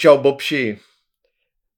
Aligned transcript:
Čau, 0.00 0.18
Bobši. 0.18 0.78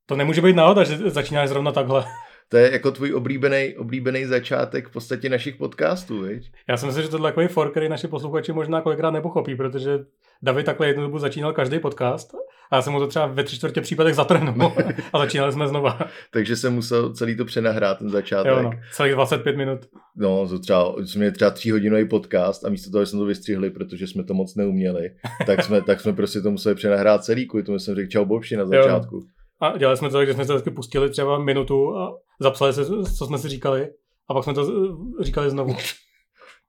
To 0.06 0.16
nemůže 0.16 0.40
být 0.40 0.56
náhoda, 0.56 0.84
že 0.84 0.96
začínáš 1.10 1.48
zrovna 1.48 1.72
takhle. 1.72 2.04
To 2.52 2.58
je 2.58 2.72
jako 2.72 2.90
tvůj 2.90 3.14
oblíbený, 3.14 3.76
oblíbený 3.76 4.24
začátek 4.24 4.88
v 4.88 4.92
podstatě 4.92 5.28
našich 5.28 5.56
podcastů, 5.56 6.20
viď? 6.20 6.50
Já 6.68 6.76
si 6.76 6.86
myslím, 6.86 7.04
že 7.04 7.10
to 7.10 7.16
je 7.16 7.22
takový 7.22 7.46
for, 7.46 7.70
který 7.70 7.88
naši 7.88 8.08
posluchači 8.08 8.52
možná 8.52 8.80
kolikrát 8.80 9.10
nepochopí, 9.10 9.54
protože 9.54 9.98
David 10.42 10.66
takhle 10.66 10.86
jednu 10.86 11.02
dobu 11.02 11.18
začínal 11.18 11.52
každý 11.52 11.78
podcast 11.78 12.34
a 12.70 12.76
já 12.76 12.82
jsem 12.82 12.92
mu 12.92 12.98
to 12.98 13.06
třeba 13.06 13.26
ve 13.26 13.44
tři 13.44 13.56
čtvrtě 13.56 13.80
případech 13.80 14.14
zatrhnul 14.14 14.72
a 15.12 15.18
začínali 15.18 15.52
jsme 15.52 15.68
znova. 15.68 15.98
Takže 16.30 16.56
jsem 16.56 16.74
musel 16.74 17.12
celý 17.12 17.36
to 17.36 17.44
přenahrát, 17.44 17.98
ten 17.98 18.10
začátek. 18.10 18.52
Jo, 18.52 18.62
no, 18.62 18.70
celých 18.92 19.14
25 19.14 19.56
minut. 19.56 19.80
No, 20.16 20.48
to 20.48 20.58
třeba, 20.58 20.94
jsme 21.04 21.30
třeba 21.30 21.50
tříhodinový 21.50 22.08
podcast 22.08 22.64
a 22.64 22.68
místo 22.68 22.90
toho, 22.90 23.04
že 23.04 23.10
jsme 23.10 23.18
to 23.18 23.24
vystřihli, 23.24 23.70
protože 23.70 24.06
jsme 24.06 24.24
to 24.24 24.34
moc 24.34 24.54
neuměli, 24.54 25.10
tak 25.46 25.64
jsme, 25.64 25.82
tak 25.82 26.00
jsme 26.00 26.12
prostě 26.12 26.40
to 26.40 26.50
museli 26.50 26.74
přenahrát 26.74 27.24
celý, 27.24 27.46
kvůli 27.46 27.62
tomu 27.64 27.78
jsem 27.78 27.94
řekl 27.94 28.10
čau 28.10 28.24
Bobši 28.24 28.56
na 28.56 28.66
začátku. 28.66 29.16
Jo. 29.16 29.41
A 29.62 29.78
dělali 29.78 29.96
jsme 29.96 30.08
to 30.08 30.16
tak, 30.16 30.26
že 30.26 30.34
jsme 30.34 30.44
se 30.44 30.52
vždycky 30.52 30.70
pustili 30.70 31.10
třeba 31.10 31.38
minutu 31.38 31.96
a 31.96 32.18
zapsali 32.40 32.72
se, 32.72 32.84
co 33.18 33.26
jsme 33.26 33.38
si 33.38 33.48
říkali 33.48 33.90
a 34.28 34.34
pak 34.34 34.44
jsme 34.44 34.54
to 34.54 34.96
říkali 35.20 35.50
znovu. 35.50 35.76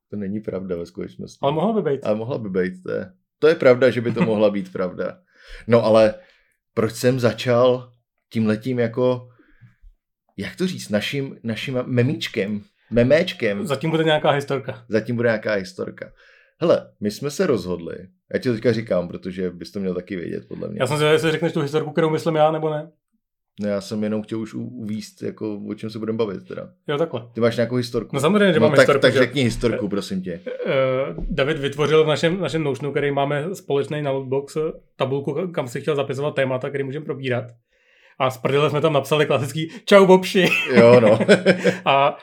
To 0.09 0.17
není 0.17 0.39
pravda 0.39 0.75
ve 0.75 0.85
skutečnosti. 0.85 1.39
Ale 1.41 1.52
mohla 1.52 1.81
by 1.81 1.91
být. 1.91 2.02
Ale 2.03 2.16
mohla 2.16 2.38
by 2.38 2.49
být, 2.49 2.83
to 2.83 2.91
je, 2.91 3.11
to 3.39 3.47
je 3.47 3.55
pravda, 3.55 3.89
že 3.89 4.02
by 4.02 4.11
to 4.11 4.21
mohla 4.21 4.49
být 4.49 4.71
pravda. 4.71 5.17
No 5.67 5.85
ale 5.85 6.13
proč 6.73 6.93
jsem 6.93 7.19
začal 7.19 7.91
tím 8.29 8.47
letím 8.47 8.79
jako, 8.79 9.30
jak 10.38 10.55
to 10.55 10.67
říct, 10.67 10.89
naším, 10.89 11.38
naším 11.44 11.80
memíčkem, 11.85 12.61
meméčkem. 12.91 13.67
Zatím 13.67 13.89
bude 13.89 14.03
nějaká 14.03 14.31
historka. 14.31 14.85
Zatím 14.89 15.16
bude 15.16 15.28
nějaká 15.30 15.53
historka. 15.53 16.11
Hele, 16.61 16.94
my 17.00 17.11
jsme 17.11 17.31
se 17.31 17.47
rozhodli, 17.47 17.95
já 18.34 18.39
ti 18.39 18.50
to 18.50 18.56
teďka 18.56 18.73
říkám, 18.73 19.08
protože 19.08 19.50
bys 19.50 19.72
to 19.72 19.80
měl 19.80 19.94
taky 19.94 20.16
vědět, 20.16 20.48
podle 20.48 20.70
mě. 20.70 20.78
Já 20.81 20.88
jsem 20.88 20.98
si 20.98 21.03
jestli 21.03 21.31
řekneš 21.31 21.53
tu 21.53 21.62
historku, 21.62 21.92
kterou 21.92 22.09
myslím 22.09 22.36
já, 22.36 22.52
nebo 22.52 22.70
ne. 22.70 22.92
No 23.59 23.70
já 23.70 23.81
jsem 23.81 24.03
jenom 24.03 24.22
chtěl 24.22 24.40
už 24.40 24.53
uvíst, 24.53 25.23
jako 25.23 25.59
o 25.70 25.73
čem 25.73 25.90
se 25.90 26.00
budeme 26.00 26.17
bavit 26.17 26.48
teda. 26.48 26.70
Jo, 26.88 26.98
takhle. 26.98 27.22
Ty 27.34 27.42
máš 27.42 27.56
nějakou 27.56 27.75
historku. 27.75 28.16
No 28.16 28.20
samozřejmě, 28.20 28.53
že 28.53 28.59
no, 28.59 28.66
mám 28.66 28.72
tak, 28.72 28.80
historku. 28.80 29.02
Tak 29.02 29.14
řekni 29.14 29.44
historku, 29.44 29.90
prosím 29.90 30.22
tě. 30.22 30.40
Uh, 30.66 31.25
David 31.30 31.59
vytvořil 31.59 32.03
v 32.03 32.08
našem, 32.08 32.42
našem 32.42 32.64
Notionu, 32.64 32.92
který 32.92 33.12
máme 33.12 33.56
společný 33.56 34.02
na 34.02 34.12
Lootbox, 34.12 34.58
tabulku, 34.95 35.47
kam 35.47 35.68
si 35.68 35.81
chtěl 35.81 35.95
zapisovat 35.95 36.36
témata, 36.36 36.70
který 36.70 36.84
můžeme 36.84 37.06
probírat. 37.06 37.45
A 38.20 38.30
z 38.30 38.42
jsme 38.70 38.81
tam 38.81 38.94
napsali 38.94 39.25
klasický 39.25 39.72
čau 39.86 40.06
bobši. 40.06 40.50
Jo, 40.75 41.00
no. 41.00 41.20
a 41.86 42.18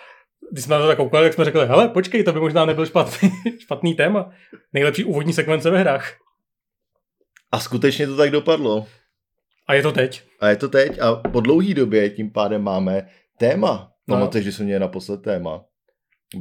když 0.50 0.64
jsme 0.64 0.74
na 0.74 0.80
to 0.80 0.88
tak 0.88 0.96
koukali, 0.96 1.26
tak 1.26 1.32
jsme 1.34 1.44
řekli, 1.44 1.66
hele, 1.66 1.88
počkej, 1.88 2.24
to 2.24 2.32
by 2.32 2.40
možná 2.40 2.64
nebyl 2.64 2.86
špatný, 2.86 3.30
špatný 3.58 3.94
téma. 3.94 4.30
Nejlepší 4.72 5.04
úvodní 5.04 5.32
sekvence 5.32 5.70
ve 5.70 5.78
hrách. 5.78 6.16
A 7.52 7.60
skutečně 7.60 8.06
to 8.06 8.16
tak 8.16 8.30
dopadlo. 8.30 8.86
A 9.66 9.74
je 9.74 9.82
to 9.82 9.92
teď. 9.92 10.22
A 10.40 10.48
je 10.48 10.56
to 10.56 10.68
teď 10.68 10.98
a 10.98 11.14
po 11.14 11.40
dlouhý 11.40 11.74
době 11.74 12.10
tím 12.10 12.32
pádem 12.32 12.62
máme 12.62 13.08
téma. 13.38 13.92
No. 14.08 14.16
Pamatuješ, 14.16 14.44
že 14.44 14.52
jsme 14.52 14.64
měli 14.64 14.80
naposled 14.80 15.22
téma. 15.22 15.64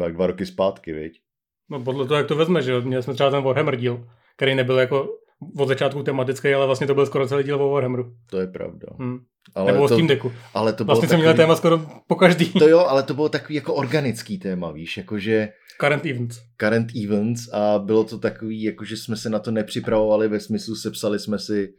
Jak 0.02 0.14
dva 0.14 0.28
roky 0.28 0.46
zpátky, 0.46 0.94
viď? 0.94 1.22
No 1.70 1.84
podle 1.84 2.08
toho, 2.08 2.18
jak 2.18 2.28
to 2.28 2.36
vezme, 2.36 2.62
že 2.62 2.82
měli 2.82 3.04
jsme 3.04 3.14
třeba 3.14 3.32
ten 3.32 3.44
Warhammer 3.44 3.76
díl, 3.76 4.08
který 4.36 4.56
nebyl 4.56 4.80
jako 4.80 5.10
od 5.58 5.68
začátku 5.68 6.04
tematický, 6.04 6.54
ale 6.54 6.66
vlastně 6.66 6.88
to 6.88 6.96
byl 6.96 7.06
skoro 7.06 7.28
celý 7.28 7.44
díl 7.44 7.64
o 7.64 7.70
Warhammeru. 7.70 8.14
To 8.30 8.40
je 8.40 8.48
pravda. 8.48 8.88
Hmm. 9.00 9.20
Ale 9.56 9.72
Nebo 9.72 9.88
to, 9.88 9.94
o 9.94 9.98
Steam 9.98 10.08
Decku. 10.08 10.32
Ale 10.54 10.74
to 10.74 10.86
vlastně 10.86 11.08
jsem 11.08 11.20
měl 11.20 11.34
téma 11.34 11.56
skoro 11.56 11.86
po 12.08 12.16
každý. 12.16 12.46
To 12.54 12.68
jo, 12.68 12.80
ale 12.80 13.04
to 13.04 13.14
bylo 13.14 13.30
takový 13.30 13.56
jako 13.56 13.74
organický 13.74 14.40
téma, 14.40 14.72
víš, 14.72 14.98
jakože... 14.98 15.50
Current 15.82 16.06
events. 16.06 16.40
Current 16.58 16.92
events 17.04 17.54
a 17.54 17.80
bylo 17.80 18.04
to 18.04 18.20
takový, 18.20 18.64
jakože 18.64 18.98
jsme 18.98 19.16
se 19.16 19.30
na 19.30 19.40
to 19.40 19.52
nepřipravovali 19.52 20.28
ve 20.28 20.40
smyslu, 20.40 20.76
sepsali 20.76 21.20
jsme 21.20 21.40
si 21.40 21.74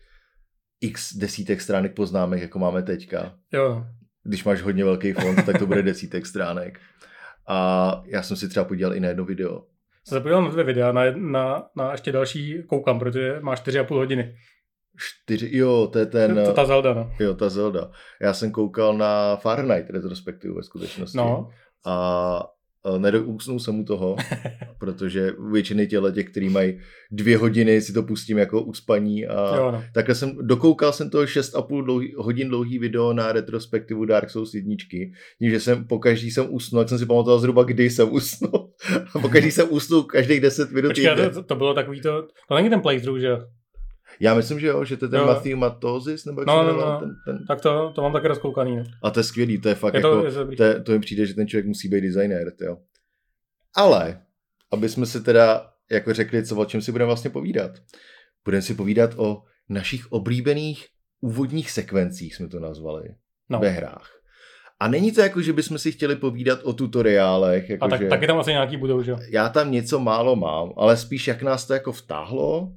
x 0.81 1.17
desítek 1.17 1.61
stránek 1.61 1.95
poznámek, 1.95 2.43
jako 2.43 2.59
máme 2.59 2.83
teďka. 2.83 3.35
Jo. 3.53 3.85
Když 4.25 4.45
máš 4.45 4.63
hodně 4.63 4.85
velký 4.85 5.13
fond, 5.13 5.45
tak 5.47 5.59
to 5.59 5.67
bude 5.67 5.83
desítek 5.83 6.27
stránek. 6.27 6.81
A 7.49 8.03
já 8.07 8.23
jsem 8.23 8.37
si 8.37 8.49
třeba 8.49 8.65
podíval 8.65 8.95
i 8.95 9.01
na 9.01 9.09
jedno 9.09 9.25
video. 9.25 9.63
Jsem 10.05 10.17
se 10.17 10.21
podíval 10.21 10.43
na 10.43 10.51
dvě 10.51 10.65
videa, 10.65 10.93
na, 10.93 11.03
na, 11.17 11.63
na 11.77 11.93
ještě 11.93 12.13
další 12.13 12.63
koukám, 12.67 12.99
protože 12.99 13.37
má 13.41 13.55
4,5 13.55 13.95
hodiny. 13.95 14.35
Čtyři, 15.01 15.49
jo, 15.53 15.89
to 15.93 15.99
je 15.99 16.07
ten... 16.07 16.41
To 16.45 16.53
ta 16.53 16.65
Zelda, 16.65 16.95
no. 16.95 17.13
Jo, 17.21 17.35
ta 17.35 17.49
Zelda. 17.49 17.91
Já 18.21 18.35
jsem 18.35 18.53
koukal 18.53 18.99
na 18.99 19.37
Fahrenheit 19.37 19.91
retrospektivu 19.91 20.55
ve 20.55 20.63
skutečnosti. 20.63 21.19
No. 21.19 21.49
A 21.87 22.47
nedousnul 22.99 23.61
jsem 23.61 23.81
u 23.81 23.85
toho, 23.85 24.17
protože 24.79 25.33
většiny 25.53 25.87
těle 25.87 26.13
těch, 26.13 26.31
který 26.31 26.49
mají 26.49 26.81
dvě 27.11 27.39
hodiny, 27.39 27.81
si 27.81 27.93
to 27.93 28.03
pustím 28.03 28.39
jako 28.39 28.63
uspaní 28.63 29.27
a 29.27 29.57
jo, 29.57 29.73
no. 29.73 29.85
takhle 29.95 30.15
jsem, 30.15 30.37
dokoukal 30.41 30.93
jsem 30.93 31.11
to 31.11 31.23
6,5 31.23 31.85
dlouhý, 31.85 32.15
hodin 32.17 32.49
dlouhý 32.49 32.79
video 32.79 33.13
na 33.13 33.33
retrospektivu 33.33 34.05
Dark 34.05 34.31
Souls 34.31 34.55
jedničky, 34.55 35.13
tím, 35.39 35.51
že 35.51 35.61
jsem 35.61 35.87
po 35.87 35.99
každý 35.99 36.31
jsem 36.31 36.47
usnul, 36.55 36.81
tak 36.81 36.89
jsem 36.89 36.99
si 36.99 37.07
pamatoval 37.07 37.39
zhruba, 37.39 37.63
kdy 37.63 37.91
jsem 37.91 38.13
usnul. 38.13 38.71
A 39.15 39.19
po 39.19 39.29
každý 39.29 39.51
jsem 39.51 39.67
usnul 39.71 40.03
každých 40.03 40.41
10 40.41 40.71
minut. 40.71 40.89
Počkej, 40.89 41.17
to, 41.35 41.43
to, 41.43 41.57
bylo 41.57 41.75
takový 41.75 42.01
to, 42.01 42.29
to 42.49 42.55
není 42.55 42.71
ten 42.71 42.81
playthrough, 42.81 43.21
že 43.21 43.37
já 44.21 44.35
myslím, 44.35 44.61
že 44.61 44.67
jo, 44.67 44.85
že 44.85 44.97
to 44.97 45.05
je 45.05 45.09
ten 45.09 45.21
jo. 45.21 45.27
Matthew 45.27 45.57
Matozis, 45.57 46.25
nebo 46.25 46.41
jak 46.41 46.49
no, 46.49 46.67
se 46.67 46.73
no, 46.73 46.79
no. 46.79 47.01
Ten, 47.01 47.17
ten... 47.25 47.47
Tak 47.47 47.61
to, 47.61 47.93
to 47.95 48.03
mám 48.03 48.13
také 48.13 48.29
rozkoukaný. 48.29 48.77
Ne? 48.77 48.85
A 49.03 49.11
to 49.11 49.21
je 49.21 49.25
skvělý, 49.25 49.61
to 49.61 49.69
je 49.69 49.75
fakt 49.75 49.95
je 49.95 50.01
to, 50.01 50.25
jako, 50.25 50.41
je 50.41 50.57
to, 50.57 50.63
je, 50.63 50.81
to 50.81 50.93
mi 50.93 51.01
přijde, 51.01 51.27
že 51.27 51.35
ten 51.35 51.49
člověk 51.49 51.67
musí 51.67 51.89
být 51.89 52.01
designér, 52.01 52.53
jo. 52.61 52.77
Ale, 53.77 54.21
aby 54.73 54.89
jsme 54.89 55.07
si 55.07 55.21
teda 55.21 55.71
jako 55.91 56.15
řekli, 56.15 56.47
co 56.47 56.57
o 56.57 56.65
čem 56.65 56.83
si 56.83 56.93
budeme 56.93 57.07
vlastně 57.07 57.31
povídat. 57.31 57.71
Budeme 58.45 58.63
si 58.63 58.75
povídat 58.75 59.11
o 59.17 59.43
našich 59.69 60.13
oblíbených 60.13 60.87
úvodních 61.21 61.71
sekvencích, 61.71 62.35
jsme 62.35 62.49
to 62.49 62.61
nazvali, 62.61 63.09
no. 63.49 63.59
ve 63.59 63.69
hrách. 63.69 64.11
A 64.81 64.89
není 64.89 65.13
to 65.13 65.21
jako, 65.21 65.43
že 65.43 65.53
bychom 65.53 65.79
si 65.79 65.93
chtěli 65.93 66.17
povídat 66.17 66.63
o 66.63 66.73
tutoriálech. 66.73 67.71
Jako 67.71 67.85
a 67.85 67.89
tak, 67.89 68.01
že... 68.01 68.09
taky 68.09 68.27
tam 68.27 68.39
asi 68.39 68.51
nějaký 68.51 68.77
budou, 68.77 69.03
že? 69.03 69.15
Já 69.31 69.49
tam 69.49 69.71
něco 69.71 70.01
málo 70.01 70.37
mám, 70.37 70.73
ale 70.77 70.97
spíš 70.97 71.29
jak 71.29 71.43
nás 71.43 71.67
to 71.67 71.73
jako 71.73 71.93
vtáhlo, 71.93 72.73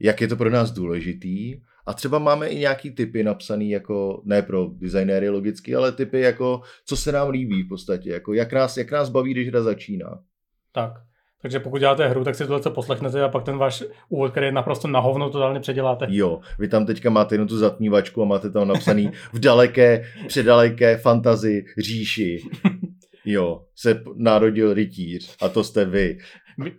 jak 0.00 0.20
je 0.20 0.28
to 0.28 0.36
pro 0.36 0.50
nás 0.50 0.70
důležitý. 0.70 1.60
A 1.86 1.94
třeba 1.94 2.18
máme 2.18 2.48
i 2.48 2.58
nějaký 2.58 2.90
typy 2.90 3.24
napsaný 3.24 3.70
jako, 3.70 4.22
ne 4.24 4.42
pro 4.42 4.70
designéry 4.72 5.28
logicky, 5.28 5.74
ale 5.74 5.92
typy 5.92 6.20
jako, 6.20 6.60
co 6.84 6.96
se 6.96 7.12
nám 7.12 7.30
líbí 7.30 7.62
v 7.62 7.68
podstatě, 7.68 8.10
jako 8.10 8.34
jak 8.34 8.52
nás, 8.52 8.76
jak 8.76 8.90
nás 8.90 9.08
baví, 9.08 9.30
když 9.30 9.48
hra 9.48 9.62
začíná. 9.62 10.18
Tak. 10.72 10.92
Takže 11.42 11.60
pokud 11.60 11.78
děláte 11.78 12.08
hru, 12.08 12.24
tak 12.24 12.34
si 12.34 12.44
tohle 12.44 12.60
co 12.60 12.70
poslechnete 12.70 13.22
a 13.22 13.28
pak 13.28 13.44
ten 13.44 13.58
váš 13.58 13.84
úvod, 14.08 14.30
který 14.30 14.46
je 14.46 14.52
naprosto 14.52 14.88
na 14.88 15.00
hovno, 15.00 15.30
totálně 15.30 15.60
předěláte. 15.60 16.06
Jo, 16.08 16.40
vy 16.58 16.68
tam 16.68 16.86
teďka 16.86 17.10
máte 17.10 17.34
jenom 17.34 17.48
tu 17.48 17.58
zatmívačku 17.58 18.22
a 18.22 18.24
máte 18.24 18.50
tam 18.50 18.68
napsaný 18.68 19.10
v 19.32 19.38
daleké, 19.38 20.04
předaleké 20.26 20.96
fantazii 20.96 21.64
říši. 21.78 22.42
Jo, 23.28 23.64
se 23.76 24.02
narodil 24.16 24.74
rytíř 24.74 25.36
a 25.40 25.48
to 25.48 25.64
jste 25.64 25.84
vy. 25.84 26.18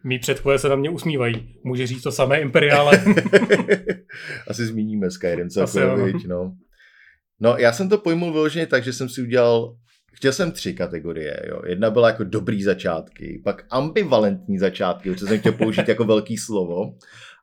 Mí 0.04 0.20
předchové 0.20 0.60
se 0.60 0.70
na 0.70 0.76
mě 0.76 0.90
usmívají. 0.90 1.56
Může 1.64 1.88
říct 1.88 2.04
to 2.04 2.12
samé 2.12 2.42
Imperiále. 2.42 3.04
Asi 4.48 4.66
zmíníme 4.66 5.12
Skyrim 5.12 5.50
celkově, 5.50 6.14
no. 6.28 6.56
No, 7.40 7.56
já 7.58 7.74
jsem 7.74 7.90
to 7.90 7.98
pojmul 7.98 8.32
vyloženě 8.32 8.68
tak, 8.68 8.84
že 8.84 8.94
jsem 8.94 9.10
si 9.10 9.22
udělal 9.22 9.76
Chtěl 10.14 10.34
jsem 10.34 10.52
tři 10.52 10.74
kategorie. 10.74 11.42
Jo. 11.48 11.62
Jedna 11.66 11.90
byla 11.90 12.08
jako 12.08 12.24
dobrý 12.24 12.64
začátky, 12.64 13.42
pak 13.44 13.66
ambivalentní 13.70 14.60
začátky, 14.60 15.16
co 15.16 15.28
jsem 15.28 15.40
chtěl 15.40 15.52
použít 15.52 15.88
jako 15.88 16.06
velký 16.06 16.38
slovo, 16.38 16.94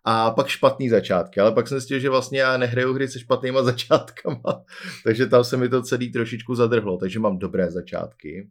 a 0.05 0.31
pak 0.31 0.49
špatný 0.49 0.89
začátky. 0.89 1.41
Ale 1.41 1.53
pak 1.53 1.69
jsem 1.69 1.81
si 1.81 2.01
že 2.01 2.11
vlastně 2.11 2.41
já 2.41 2.57
nehraju 2.57 2.95
hry 2.95 3.09
se 3.09 3.21
špatnýma 3.21 3.63
začátkama, 3.73 4.65
takže 5.05 5.27
tam 5.27 5.45
se 5.45 5.57
mi 5.57 5.69
to 5.69 5.83
celý 5.83 6.13
trošičku 6.13 6.55
zadrhlo. 6.55 6.97
Takže 6.97 7.21
mám 7.21 7.39
dobré 7.39 7.71
začátky, 7.71 8.49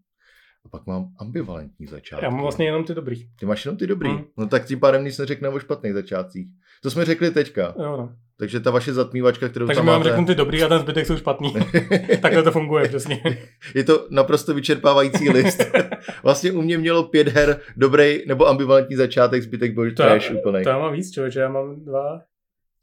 a 0.65 0.69
pak 0.69 0.85
mám 0.85 1.07
ambivalentní 1.19 1.87
začátky. 1.87 2.25
Já 2.25 2.31
mám 2.31 2.41
vlastně 2.41 2.65
jenom 2.65 2.83
ty 2.83 2.93
dobrý. 2.93 3.29
Ty 3.39 3.45
máš 3.45 3.65
jenom 3.65 3.77
ty 3.77 3.87
dobrý. 3.87 4.09
Hmm. 4.09 4.23
No 4.37 4.47
tak 4.47 4.65
tím 4.65 4.79
pádem 4.79 5.03
nic 5.03 5.17
neřekne 5.17 5.49
o 5.49 5.59
špatných 5.59 5.93
začátcích. 5.93 6.47
To 6.83 6.91
jsme 6.91 7.05
řekli 7.05 7.31
teďka. 7.31 7.75
Jo, 7.77 7.97
no. 7.97 8.15
Takže 8.37 8.59
ta 8.59 8.71
vaše 8.71 8.93
zatmívačka, 8.93 9.49
kterou 9.49 9.67
Takže 9.67 9.77
tam 9.77 9.85
máte... 9.85 9.97
Takže 9.97 10.09
řeknu 10.09 10.25
ty 10.25 10.35
dobrý 10.35 10.63
a 10.63 10.67
ten 10.67 10.79
zbytek 10.79 11.05
jsou 11.05 11.17
špatný. 11.17 11.53
Takhle 12.21 12.43
to 12.43 12.51
funguje 12.51 12.87
přesně. 12.87 13.21
Je 13.75 13.83
to 13.83 14.07
naprosto 14.09 14.53
vyčerpávající 14.53 15.29
list. 15.29 15.63
Vlastně 16.23 16.51
u 16.51 16.61
mě 16.61 16.77
mělo 16.77 17.03
pět 17.03 17.27
her, 17.27 17.59
dobrý 17.77 18.27
nebo 18.27 18.47
ambivalentní 18.47 18.95
začátek, 18.95 19.43
zbytek 19.43 19.73
byl 19.73 19.91
trash 19.91 20.31
úplný. 20.31 20.63
To 20.63 20.69
já 20.69 20.79
mám 20.79 20.93
víc, 20.93 21.11
člověče, 21.11 21.39
já 21.39 21.49
mám 21.49 21.85
dva, 21.85 22.21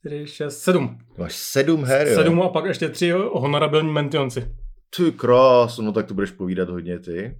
tři, 0.05 0.27
šest, 0.27 0.59
sedm. 0.59 0.99
Máš 1.19 1.37
sedm 1.37 1.85
her, 1.85 2.09
jo? 2.09 2.15
Sedm 2.15 2.43
a 2.43 2.49
pak 2.49 2.65
ještě 2.65 2.88
tři 2.88 3.11
honorabilní 3.32 3.93
mentionci. 3.93 4.53
Ty 4.97 5.12
krás, 5.12 5.79
no 5.79 5.93
tak 5.93 6.06
to 6.06 6.15
budeš 6.15 6.31
povídat 6.31 6.69
hodně 6.69 6.99
ty. 6.99 7.37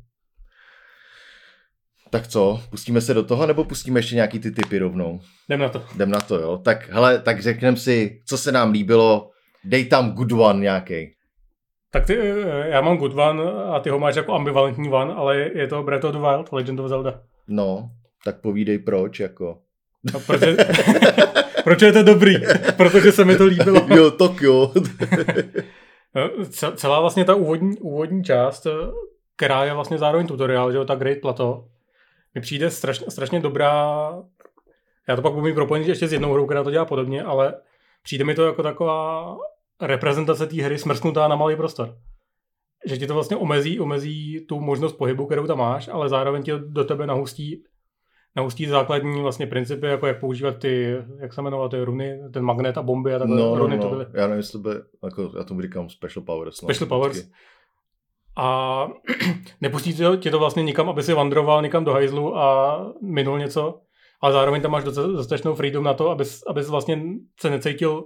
Tak 2.11 2.27
co, 2.27 2.61
pustíme 2.71 3.01
se 3.01 3.15
do 3.15 3.23
toho, 3.23 3.47
nebo 3.47 3.65
pustíme 3.65 3.99
ještě 3.99 4.15
nějaký 4.15 4.39
ty 4.39 4.51
typy 4.51 4.79
rovnou? 4.79 5.21
Jdem 5.49 5.61
na 5.61 5.69
to. 5.69 5.83
Jdem 5.95 6.11
na 6.11 6.21
to, 6.21 6.37
jo. 6.39 6.59
Tak 6.65 6.89
hele, 6.91 7.19
tak 7.19 7.43
řekneme 7.43 7.77
si, 7.77 8.21
co 8.27 8.39
se 8.39 8.53
nám 8.53 8.71
líbilo, 8.71 9.31
dej 9.65 9.85
tam 9.85 10.13
good 10.13 10.33
one 10.33 10.61
nějaký. 10.61 11.11
Tak 11.93 12.07
ty, 12.07 12.19
já 12.65 12.81
mám 12.81 12.97
good 12.97 13.13
one 13.15 13.43
a 13.53 13.81
ty 13.81 13.91
ho 13.91 13.99
máš 13.99 14.17
jako 14.17 14.35
ambivalentní 14.35 14.89
one, 14.89 15.15
ale 15.15 15.37
je 15.39 15.67
to 15.67 15.83
Breath 15.83 16.05
of 16.05 16.13
the 16.13 16.19
Wild, 16.19 16.53
Legend 16.53 16.81
of 16.81 16.89
Zelda. 16.89 17.21
No, 17.49 17.91
tak 18.25 18.41
povídej 18.41 18.79
proč, 18.79 19.21
jako. 19.21 19.59
No, 20.13 20.21
proč, 20.21 20.41
je, 20.41 20.57
proč 21.65 21.83
je 21.83 21.93
to 21.93 22.03
dobrý? 22.03 22.35
Protože 22.77 23.13
se 23.13 23.25
mi 23.25 23.37
to 23.37 23.45
líbilo. 23.45 23.87
jo, 23.97 24.11
tak 24.11 24.41
jo. 24.41 24.73
No, 26.15 26.31
celá 26.77 27.01
vlastně 27.01 27.25
ta 27.25 27.35
úvodní, 27.35 27.77
úvodní 27.79 28.25
část, 28.25 28.67
která 29.37 29.65
je 29.65 29.75
vlastně 29.75 29.99
zároveň 29.99 30.27
tutoriál, 30.27 30.73
že 30.73 30.79
jo, 30.79 30.85
ta 30.85 30.95
Great 30.95 31.19
Plateau, 31.23 31.63
mi 32.35 32.41
přijde 32.41 32.71
strašně, 32.71 33.07
strašně 33.11 33.41
dobrá. 33.41 34.13
Já 35.09 35.17
to 35.17 35.23
pak 35.23 35.33
budu 35.33 35.47
mít 35.47 35.55
propojit 35.55 35.89
ještě 35.89 36.09
s 36.09 36.13
jednou 36.13 36.33
hrou, 36.33 36.47
která 36.47 36.65
to 36.65 36.71
dělá 36.71 36.85
podobně, 36.85 37.23
ale 37.23 37.55
přijde 38.03 38.25
mi 38.25 38.35
to 38.35 38.47
jako 38.47 38.63
taková 38.63 39.37
reprezentace 39.81 40.47
té 40.47 40.63
hry 40.63 40.79
smrsknutá 40.79 41.29
na 41.29 41.37
malý 41.37 41.57
prostor. 41.57 41.97
Že 42.87 42.97
ti 42.97 43.07
to 43.07 43.15
vlastně 43.15 43.37
omezí, 43.37 43.81
omezí 43.81 44.47
tu 44.49 44.61
možnost 44.61 44.93
pohybu, 44.93 45.27
kterou 45.27 45.47
tam 45.47 45.59
máš, 45.59 45.89
ale 45.89 46.09
zároveň 46.09 46.43
ti 46.43 46.53
do 46.67 46.85
tebe 46.85 47.07
nahustí, 47.07 47.65
nahustí 48.37 48.67
základní 48.67 49.23
vlastně 49.23 49.47
principy, 49.47 49.87
jako 49.87 50.07
jak 50.07 50.21
používat 50.21 50.59
ty, 50.59 50.97
jak 51.19 51.33
se 51.33 51.43
jmenovat, 51.43 51.71
ty 51.71 51.85
runy, 51.85 52.21
ten 52.33 52.43
magnet 52.43 52.79
a 52.79 52.83
bomby 52.83 53.15
a 53.15 53.19
takové 53.19 53.41
no, 53.41 53.59
runy 53.59 53.77
no, 53.77 53.83
to 53.83 53.89
no. 53.89 53.97
byly. 53.97 54.07
Já 54.15 54.27
nevím, 54.27 54.37
jestli 54.37 54.53
to 54.53 54.69
by, 54.69 54.75
jako, 55.05 55.33
já 55.39 55.45
tomu 55.45 55.61
říkám 55.61 55.89
special 55.89 56.25
powers. 56.25 56.57
Special 56.57 56.89
no, 56.91 56.97
powers. 56.97 57.17
Vždycky. 57.17 57.35
A 58.37 58.89
nepustí 59.61 59.95
tě 59.95 60.03
to, 60.03 60.17
tě 60.17 60.31
to 60.31 60.39
vlastně 60.39 60.63
nikam, 60.63 60.89
aby 60.89 61.03
si 61.03 61.15
vandroval 61.15 61.63
nikam 61.63 61.85
do 61.85 61.93
hajzlu 61.93 62.39
a 62.39 62.79
minul 63.03 63.39
něco, 63.39 63.81
ale 64.21 64.33
zároveň 64.33 64.63
tam 64.63 64.71
máš 64.71 64.85
dostatečnou 64.85 65.55
freedom 65.55 65.85
na 65.85 65.95
to, 65.95 66.11
abys, 66.11 66.43
abys 66.47 66.69
vlastně 66.69 67.03
se 67.41 67.51
necítil 67.51 68.05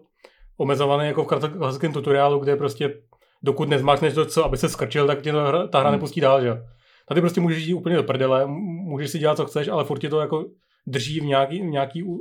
omezovaný 0.57 1.07
jako 1.07 1.25
v 1.25 1.27
klasickém 1.59 1.93
tutoriálu, 1.93 2.39
kde 2.39 2.57
prostě 2.57 2.95
dokud 3.43 3.69
nezmáčneš 3.69 4.15
to, 4.15 4.25
co, 4.25 4.45
aby 4.45 4.57
se 4.57 4.69
skrčil, 4.69 5.07
tak 5.07 5.23
tě 5.23 5.33
to 5.33 5.45
hra, 5.45 5.67
ta 5.67 5.81
hra 5.81 5.89
hmm. 5.89 5.99
nepustí 5.99 6.21
dál, 6.21 6.43
že 6.43 6.63
Tady 7.09 7.21
prostě 7.21 7.41
můžeš 7.41 7.67
jít 7.67 7.75
úplně 7.75 7.97
do 7.97 8.03
prdele, 8.03 8.47
můžeš 8.47 9.11
si 9.11 9.19
dělat, 9.19 9.37
co 9.37 9.47
chceš, 9.47 9.69
ale 9.69 9.85
furt 9.85 9.99
tě 9.99 10.09
to 10.09 10.21
jako 10.21 10.45
drží 10.87 11.21
v 11.21 11.25
nějaký, 11.25 11.61
v 11.61 11.65
nějaký 11.65 12.03
uh, 12.03 12.19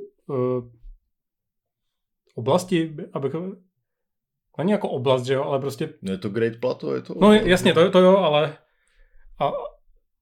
oblasti, 2.36 2.96
aby 3.14 3.30
Není 4.58 4.72
jako 4.72 4.90
oblast, 4.90 5.26
že 5.26 5.34
jo, 5.34 5.44
ale 5.44 5.60
prostě... 5.60 5.90
No 6.02 6.12
je 6.12 6.18
to 6.18 6.30
Great 6.30 6.56
Plateau, 6.60 6.94
je 6.94 7.02
to... 7.02 7.14
No 7.20 7.34
jasně, 7.34 7.74
to, 7.74 7.92
to 7.92 8.00
jo, 8.00 8.18
ale... 8.18 8.58
A 9.40 9.52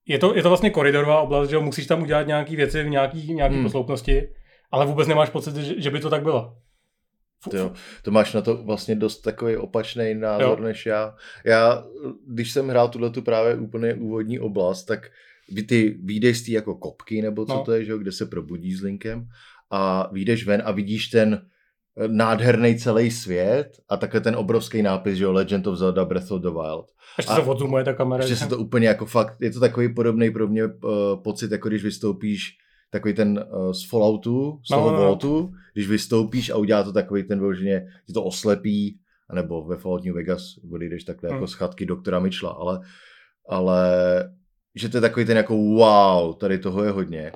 je 0.05 0.19
to, 0.19 0.35
je 0.35 0.43
to 0.43 0.49
vlastně 0.49 0.69
koridorová 0.69 1.21
oblast, 1.21 1.49
že 1.49 1.55
jo, 1.55 1.61
musíš 1.61 1.87
tam 1.87 2.01
udělat 2.01 2.27
nějaké 2.27 2.55
věci 2.55 2.83
v 2.83 2.89
nějaký, 2.89 3.33
nějaký 3.33 3.55
hmm. 3.55 3.63
posloupnosti, 3.63 4.29
ale 4.71 4.85
vůbec 4.85 5.07
nemáš 5.07 5.29
pocit, 5.29 5.55
že, 5.55 5.81
že 5.81 5.89
by 5.89 5.99
to 5.99 6.09
tak 6.09 6.23
bylo. 6.23 6.57
To, 7.49 7.57
jo, 7.57 7.71
to 8.03 8.11
máš 8.11 8.33
na 8.33 8.41
to 8.41 8.63
vlastně 8.63 8.95
dost 8.95 9.21
takový 9.21 9.57
opačný 9.57 10.13
názor 10.13 10.59
jo. 10.59 10.65
než 10.65 10.85
já. 10.85 11.15
Já, 11.45 11.83
když 12.27 12.51
jsem 12.51 12.67
hrál 12.67 12.89
tuhle 12.89 13.09
tu 13.09 13.21
právě 13.21 13.55
úplně 13.55 13.93
úvodní 13.93 14.39
oblast, 14.39 14.83
tak 14.83 15.11
ty 15.67 15.97
výjdeš 16.03 16.37
z 16.37 16.45
té 16.45 16.51
jako 16.51 16.75
kopky, 16.75 17.21
nebo 17.21 17.45
co 17.45 17.53
no. 17.53 17.63
to 17.63 17.71
je, 17.71 17.85
že 17.85 17.91
jo, 17.91 17.97
kde 17.97 18.11
se 18.11 18.25
probudí 18.25 18.73
s 18.73 18.81
Linkem 18.81 19.27
a 19.69 20.09
výjdeš 20.13 20.45
ven 20.45 20.61
a 20.65 20.71
vidíš 20.71 21.07
ten 21.07 21.45
nádherný 22.07 22.75
celý 22.75 23.11
svět 23.11 23.77
a 23.89 23.97
takhle 23.97 24.21
ten 24.21 24.35
obrovský 24.35 24.81
nápis, 24.81 25.17
že 25.17 25.23
jo, 25.23 25.31
Legend 25.31 25.67
of 25.67 25.77
Zelda 25.77 26.05
Breath 26.05 26.31
of 26.31 26.41
the 26.41 26.49
Wild. 26.49 26.91
Ještě 27.17 27.33
se 27.33 27.41
odzoomuje 27.41 27.83
ta 27.83 27.93
kamera. 27.93 28.23
Ještě 28.23 28.35
se 28.35 28.47
to 28.49 28.57
úplně 28.57 28.87
jako 28.87 29.05
fakt, 29.05 29.37
je 29.41 29.51
to 29.51 29.59
takový 29.59 29.93
podobný 29.93 30.31
pro 30.31 30.47
mě 30.47 30.65
uh, 30.65 30.71
pocit, 31.23 31.51
jako 31.51 31.69
když 31.69 31.83
vystoupíš 31.83 32.57
takový 32.91 33.13
ten 33.13 33.45
uh, 33.53 33.71
z 33.71 33.89
Falloutu, 33.89 34.59
z 34.65 34.69
no, 34.69 34.77
toho 34.77 34.91
no, 34.91 34.97
no. 34.97 35.03
Vaultu, 35.03 35.53
když 35.73 35.87
vystoupíš 35.87 36.49
a 36.49 36.57
udělá 36.57 36.83
to 36.83 36.93
takový 36.93 37.23
ten 37.23 37.39
vyloženě, 37.39 37.87
ti 38.07 38.13
to 38.13 38.23
oslepí, 38.23 38.99
nebo 39.33 39.63
ve 39.63 39.77
Fallout 39.77 40.05
New 40.05 40.15
Vegas 40.15 40.43
jdeš 40.79 41.03
takhle 41.03 41.29
hmm. 41.29 41.35
jako 41.35 41.47
z 41.47 41.53
chatky 41.53 41.85
doktora 41.85 42.19
Mitchella, 42.19 42.53
ale, 42.53 42.79
ale 43.49 43.89
že 44.75 44.89
to 44.89 44.97
je 44.97 45.01
takový 45.01 45.25
ten 45.25 45.37
jako 45.37 45.57
wow, 45.57 46.35
tady 46.35 46.57
toho 46.57 46.83
je 46.83 46.91
hodně. 46.91 47.31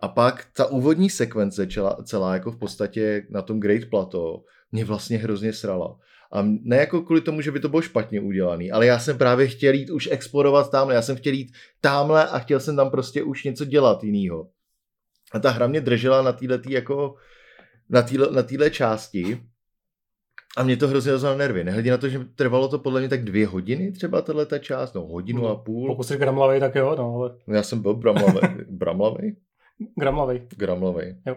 A 0.00 0.08
pak 0.08 0.46
ta 0.56 0.66
úvodní 0.66 1.10
sekvence 1.10 1.66
celá, 1.66 1.96
celá 2.04 2.34
jako 2.34 2.50
v 2.50 2.56
podstatě 2.56 3.26
na 3.30 3.42
tom 3.42 3.60
Great 3.60 3.84
Plateau 3.90 4.40
mě 4.72 4.84
vlastně 4.84 5.18
hrozně 5.18 5.52
srala. 5.52 5.98
A 6.32 6.42
ne 6.42 6.76
jako 6.76 7.00
kvůli 7.00 7.20
tomu, 7.20 7.40
že 7.40 7.50
by 7.50 7.60
to 7.60 7.68
bylo 7.68 7.82
špatně 7.82 8.20
udělaný, 8.20 8.72
ale 8.72 8.86
já 8.86 8.98
jsem 8.98 9.18
právě 9.18 9.48
chtěl 9.48 9.74
jít 9.74 9.90
už 9.90 10.08
explorovat 10.12 10.70
tamhle, 10.70 10.94
já 10.94 11.02
jsem 11.02 11.16
chtěl 11.16 11.32
jít 11.32 11.52
tamhle 11.80 12.28
a 12.28 12.38
chtěl 12.38 12.60
jsem 12.60 12.76
tam 12.76 12.90
prostě 12.90 13.22
už 13.22 13.44
něco 13.44 13.64
dělat 13.64 14.04
jinýho. 14.04 14.48
A 15.32 15.38
ta 15.38 15.50
hra 15.50 15.66
mě 15.66 15.80
držela 15.80 16.22
na 16.22 16.32
této 16.32 16.58
jako 16.68 17.14
na 17.90 18.02
téhle, 18.02 18.32
na 18.32 18.42
téhle 18.42 18.70
části 18.70 19.40
a 20.56 20.62
mě 20.62 20.76
to 20.76 20.88
hrozně 20.88 21.12
rozhodlo 21.12 21.38
nervy. 21.38 21.64
Nehledě 21.64 21.90
na 21.90 21.96
to, 21.96 22.08
že 22.08 22.18
trvalo 22.34 22.68
to 22.68 22.78
podle 22.78 23.00
mě 23.00 23.08
tak 23.08 23.24
dvě 23.24 23.46
hodiny 23.46 23.92
třeba 23.92 24.22
tahle 24.22 24.46
ta 24.46 24.58
část, 24.58 24.94
no 24.94 25.06
hodinu 25.06 25.42
no, 25.42 25.48
a 25.48 25.56
půl. 25.56 25.88
Pokud 25.88 26.02
jsi 26.02 26.16
gramlavej, 26.16 26.60
tak 26.60 26.74
jo, 26.74 26.94
no 26.98 27.14
ale... 27.14 27.36
Já 27.56 27.62
jsem 27.62 27.82
byl 27.82 27.94
bramlavej. 27.94 28.50
bramlavej? 28.70 29.36
Gramlavej. 29.96 30.48
Gramlavej. 30.56 31.16
Jo. 31.26 31.36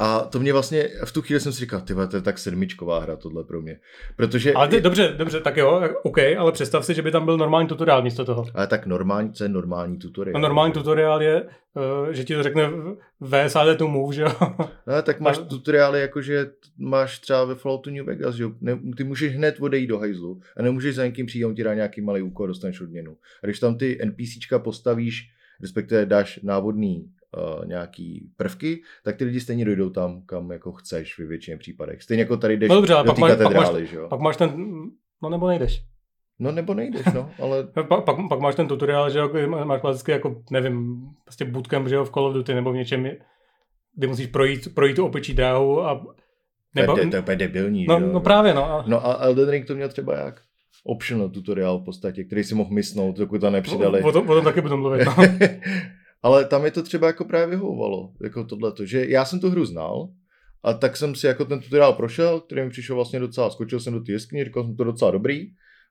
A 0.00 0.20
to 0.20 0.40
mě 0.40 0.52
vlastně, 0.52 0.88
v 1.04 1.12
tu 1.12 1.22
chvíli 1.22 1.40
jsem 1.40 1.52
si 1.52 1.60
říkal, 1.60 1.80
ty 1.80 1.94
to 2.10 2.16
je 2.16 2.22
tak 2.22 2.38
sedmičková 2.38 3.00
hra 3.00 3.16
tohle 3.16 3.44
pro 3.44 3.60
mě. 3.60 3.80
Protože... 4.16 4.52
Ale 4.52 4.68
ty, 4.68 4.80
dobře, 4.80 5.14
dobře, 5.16 5.40
tak 5.40 5.56
jo, 5.56 5.82
OK, 6.02 6.18
ale 6.38 6.52
představ 6.52 6.84
si, 6.84 6.94
že 6.94 7.02
by 7.02 7.10
tam 7.10 7.24
byl 7.24 7.36
normální 7.36 7.68
tutoriál 7.68 8.02
místo 8.02 8.24
toho. 8.24 8.46
Ale 8.54 8.66
tak 8.66 8.86
normální, 8.86 9.32
co 9.32 9.44
je 9.44 9.48
normální 9.48 9.98
tutoriál? 9.98 10.36
A 10.36 10.40
normální 10.40 10.72
tutoriál 10.72 11.22
je, 11.22 11.42
uh, 11.42 12.10
že 12.10 12.24
ti 12.24 12.34
to 12.34 12.42
řekne 12.42 12.70
VSAD 13.20 13.78
to 13.78 13.88
move, 13.88 14.14
že 14.14 14.22
jo? 14.22 14.32
No, 14.86 15.02
tak 15.02 15.20
máš 15.20 15.38
a... 15.38 15.42
tutoriály, 15.42 16.00
jako 16.00 16.22
že 16.22 16.50
máš 16.78 17.18
třeba 17.18 17.44
ve 17.44 17.54
Falloutu 17.54 17.90
New 17.90 18.04
Vegas, 18.04 18.34
že 18.34 18.42
jo? 18.42 18.50
Ne, 18.60 18.78
ty 18.96 19.04
můžeš 19.04 19.36
hned 19.36 19.56
odejít 19.60 19.86
do 19.86 19.98
hajzlu 19.98 20.40
a 20.56 20.62
nemůžeš 20.62 20.94
za 20.94 21.06
někým 21.06 21.26
přijít, 21.26 21.44
on 21.44 21.54
ti 21.54 21.64
dá 21.64 21.74
nějaký 21.74 22.00
malý 22.00 22.22
úkol, 22.22 22.46
dostaneš 22.46 22.80
odměnu. 22.80 23.16
A 23.42 23.46
když 23.46 23.60
tam 23.60 23.78
ty 23.78 23.98
NPCčka 24.04 24.58
postavíš 24.58 25.30
respektive 25.60 26.06
dáš 26.06 26.40
návodný 26.42 27.12
uh, 27.36 27.66
nějaký 27.66 28.30
prvky, 28.36 28.82
tak 29.04 29.16
ty 29.16 29.24
lidi 29.24 29.40
stejně 29.40 29.64
dojdou 29.64 29.90
tam, 29.90 30.22
kam 30.26 30.50
jako 30.50 30.72
chceš 30.72 31.18
v 31.18 31.28
většině 31.28 31.56
případech. 31.56 32.02
Stejně 32.02 32.22
jako 32.22 32.36
tady 32.36 32.56
jdeš 32.56 32.68
no 32.68 32.74
dobře, 32.74 32.94
do 33.04 33.12
té 33.12 33.20
katedrály, 33.20 33.86
že 33.86 33.96
jo? 33.96 34.08
Pak 34.08 34.20
máš 34.20 34.36
ten, 34.36 34.74
no 35.22 35.30
nebo 35.30 35.48
nejdeš. 35.48 35.84
No 36.38 36.52
nebo 36.52 36.74
nejdeš, 36.74 37.06
no, 37.14 37.30
ale... 37.42 37.64
pak, 37.88 38.04
pak, 38.04 38.16
pak, 38.28 38.40
máš 38.40 38.54
ten 38.54 38.68
tutoriál, 38.68 39.10
že 39.10 39.18
jo, 39.18 39.48
máš 39.64 39.80
klasicky 39.80 40.12
jako, 40.12 40.42
nevím, 40.50 41.00
prostě 41.24 41.44
bootcamp, 41.44 41.88
že 41.88 41.94
jo, 41.94 42.04
v 42.04 42.10
Call 42.10 42.26
of 42.26 42.34
Duty 42.34 42.54
nebo 42.54 42.72
v 42.72 42.76
něčem, 42.76 43.10
kdy 43.94 44.06
musíš 44.06 44.26
projít, 44.26 44.74
projít 44.74 44.96
tu 44.96 45.06
opičí 45.06 45.34
dráhu 45.34 45.82
a... 45.82 46.06
Nebo... 46.74 46.94
To 46.94 47.00
je, 47.00 47.22
to 47.22 47.30
je 47.30 47.36
debilní, 47.36 47.86
no, 47.86 48.00
že 48.00 48.06
no 48.06 48.20
právě, 48.20 48.54
no. 48.54 48.64
A... 48.64 48.84
No 48.86 49.06
a 49.06 49.12
Elden 49.24 49.48
Ring 49.48 49.66
to 49.66 49.74
měl 49.74 49.88
třeba 49.88 50.18
jak? 50.18 50.42
Optional 50.84 51.28
tutoriál 51.28 51.78
v 51.78 51.84
podstatě, 51.84 52.24
který 52.24 52.44
si 52.44 52.54
mohl 52.54 52.70
mysnout, 52.70 53.16
dokud 53.16 53.40
to 53.40 53.50
nepřidali. 53.50 54.02
O, 54.02 54.08
o, 54.08 54.12
tom, 54.12 54.30
o 54.30 54.34
tom 54.34 54.44
taky 54.44 54.60
budu 54.60 54.76
mluvit. 54.76 55.04
No. 55.04 55.16
Ale 56.22 56.44
tam 56.44 56.64
je 56.64 56.70
to 56.70 56.82
třeba 56.82 57.06
jako 57.06 57.24
právě 57.24 57.46
vyhovovalo, 57.46 58.12
jako 58.22 58.44
tohleto, 58.44 58.86
že 58.86 59.06
já 59.08 59.24
jsem 59.24 59.40
tu 59.40 59.50
hru 59.50 59.64
znal, 59.64 60.08
a 60.62 60.72
tak 60.72 60.96
jsem 60.96 61.14
si 61.14 61.26
jako 61.26 61.44
ten 61.44 61.60
tutoriál 61.60 61.92
prošel, 61.92 62.40
který 62.40 62.62
mi 62.62 62.70
přišel 62.70 62.96
vlastně 62.96 63.20
docela, 63.20 63.50
skočil 63.50 63.80
jsem 63.80 63.92
do 63.92 64.00
té 64.00 64.12
jeskyně, 64.12 64.44
říkal 64.44 64.64
jsem 64.64 64.76
to 64.76 64.84
docela 64.84 65.10
dobrý, 65.10 65.46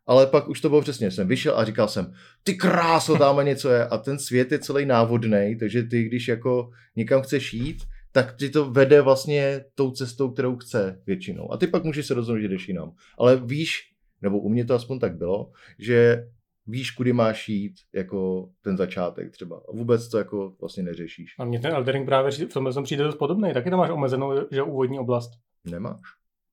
ale 0.05 0.27
pak 0.27 0.49
už 0.49 0.61
to 0.61 0.69
bylo 0.69 0.81
přesně, 0.81 1.11
jsem 1.11 1.27
vyšel 1.27 1.57
a 1.57 1.65
říkal 1.65 1.87
jsem, 1.87 2.13
ty 2.43 2.55
kráso, 2.55 3.17
tam 3.17 3.45
něco 3.45 3.69
je 3.69 3.87
a 3.87 3.97
ten 3.97 4.19
svět 4.19 4.51
je 4.51 4.59
celý 4.59 4.85
návodný, 4.85 5.57
takže 5.59 5.83
ty, 5.83 6.03
když 6.03 6.27
jako 6.27 6.69
někam 6.95 7.21
chceš 7.21 7.53
jít, 7.53 7.77
tak 8.11 8.35
ti 8.35 8.49
to 8.49 8.71
vede 8.71 9.01
vlastně 9.01 9.61
tou 9.75 9.91
cestou, 9.91 10.31
kterou 10.31 10.55
chce 10.55 11.01
většinou. 11.05 11.51
A 11.51 11.57
ty 11.57 11.67
pak 11.67 11.83
můžeš 11.83 12.05
se 12.05 12.13
rozhodnout, 12.13 12.41
že 12.41 12.47
jdeš 12.47 12.67
jinam. 12.67 12.91
Ale 13.19 13.41
víš, 13.45 13.79
nebo 14.21 14.39
u 14.39 14.49
mě 14.49 14.65
to 14.65 14.73
aspoň 14.73 14.99
tak 14.99 15.17
bylo, 15.17 15.51
že 15.79 16.27
víš, 16.67 16.91
kudy 16.91 17.13
máš 17.13 17.49
jít, 17.49 17.75
jako 17.93 18.49
ten 18.61 18.77
začátek 18.77 19.31
třeba. 19.31 19.57
A 19.57 19.71
vůbec 19.71 20.09
to 20.09 20.17
jako 20.17 20.55
vlastně 20.59 20.83
neřešíš. 20.83 21.35
A 21.39 21.45
mě 21.45 21.59
ten 21.59 21.71
Eldering 21.73 22.05
právě 22.05 22.31
v 22.31 22.53
tomhle 22.53 22.73
jsem 22.73 22.83
přijde 22.83 23.03
dost 23.03 23.15
podobný. 23.15 23.53
Taky 23.53 23.69
tam 23.69 23.79
máš 23.79 23.89
omezenou, 23.89 24.33
že 24.51 24.61
úvodní 24.61 24.99
oblast. 24.99 25.31
Nemáš. 25.65 26.01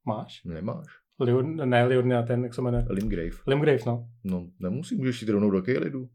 Máš? 0.06 0.44
Nemáš. 0.44 0.86
Liud, 1.20 1.46
ne, 1.46 1.84
Liudny 1.84 2.14
a 2.14 2.22
ten, 2.22 2.44
jak 2.44 2.54
se 2.54 2.62
jmenuje? 2.62 2.86
Limgrave. 2.90 3.36
Limgrave, 3.46 3.78
no. 3.86 4.08
No, 4.24 4.46
nemusí, 4.60 4.96
můžeš 4.96 5.22
jít 5.22 5.28
rovnou 5.28 5.50
do 5.50 5.62
Kejlidu. 5.62 6.08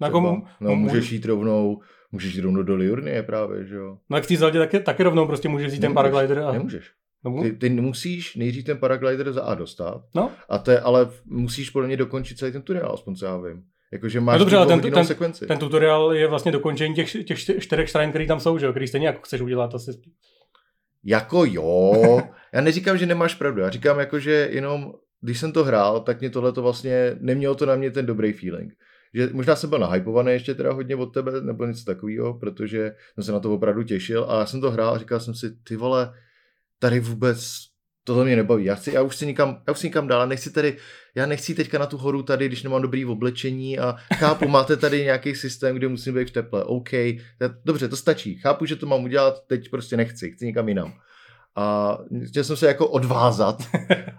Na 0.00 0.10
komu? 0.10 0.46
No, 0.60 0.76
můžeš 0.76 1.12
jít 1.12 1.24
rovnou, 1.24 1.80
můžeš 2.12 2.34
jít 2.34 2.40
rovnou 2.40 2.62
do 2.62 2.74
Liurny 2.74 3.22
právě, 3.22 3.66
že 3.66 3.74
jo. 3.74 3.98
No, 4.10 4.16
jak 4.16 4.24
v 4.24 4.28
té 4.28 4.36
taky, 4.36 4.80
taky 4.80 5.02
rovnou 5.02 5.26
prostě 5.26 5.48
můžeš 5.48 5.72
jít 5.72 5.80
ten 5.80 5.94
paraglider. 5.94 6.38
A... 6.38 6.52
Nemůžeš. 6.52 6.92
No, 7.26 7.42
ty, 7.42 7.52
ty 7.52 7.70
musíš 7.70 8.36
nejdřív 8.36 8.64
ten 8.64 8.78
paraglider 8.78 9.32
za 9.32 9.42
A 9.42 9.54
dostat, 9.54 10.02
no. 10.14 10.30
a 10.48 10.58
te, 10.58 10.80
ale 10.80 11.10
musíš 11.24 11.70
podle 11.70 11.86
mě 11.86 11.96
dokončit 11.96 12.38
celý 12.38 12.52
ten 12.52 12.62
tutoriál, 12.62 12.92
aspoň 12.92 13.14
co 13.14 13.26
já 13.26 13.36
vím. 13.36 13.62
Jakože 13.92 14.20
máš 14.20 14.34
no 14.34 14.38
dobře, 14.38 14.56
ale 14.56 14.66
ten, 14.66 14.92
ten, 14.92 15.04
sekvenci. 15.04 15.46
ten 15.46 15.58
tutoriál 15.58 16.12
je 16.12 16.28
vlastně 16.28 16.52
dokončení 16.52 16.94
těch, 16.94 17.24
těch 17.24 17.38
čtyřech 17.38 17.90
stran, 17.90 18.10
který 18.10 18.26
tam 18.26 18.40
jsou, 18.40 18.58
že 18.58 18.66
jo, 18.66 18.72
který 18.72 18.86
stejně 18.86 19.06
jako 19.06 19.20
chceš 19.22 19.40
udělat 19.40 19.74
asi. 19.74 19.90
Jako 21.04 21.44
jo, 21.44 22.22
já 22.54 22.60
neříkám, 22.60 22.98
že 22.98 23.06
nemáš 23.06 23.34
pravdu, 23.34 23.60
já 23.60 23.70
říkám 23.70 23.98
jako, 23.98 24.18
že 24.18 24.48
jenom 24.52 24.92
když 25.20 25.40
jsem 25.40 25.52
to 25.52 25.64
hrál, 25.64 26.00
tak 26.00 26.20
mě 26.20 26.30
tohle 26.30 26.52
to 26.52 26.62
vlastně, 26.62 27.16
nemělo 27.20 27.54
to 27.54 27.66
na 27.66 27.76
mě 27.76 27.90
ten 27.90 28.06
dobrý 28.06 28.32
feeling. 28.32 28.72
Že 29.14 29.28
možná 29.32 29.56
jsem 29.56 29.70
byl 29.70 29.78
nahypovaný 29.78 30.32
ještě 30.32 30.54
teda 30.54 30.72
hodně 30.72 30.96
od 30.96 31.06
tebe, 31.06 31.40
nebo 31.40 31.66
něco 31.66 31.84
takového, 31.84 32.34
protože 32.34 32.94
jsem 33.14 33.24
se 33.24 33.32
na 33.32 33.40
to 33.40 33.54
opravdu 33.54 33.82
těšil 33.82 34.26
a 34.28 34.38
já 34.38 34.46
jsem 34.46 34.60
to 34.60 34.70
hrál 34.70 34.94
a 34.94 34.98
říkal 34.98 35.20
jsem 35.20 35.34
si, 35.34 35.56
ty 35.56 35.76
vole, 35.76 36.12
tady 36.78 37.00
vůbec 37.00 37.66
tohle 38.06 38.24
mě 38.24 38.36
nebaví. 38.36 38.64
Já, 38.64 38.74
chci, 38.74 38.92
já 38.92 39.02
už 39.02 39.16
si 39.16 39.26
nikam, 39.26 39.62
já 39.66 39.72
už 39.72 39.78
si 39.78 39.86
nikam 39.86 40.08
dál, 40.08 40.28
nechci 40.28 40.52
tady, 40.52 40.76
já 41.14 41.26
nechci 41.26 41.54
teďka 41.54 41.78
na 41.78 41.86
tu 41.86 41.96
horu 41.96 42.22
tady, 42.22 42.46
když 42.46 42.62
nemám 42.62 42.82
dobrý 42.82 43.04
oblečení 43.04 43.78
a 43.78 43.96
chápu, 44.14 44.48
máte 44.48 44.76
tady 44.76 45.04
nějaký 45.04 45.34
systém, 45.34 45.76
kde 45.76 45.88
musím 45.88 46.14
být 46.14 46.28
v 46.28 46.32
teple, 46.32 46.64
OK, 46.64 46.90
dobře, 47.64 47.88
to 47.88 47.96
stačí, 47.96 48.34
chápu, 48.34 48.66
že 48.66 48.76
to 48.76 48.86
mám 48.86 49.04
udělat, 49.04 49.46
teď 49.46 49.70
prostě 49.70 49.96
nechci, 49.96 50.30
chci 50.30 50.46
někam 50.46 50.68
jinam. 50.68 50.92
A 51.58 51.98
chtěl 52.28 52.44
jsem 52.44 52.56
se 52.56 52.66
jako 52.66 52.88
odvázat 52.88 53.62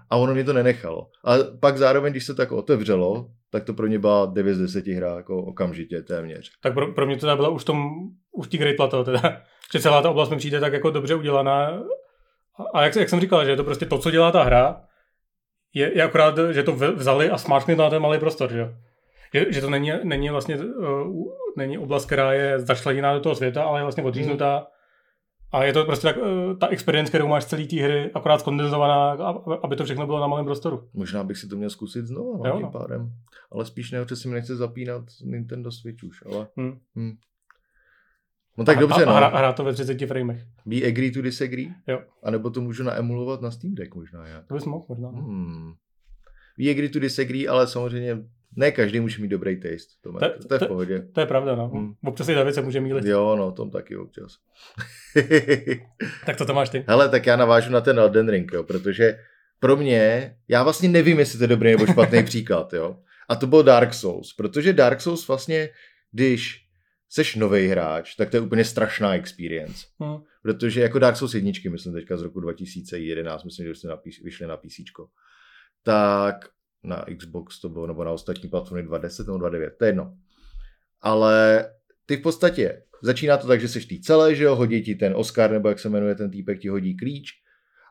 a 0.09 0.17
ono 0.17 0.33
mě 0.33 0.43
to 0.43 0.53
nenechalo. 0.53 1.07
A 1.25 1.33
pak 1.59 1.77
zároveň, 1.77 2.13
když 2.13 2.25
se 2.25 2.35
to 2.35 2.41
jako 2.41 2.57
otevřelo, 2.57 3.29
tak 3.51 3.63
to 3.63 3.73
pro 3.73 3.87
mě 3.87 3.99
byla 3.99 4.25
9 4.25 4.55
z 4.55 4.59
10 4.59 4.87
hra 4.87 5.15
jako 5.15 5.37
okamžitě 5.43 6.01
téměř. 6.01 6.51
Tak 6.61 6.73
pro, 6.73 6.93
pro 6.93 7.05
mě 7.05 7.17
to 7.17 7.35
byla 7.35 7.49
už 7.49 7.63
tom, 7.63 7.89
už 8.31 8.47
tí 8.47 8.57
Great 8.57 8.75
Plateau 8.75 9.03
teda, 9.03 9.21
že 9.73 9.79
celá 9.79 10.01
ta 10.01 10.09
oblast 10.09 10.29
mi 10.29 10.37
přijde 10.37 10.59
tak 10.59 10.73
jako 10.73 10.91
dobře 10.91 11.15
udělaná 11.15 11.83
a 12.73 12.83
jak, 12.83 12.95
jak 12.95 13.09
jsem 13.09 13.19
říkal, 13.19 13.45
že 13.45 13.51
je 13.51 13.57
to 13.57 13.63
prostě 13.63 13.85
to, 13.85 13.97
co 13.97 14.11
dělá 14.11 14.31
ta 14.31 14.43
hra, 14.43 14.81
je, 15.73 15.97
je 15.97 16.03
akorát, 16.03 16.35
že 16.51 16.63
to 16.63 16.73
vzali 16.73 17.29
a 17.29 17.37
smáčkli 17.37 17.75
na 17.75 17.89
ten 17.89 18.01
malý 18.01 18.19
prostor, 18.19 18.51
že 18.51 18.75
Že, 19.33 19.51
že 19.51 19.61
to 19.61 19.69
není, 19.69 19.91
není 20.03 20.29
vlastně 20.29 20.55
uh, 20.55 21.27
není 21.57 21.77
oblast, 21.77 22.05
která 22.05 22.33
je 22.33 22.59
začleněná 22.59 23.13
do 23.13 23.19
toho 23.19 23.35
světa, 23.35 23.63
ale 23.63 23.79
je 23.79 23.83
vlastně 23.83 24.03
odříznutá. 24.03 24.55
Hmm. 24.55 24.65
A 25.51 25.63
je 25.63 25.73
to 25.73 25.85
prostě 25.85 26.07
tak, 26.07 26.17
uh, 26.17 26.57
ta 26.57 26.67
experience, 26.67 27.09
kterou 27.09 27.27
máš 27.27 27.45
celý 27.45 27.67
té 27.67 27.75
hry, 27.75 28.11
akorát 28.15 28.39
skondenzovaná, 28.39 29.11
aby 29.63 29.75
to 29.75 29.83
všechno 29.83 30.05
bylo 30.05 30.19
na 30.19 30.27
malém 30.27 30.45
prostoru. 30.45 30.89
Možná 30.93 31.23
bych 31.23 31.37
si 31.37 31.47
to 31.47 31.55
měl 31.55 31.69
zkusit 31.69 32.05
znovu, 32.07 32.43
no, 32.43 32.51
tím 32.51 32.61
no. 32.61 32.71
pádem. 32.71 33.11
Ale 33.51 33.65
spíš 33.65 33.91
ne, 33.91 34.05
že 34.09 34.15
si 34.15 34.27
mi 34.27 34.33
nechce 34.33 34.55
zapínat 34.55 35.03
Nintendo 35.23 35.71
Switch 35.71 36.03
už, 36.03 36.23
ale... 36.25 36.47
Hmm. 36.57 36.79
Hmm. 36.95 37.11
No 38.57 38.65
tak 38.65 38.77
a, 38.77 38.79
dobře, 38.79 39.05
no. 39.05 39.15
A 39.15 39.37
hrát 39.37 39.55
to 39.55 39.63
ve 39.63 39.73
30 39.73 40.07
framech. 40.07 40.45
Be 40.65 40.87
agree 40.87 41.11
to 41.11 41.21
disagree? 41.21 41.73
Jo. 41.87 42.01
A 42.23 42.31
nebo 42.31 42.49
to 42.49 42.61
můžu 42.61 42.83
naemulovat 42.83 43.41
na 43.41 43.51
Steam 43.51 43.75
Deck 43.75 43.95
možná 43.95 44.27
jak. 44.27 44.47
To 44.47 44.53
bys 44.53 44.65
mohl 44.65 44.85
možná. 44.89 45.09
Hmm. 45.09 45.73
Be 46.57 46.71
agree 46.71 46.89
to 46.89 46.99
disagree, 46.99 47.47
ale 47.47 47.67
samozřejmě 47.67 48.17
ne 48.55 48.71
každý 48.71 48.99
může 48.99 49.21
mít 49.21 49.27
dobrý 49.27 49.59
taste. 49.59 49.93
To, 50.01 50.11
to, 50.11 50.19
to, 50.19 50.47
to 50.47 50.53
je 50.53 50.59
v 50.59 50.67
pohodě. 50.67 50.99
To, 50.99 51.11
to 51.11 51.19
je 51.19 51.25
pravda, 51.25 51.55
no. 51.55 51.67
Hmm. 51.67 51.93
Občas 52.05 52.29
i 52.29 52.35
David 52.35 52.55
se 52.55 52.61
může 52.61 52.81
mílit. 52.81 53.05
Jo, 53.05 53.35
no, 53.35 53.51
tom 53.51 53.71
taky 53.71 53.97
občas. 53.97 54.37
tak 56.25 56.35
to 56.37 56.45
to 56.45 56.53
máš 56.53 56.69
ty. 56.69 56.83
Hele, 56.87 57.09
tak 57.09 57.25
já 57.25 57.35
navážu 57.35 57.71
na 57.71 57.81
ten 57.81 57.99
Elden 57.99 58.29
Ring, 58.29 58.51
jo, 58.53 58.63
protože 58.63 59.19
pro 59.59 59.75
mě, 59.75 60.35
já 60.47 60.63
vlastně 60.63 60.89
nevím, 60.89 61.19
jestli 61.19 61.37
to 61.37 61.43
je 61.43 61.47
dobrý 61.47 61.71
nebo 61.71 61.85
špatný 61.85 62.23
příklad, 62.23 62.73
jo. 62.73 62.97
A 63.29 63.35
to 63.35 63.47
byl 63.47 63.63
Dark 63.63 63.93
Souls, 63.93 64.33
protože 64.33 64.73
Dark 64.73 65.01
Souls 65.01 65.27
vlastně, 65.27 65.69
když 66.11 66.66
seš 67.09 67.35
nový 67.35 67.67
hráč, 67.67 68.15
tak 68.15 68.29
to 68.29 68.37
je 68.37 68.41
úplně 68.41 68.65
strašná 68.65 69.15
experience. 69.15 69.87
Hmm. 69.99 70.17
Protože 70.41 70.81
jako 70.81 70.99
Dark 70.99 71.17
Souls 71.17 71.33
jedničky, 71.33 71.69
myslím 71.69 71.93
teďka 71.93 72.17
z 72.17 72.21
roku 72.21 72.39
2011, 72.39 73.43
myslím, 73.43 73.67
že 73.67 73.75
jste 73.75 73.87
vyšli 74.23 74.47
na 74.47 74.57
PC, 74.57 74.75
tak 75.83 76.49
na 76.83 77.05
Xbox 77.17 77.61
to 77.61 77.69
bylo, 77.69 77.87
nebo 77.87 78.03
na 78.03 78.11
ostatní 78.11 78.49
platformy 78.49 78.83
2010 78.83 79.27
nebo 79.27 79.37
29, 79.37 79.73
to 79.77 79.85
je 79.85 79.89
jedno. 79.89 80.17
Ale 81.01 81.65
ty 82.05 82.17
v 82.17 82.21
podstatě, 82.21 82.83
začíná 83.01 83.37
to 83.37 83.47
tak, 83.47 83.61
že 83.61 83.67
seš 83.67 83.85
tý 83.85 84.01
celé, 84.01 84.35
že 84.35 84.43
jo, 84.43 84.55
hodí 84.55 84.81
ti 84.81 84.95
ten 84.95 85.13
Oscar, 85.15 85.51
nebo 85.51 85.69
jak 85.69 85.79
se 85.79 85.89
jmenuje 85.89 86.15
ten 86.15 86.31
týpek, 86.31 86.59
ti 86.59 86.69
hodí 86.69 86.97
klíč 86.97 87.31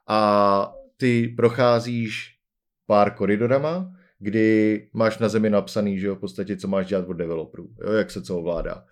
a 0.09 0.73
ty 0.97 1.29
procházíš 1.37 2.39
pár 2.87 3.15
koridorama, 3.15 3.93
kdy 4.19 4.89
máš 4.93 5.19
na 5.19 5.29
zemi 5.29 5.51
napsaný, 5.51 5.99
že 5.99 6.07
jo, 6.07 6.15
v 6.15 6.21
podstatě, 6.21 6.57
co 6.57 6.69
máš 6.69 6.87
dělat 6.87 7.09
od 7.09 7.13
developerů, 7.13 7.69
jo, 7.83 7.93
jak 7.93 8.11
se 8.11 8.23
co 8.23 8.39
ovládá. 8.39 8.85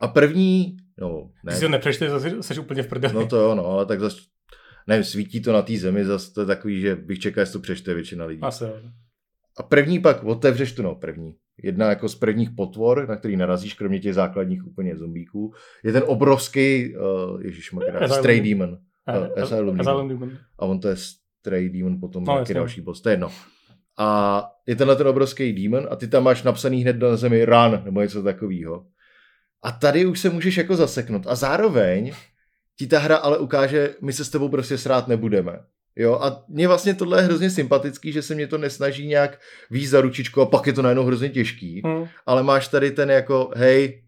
A 0.00 0.08
první, 0.08 0.76
no 0.98 1.30
ne. 1.44 1.50
Když 1.50 1.54
si 1.54 1.64
to 1.64 1.68
nepřečte, 1.68 2.10
zase 2.10 2.42
jsi 2.42 2.60
úplně 2.60 2.82
v 2.82 2.86
prdeli. 2.86 3.14
No 3.14 3.26
to 3.26 3.36
jo, 3.36 3.54
no, 3.54 3.66
ale 3.66 3.86
tak 3.86 4.00
zase, 4.00 4.20
nevím, 4.86 5.04
svítí 5.04 5.42
to 5.42 5.52
na 5.52 5.62
té 5.62 5.76
zemi, 5.76 6.04
zase 6.04 6.32
to 6.32 6.40
je 6.40 6.46
takový, 6.46 6.80
že 6.80 6.96
bych 6.96 7.18
čekal, 7.18 7.42
jestli 7.42 7.52
to 7.52 7.58
přečte 7.62 7.94
většina 7.94 8.24
lidí. 8.24 8.42
Asi 8.42 8.64
jo. 8.64 8.74
A 9.58 9.62
první 9.62 9.98
pak 9.98 10.24
otevřeš 10.24 10.72
tu, 10.72 10.82
no 10.82 10.94
první. 10.94 11.34
Jedna 11.62 11.88
jako 11.88 12.08
z 12.08 12.14
prvních 12.14 12.50
potvor, 12.50 13.08
na 13.08 13.16
který 13.16 13.36
narazíš, 13.36 13.74
kromě 13.74 14.00
těch 14.00 14.14
základních 14.14 14.66
úplně 14.66 14.96
zombíků, 14.96 15.54
je 15.84 15.92
ten 15.92 16.02
obrovský, 16.06 16.96
uh, 16.96 17.42
ježišmarja, 17.42 18.08
Stray 18.08 18.40
Demon. 18.40 18.78
Uh, 19.18 19.42
Asylum 19.42 19.76
Demon. 20.08 20.30
A 20.58 20.66
on 20.66 20.80
to 20.80 20.88
je 20.88 20.96
Stray 20.96 21.68
Demon, 21.68 22.00
potom 22.00 22.24
no, 22.24 22.32
nějaký 22.32 22.54
další 22.54 22.80
boss, 22.80 23.00
to 23.00 23.08
je 23.08 23.12
jedno. 23.12 23.30
A 23.98 24.42
je 24.66 24.76
tenhle 24.76 24.96
ten 24.96 25.08
obrovský 25.08 25.52
demon 25.52 25.88
a 25.90 25.96
ty 25.96 26.08
tam 26.08 26.24
máš 26.24 26.42
napsaný 26.42 26.82
hned 26.82 26.98
na 26.98 27.16
zemi 27.16 27.44
run, 27.44 27.82
nebo 27.84 28.00
něco 28.00 28.22
takového. 28.22 28.86
A 29.62 29.72
tady 29.72 30.06
už 30.06 30.20
se 30.20 30.30
můžeš 30.30 30.56
jako 30.56 30.76
zaseknout. 30.76 31.26
A 31.26 31.34
zároveň 31.34 32.12
ti 32.78 32.86
ta 32.86 32.98
hra 32.98 33.16
ale 33.16 33.38
ukáže, 33.38 33.94
my 34.02 34.12
se 34.12 34.24
s 34.24 34.30
tebou 34.30 34.48
prostě 34.48 34.78
srát 34.78 35.08
nebudeme. 35.08 35.52
Jo, 35.96 36.14
a 36.14 36.44
mě 36.48 36.68
vlastně 36.68 36.94
tohle 36.94 37.18
je 37.18 37.24
hrozně 37.24 37.50
sympatický, 37.50 38.12
že 38.12 38.22
se 38.22 38.34
mě 38.34 38.46
to 38.46 38.58
nesnaží 38.58 39.06
nějak 39.06 39.40
víc 39.70 39.90
za 39.90 40.00
ručičku 40.00 40.40
a 40.40 40.46
pak 40.46 40.66
je 40.66 40.72
to 40.72 40.82
najednou 40.82 41.04
hrozně 41.04 41.28
těžký. 41.28 41.82
Hmm. 41.84 42.06
Ale 42.26 42.42
máš 42.42 42.68
tady 42.68 42.90
ten 42.90 43.10
jako, 43.10 43.50
hej, 43.56 44.04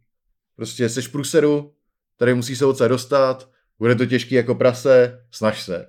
prostě 0.56 0.88
seš 0.88 1.08
v 1.08 1.12
průseru, 1.12 1.72
tady 2.16 2.34
musíš 2.34 2.58
se 2.58 2.66
odsaď 2.66 2.88
dostat, 2.88 3.48
bude 3.78 3.94
to 3.94 4.06
těžký 4.06 4.34
jako 4.34 4.54
prase, 4.54 5.24
snaž 5.30 5.62
se. 5.62 5.86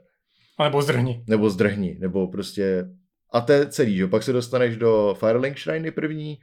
A 0.58 0.64
nebo 0.64 0.82
zdrhni. 0.82 1.24
Nebo 1.28 1.50
zdrhni, 1.50 1.98
nebo 2.00 2.28
prostě... 2.28 2.86
A 3.32 3.42
to 3.42 3.52
je 3.52 3.68
celý, 3.68 3.98
že 3.98 4.08
pak 4.08 4.24
se 4.24 4.34
dostaneš 4.34 4.78
do 4.78 5.16
Firelink 5.20 5.60
Shrine 5.60 5.92
první 5.92 6.38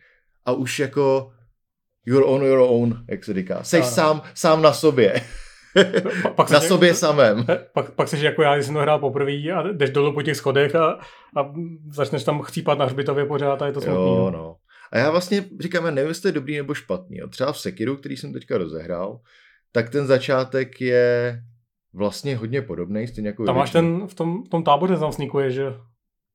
a 0.45 0.53
už 0.53 0.79
jako 0.79 1.33
You're 2.07 2.27
on 2.27 2.43
your 2.43 2.59
own, 2.59 3.05
jak 3.11 3.25
se 3.25 3.35
říká. 3.35 3.63
Jsi 3.63 3.83
sám, 3.83 4.23
sám 4.35 4.63
na 4.63 4.73
sobě. 4.73 5.23
Pa, 6.23 6.31
pak 6.31 6.51
na 6.51 6.61
sobě 6.61 6.89
jako, 6.89 6.99
samém. 6.99 7.47
Pak, 7.73 7.91
pak 7.91 8.09
jsi 8.09 8.25
jako 8.25 8.43
já, 8.43 8.55
když 8.55 8.67
jsem 8.67 8.75
to 8.75 8.81
hrál 8.81 8.99
poprvé 8.99 9.33
a 9.33 9.63
jdeš 9.73 9.91
dolů 9.91 10.13
po 10.13 10.23
těch 10.23 10.37
schodech 10.37 10.75
a, 10.75 10.99
a 11.37 11.53
začneš 11.91 12.25
tam 12.25 12.43
chcípat 12.43 12.79
na 12.79 12.85
hřbitově 12.85 13.25
pořád 13.25 13.63
a 13.63 13.67
je 13.67 13.73
to 13.73 13.81
smutný. 13.81 14.03
Jo, 14.03 14.31
no. 14.31 14.31
no. 14.31 14.57
A 14.93 14.99
já 14.99 15.11
vlastně 15.11 15.45
říkám, 15.61 15.85
já 15.85 15.91
nevím, 15.91 16.09
jestli 16.09 16.29
je 16.29 16.33
dobrý 16.33 16.57
nebo 16.57 16.75
špatný. 16.75 17.17
Jo. 17.17 17.29
Třeba 17.29 17.53
v 17.53 17.59
Sekiru, 17.59 17.97
který 17.97 18.17
jsem 18.17 18.33
teďka 18.33 18.59
rozehrál, 18.59 19.21
tak 19.73 19.91
ten 19.91 20.07
začátek 20.07 20.81
je 20.81 21.41
vlastně 21.95 22.37
hodně 22.37 22.63
podobný, 22.63 23.07
stejně 23.07 23.29
jako 23.29 23.45
Tam 23.45 23.57
máš 23.57 23.71
ten, 23.71 24.07
v 24.07 24.15
tom, 24.15 24.45
tom 24.45 24.65
táboře 24.65 24.97
tam 24.97 25.13
sníkuje, 25.13 25.51
že? 25.51 25.75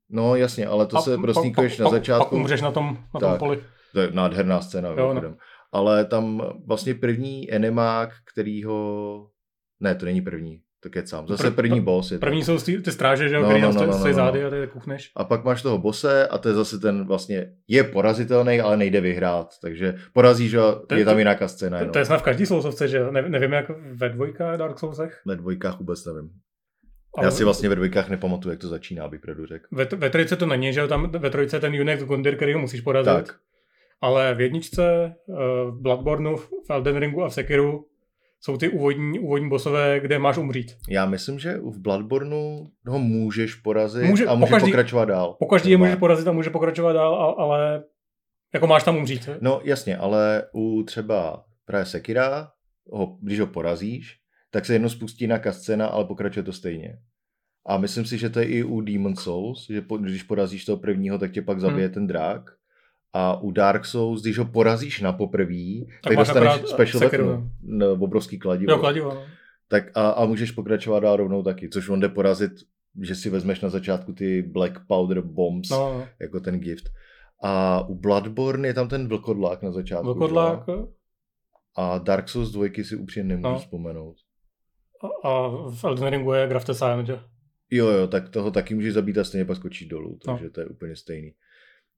No 0.09 0.35
jasně, 0.35 0.67
ale 0.67 0.87
to 0.87 0.97
a 0.97 1.01
se 1.01 1.17
prosníkuješ 1.17 1.77
na 1.77 1.89
začátku. 1.89 2.23
Pak 2.23 2.33
umřeš 2.33 2.61
na 2.61 2.71
tom, 2.71 2.97
na 3.13 3.19
tom 3.19 3.37
poli. 3.37 3.59
To 3.93 3.99
je 3.99 4.09
nádherná 4.11 4.61
scéna. 4.61 4.89
Jo, 4.89 5.13
no 5.13 5.35
ale 5.75 6.05
tam 6.05 6.41
vlastně 6.65 6.93
první 6.93 7.53
enemák, 7.53 8.09
kterýho... 8.33 9.27
Ne, 9.79 9.95
to 9.95 10.05
není 10.05 10.21
první, 10.21 10.61
to 10.79 10.89
kecám. 10.89 11.27
Zase 11.27 11.51
první 11.51 11.81
boss 11.81 12.11
je 12.11 12.17
to. 12.17 12.25
První 12.25 12.43
jsou 12.43 12.57
ty 12.59 12.91
stráže, 12.91 13.29
že 13.29 13.35
jo, 13.35 13.41
no, 13.41 13.47
který 13.47 13.61
no, 13.61 13.71
no, 13.71 13.81
no, 13.81 13.97
no, 14.07 14.13
zády 14.13 14.41
no. 14.41 14.47
a 14.47 14.49
ty 14.49 14.67
kuchneš. 14.73 15.11
A 15.15 15.23
pak 15.23 15.43
máš 15.43 15.61
toho 15.61 15.77
bose 15.77 16.27
a 16.27 16.37
to 16.37 16.49
je 16.49 16.55
zase 16.55 16.79
ten 16.79 17.07
vlastně, 17.07 17.51
je 17.67 17.83
porazitelný, 17.83 18.61
ale 18.61 18.77
nejde 18.77 19.01
vyhrát, 19.01 19.53
takže 19.61 19.95
porazíš 20.13 20.51
že 20.51 20.59
je 20.95 21.05
tam 21.05 21.19
jiná 21.19 21.47
scéna. 21.47 21.79
To, 21.79 21.91
to, 21.91 21.99
je 21.99 22.05
snad 22.05 22.17
v 22.17 22.23
každý 22.23 22.45
sousovce, 22.45 22.87
že 22.87 23.11
ne, 23.11 23.21
nevím 23.21 23.53
jak 23.53 23.71
ve 23.91 24.09
dvojkách 24.09 24.57
Dark 24.57 24.79
Soulsech. 24.79 25.21
Ve 25.25 25.35
dvojkách 25.35 25.79
vůbec 25.79 26.05
nevím. 26.05 26.29
Ale... 27.17 27.27
Já 27.27 27.31
si 27.31 27.43
vlastně 27.43 27.69
ve 27.69 27.75
dvojkách 27.75 28.09
nepamatuju, 28.09 28.51
jak 28.51 28.59
to 28.59 28.67
začíná, 28.67 29.05
abych 29.05 29.21
pravdu 29.21 29.45
řekl. 29.45 29.65
Ve, 29.71 29.85
ve 29.85 30.09
trojice 30.09 30.35
to 30.35 30.45
není, 30.45 30.73
že 30.73 30.79
jo, 30.79 30.87
tam 30.87 31.11
ve 31.11 31.29
trojice 31.29 31.59
ten 31.59 31.81
Unex 31.81 32.03
Gundir, 32.03 32.35
který 32.35 32.53
ho 32.53 32.59
musíš 32.59 32.81
porazit. 32.81 33.13
Tak. 33.13 33.35
Ale 34.01 34.35
v 34.35 34.41
jedničce, 34.41 35.15
eh, 35.29 35.33
v 35.71 35.81
Bloodborneu, 35.81 36.35
v 36.37 36.69
Elden 36.69 36.97
Ringu 36.97 37.23
a 37.23 37.29
v 37.29 37.33
Sekiru 37.33 37.85
jsou 38.39 38.57
ty 38.57 38.69
úvodní, 38.69 39.19
úvodní 39.19 39.49
bosové, 39.49 39.99
kde 39.99 40.19
máš 40.19 40.37
umřít. 40.37 40.75
Já 40.89 41.05
myslím, 41.05 41.39
že 41.39 41.57
v 41.57 41.79
Bloodborneu 41.79 42.67
ho 42.87 42.99
můžeš 42.99 43.55
porazit 43.55 44.09
Může, 44.09 44.25
a 44.25 44.35
může 44.35 44.49
pokaždý, 44.49 44.71
pokračovat 44.71 45.05
dál. 45.05 45.35
Pokaždý 45.39 45.71
je 45.71 45.77
může 45.77 45.95
porazit 45.95 46.27
a 46.27 46.31
může 46.31 46.49
pokračovat 46.49 46.93
dál, 46.93 47.35
ale 47.37 47.83
jako 48.53 48.67
máš 48.67 48.83
tam 48.83 48.97
umřít. 48.97 49.29
No 49.41 49.61
jasně, 49.63 49.97
ale 49.97 50.43
u 50.53 50.83
třeba 50.83 51.43
právě 51.65 51.85
Sekira, 51.85 52.51
ho, 52.91 53.17
když 53.21 53.39
ho 53.39 53.47
porazíš, 53.47 54.17
tak 54.51 54.65
se 54.65 54.73
jedno 54.73 54.89
spustí 54.89 55.27
na 55.27 55.39
kascena, 55.39 55.87
ale 55.87 56.05
pokračuje 56.05 56.43
to 56.43 56.53
stejně. 56.53 56.97
A 57.67 57.77
myslím 57.77 58.05
si, 58.05 58.17
že 58.17 58.29
to 58.29 58.39
je 58.39 58.45
i 58.45 58.63
u 58.63 58.81
Demon 58.81 59.15
Souls, 59.15 59.67
že 59.69 59.81
po, 59.81 59.97
když 59.97 60.23
porazíš 60.23 60.65
toho 60.65 60.77
prvního, 60.77 61.17
tak 61.17 61.31
tě 61.31 61.41
pak 61.41 61.59
zabije 61.59 61.85
hmm. 61.85 61.93
ten 61.93 62.07
drak. 62.07 62.54
A 63.17 63.41
u 63.41 63.51
Dark 63.51 63.85
Souls, 63.85 64.21
když 64.21 64.37
ho 64.37 64.45
porazíš 64.45 65.01
na 65.01 65.13
poprví, 65.13 65.87
tak, 66.03 66.11
tak 66.11 66.17
dostaneš 66.17 66.61
special 66.65 66.99
weapon, 66.99 67.51
no, 67.63 67.91
obrovský 67.91 68.39
kladivo. 68.39 68.71
Jo, 68.71 68.77
kladivo, 68.79 69.13
no. 69.13 69.23
Tak 69.67 69.97
a, 69.97 70.09
a 70.09 70.25
můžeš 70.25 70.51
pokračovat 70.51 70.99
dál 70.99 71.15
rovnou 71.15 71.43
taky, 71.43 71.69
což 71.69 71.89
on 71.89 71.99
jde 71.99 72.09
porazit, 72.09 72.51
že 73.01 73.15
si 73.15 73.29
vezmeš 73.29 73.61
na 73.61 73.69
začátku 73.69 74.13
ty 74.13 74.41
Black 74.41 74.79
Powder 74.87 75.21
Bombs, 75.21 75.69
no, 75.69 75.77
no. 75.77 76.07
jako 76.19 76.39
ten 76.39 76.59
gift. 76.59 76.89
A 77.43 77.81
u 77.87 77.95
Bloodborne 77.95 78.67
je 78.67 78.73
tam 78.73 78.87
ten 78.87 79.07
vlkodlák 79.07 79.61
na 79.61 79.71
začátku. 79.71 80.05
Vlkodlák. 80.05 80.59
A 81.75 81.97
Dark 81.97 82.29
Souls 82.29 82.51
2 82.51 82.83
si 82.83 82.95
upřímně 82.95 83.35
nemůžu 83.35 83.53
no. 83.53 83.59
vzpomenout. 83.59 84.15
A, 85.03 85.29
a 85.29 85.47
v 85.69 85.83
Elden 85.83 86.07
Ringu 86.07 86.33
je 86.33 86.47
Grafte 86.47 86.73
Silent, 86.73 87.07
že? 87.07 87.19
Jo, 87.71 87.87
jo, 87.87 88.07
tak 88.07 88.29
toho 88.29 88.51
taky 88.51 88.75
můžeš 88.75 88.93
zabít 88.93 89.17
a 89.17 89.23
stejně 89.23 89.45
pak 89.45 89.57
skočit 89.57 89.87
dolů, 89.87 90.19
takže 90.25 90.43
no. 90.43 90.49
to 90.49 90.59
je 90.59 90.65
úplně 90.65 90.95
stejný. 90.95 91.33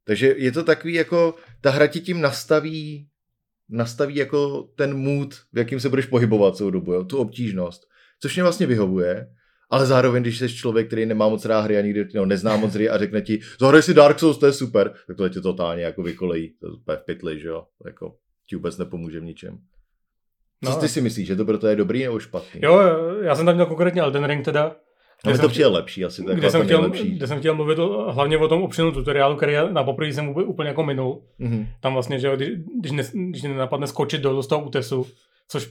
Takže 0.07 0.35
je 0.37 0.51
to 0.51 0.63
takový 0.63 0.93
jako, 0.93 1.35
ta 1.61 1.71
hra 1.71 1.87
ti 1.87 1.99
tím 1.99 2.21
nastaví, 2.21 3.07
nastaví 3.69 4.15
jako 4.15 4.69
ten 4.75 4.97
mood, 4.97 5.33
v 5.53 5.57
jakým 5.57 5.79
se 5.79 5.89
budeš 5.89 6.05
pohybovat 6.05 6.55
celou 6.55 6.69
dobu, 6.69 6.93
jo? 6.93 7.03
tu 7.03 7.17
obtížnost, 7.17 7.87
což 8.19 8.35
mě 8.35 8.43
vlastně 8.43 8.65
vyhovuje. 8.65 9.27
Ale 9.69 9.85
zároveň, 9.85 10.23
když 10.23 10.37
jsi 10.37 10.55
člověk, 10.55 10.87
který 10.87 11.05
nemá 11.05 11.29
moc 11.29 11.45
rád 11.45 11.59
hry 11.61 11.77
a 11.77 11.81
nikdy 11.81 12.07
no, 12.15 12.25
nezná 12.25 12.57
moc 12.57 12.73
hry 12.73 12.89
a 12.89 12.97
řekne 12.97 13.21
ti, 13.21 13.39
zahraj 13.59 13.81
si 13.81 13.93
Dark 13.93 14.19
Souls, 14.19 14.37
to 14.37 14.45
je 14.45 14.53
super, 14.53 14.93
tak 15.07 15.17
to 15.17 15.29
tě 15.29 15.41
totálně 15.41 15.83
jako 15.83 16.03
vykolejí. 16.03 16.53
To 16.85 16.91
je 16.91 16.97
v 16.97 17.05
pytli, 17.05 17.39
že 17.39 17.47
jo? 17.47 17.65
Jako 17.85 18.15
ti 18.49 18.55
vůbec 18.55 18.77
nepomůže 18.77 19.19
v 19.19 19.23
ničem. 19.23 19.59
Co 20.65 20.71
no, 20.71 20.79
ty 20.79 20.89
si 20.89 21.01
myslíš, 21.01 21.27
že 21.27 21.35
to 21.35 21.45
proto 21.45 21.67
je 21.67 21.75
dobrý 21.75 22.03
nebo 22.03 22.19
špatný? 22.19 22.61
Jo, 22.63 22.79
já 23.21 23.35
jsem 23.35 23.45
tam 23.45 23.55
měl 23.55 23.65
konkrétně 23.65 24.01
Elden 24.01 24.25
Ring 24.25 24.45
teda. 24.45 24.75
No, 25.25 25.31
mi 25.31 25.37
to 25.37 25.49
přijde 25.49 25.67
lepší 25.67 26.05
asi. 26.05 26.23
To 26.23 26.35
kde, 26.35 26.51
jsem 26.51 26.63
chtěl, 26.63 26.81
lepší. 26.81 27.11
kde 27.11 27.27
jsem 27.27 27.39
chtěl 27.39 27.55
mluvit 27.55 27.77
hlavně 28.09 28.37
o 28.37 28.47
tom 28.47 28.63
opřenu 28.63 28.91
tutoriálu, 28.91 29.35
který 29.35 29.53
na 29.71 29.83
poprvé 29.83 30.13
jsem 30.13 30.29
úplně 30.29 30.67
jako 30.67 30.83
minul. 30.83 31.23
Mm-hmm. 31.39 31.67
Tam 31.79 31.93
vlastně, 31.93 32.19
že 32.19 32.35
když, 32.35 32.49
když, 32.79 32.91
ne, 32.91 33.03
když 33.29 33.43
nenapadne 33.43 33.87
skočit 33.87 34.21
dolů 34.21 34.41
z 34.41 34.47
toho 34.47 34.65
útesu, 34.65 35.07
což 35.47 35.69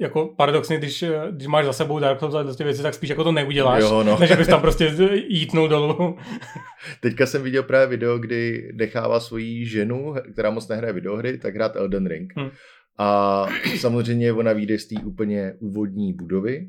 jako 0.00 0.34
paradoxně, 0.36 0.78
když, 0.78 1.04
když 1.30 1.46
máš 1.46 1.64
za 1.64 1.72
sebou 1.72 1.98
Dark 1.98 2.20
Souls 2.20 2.34
a 2.34 2.54
ty 2.54 2.64
věci, 2.64 2.82
tak 2.82 2.94
spíš 2.94 3.10
jako 3.10 3.24
to 3.24 3.32
neuděláš, 3.32 3.82
jo, 3.82 4.02
no. 4.02 4.18
než 4.18 4.36
bys 4.36 4.48
tam 4.48 4.60
prostě 4.60 4.94
jítnul 5.28 5.68
dolů. 5.68 6.16
Teďka 7.00 7.26
jsem 7.26 7.42
viděl 7.42 7.62
právě 7.62 7.86
video, 7.86 8.18
kdy 8.18 8.70
nechává 8.74 9.20
svoji 9.20 9.66
ženu, 9.66 10.14
která 10.32 10.50
moc 10.50 10.68
nehraje 10.68 10.92
videohry, 10.92 11.38
tak 11.38 11.54
hrát 11.54 11.76
Elden 11.76 12.06
Ring. 12.06 12.32
Hmm. 12.36 12.50
A 12.98 13.46
samozřejmě 13.78 14.32
ona 14.32 14.52
vyjde 14.52 14.78
z 14.78 14.86
té 14.86 14.94
úplně 15.04 15.54
úvodní 15.60 16.12
budovy 16.12 16.68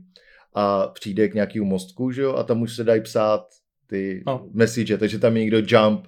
a 0.54 0.88
přijde 0.88 1.28
k 1.28 1.34
nějakému 1.34 1.66
mostku, 1.66 2.12
že 2.12 2.22
jo, 2.22 2.34
a 2.34 2.44
tam 2.44 2.62
už 2.62 2.76
se 2.76 2.84
dají 2.84 3.02
psát 3.02 3.46
ty 3.88 4.24
no. 4.28 4.46
message, 4.54 4.98
takže 4.98 5.20
tam 5.20 5.38
je 5.38 5.44
někdo 5.44 5.58
jump 5.58 6.08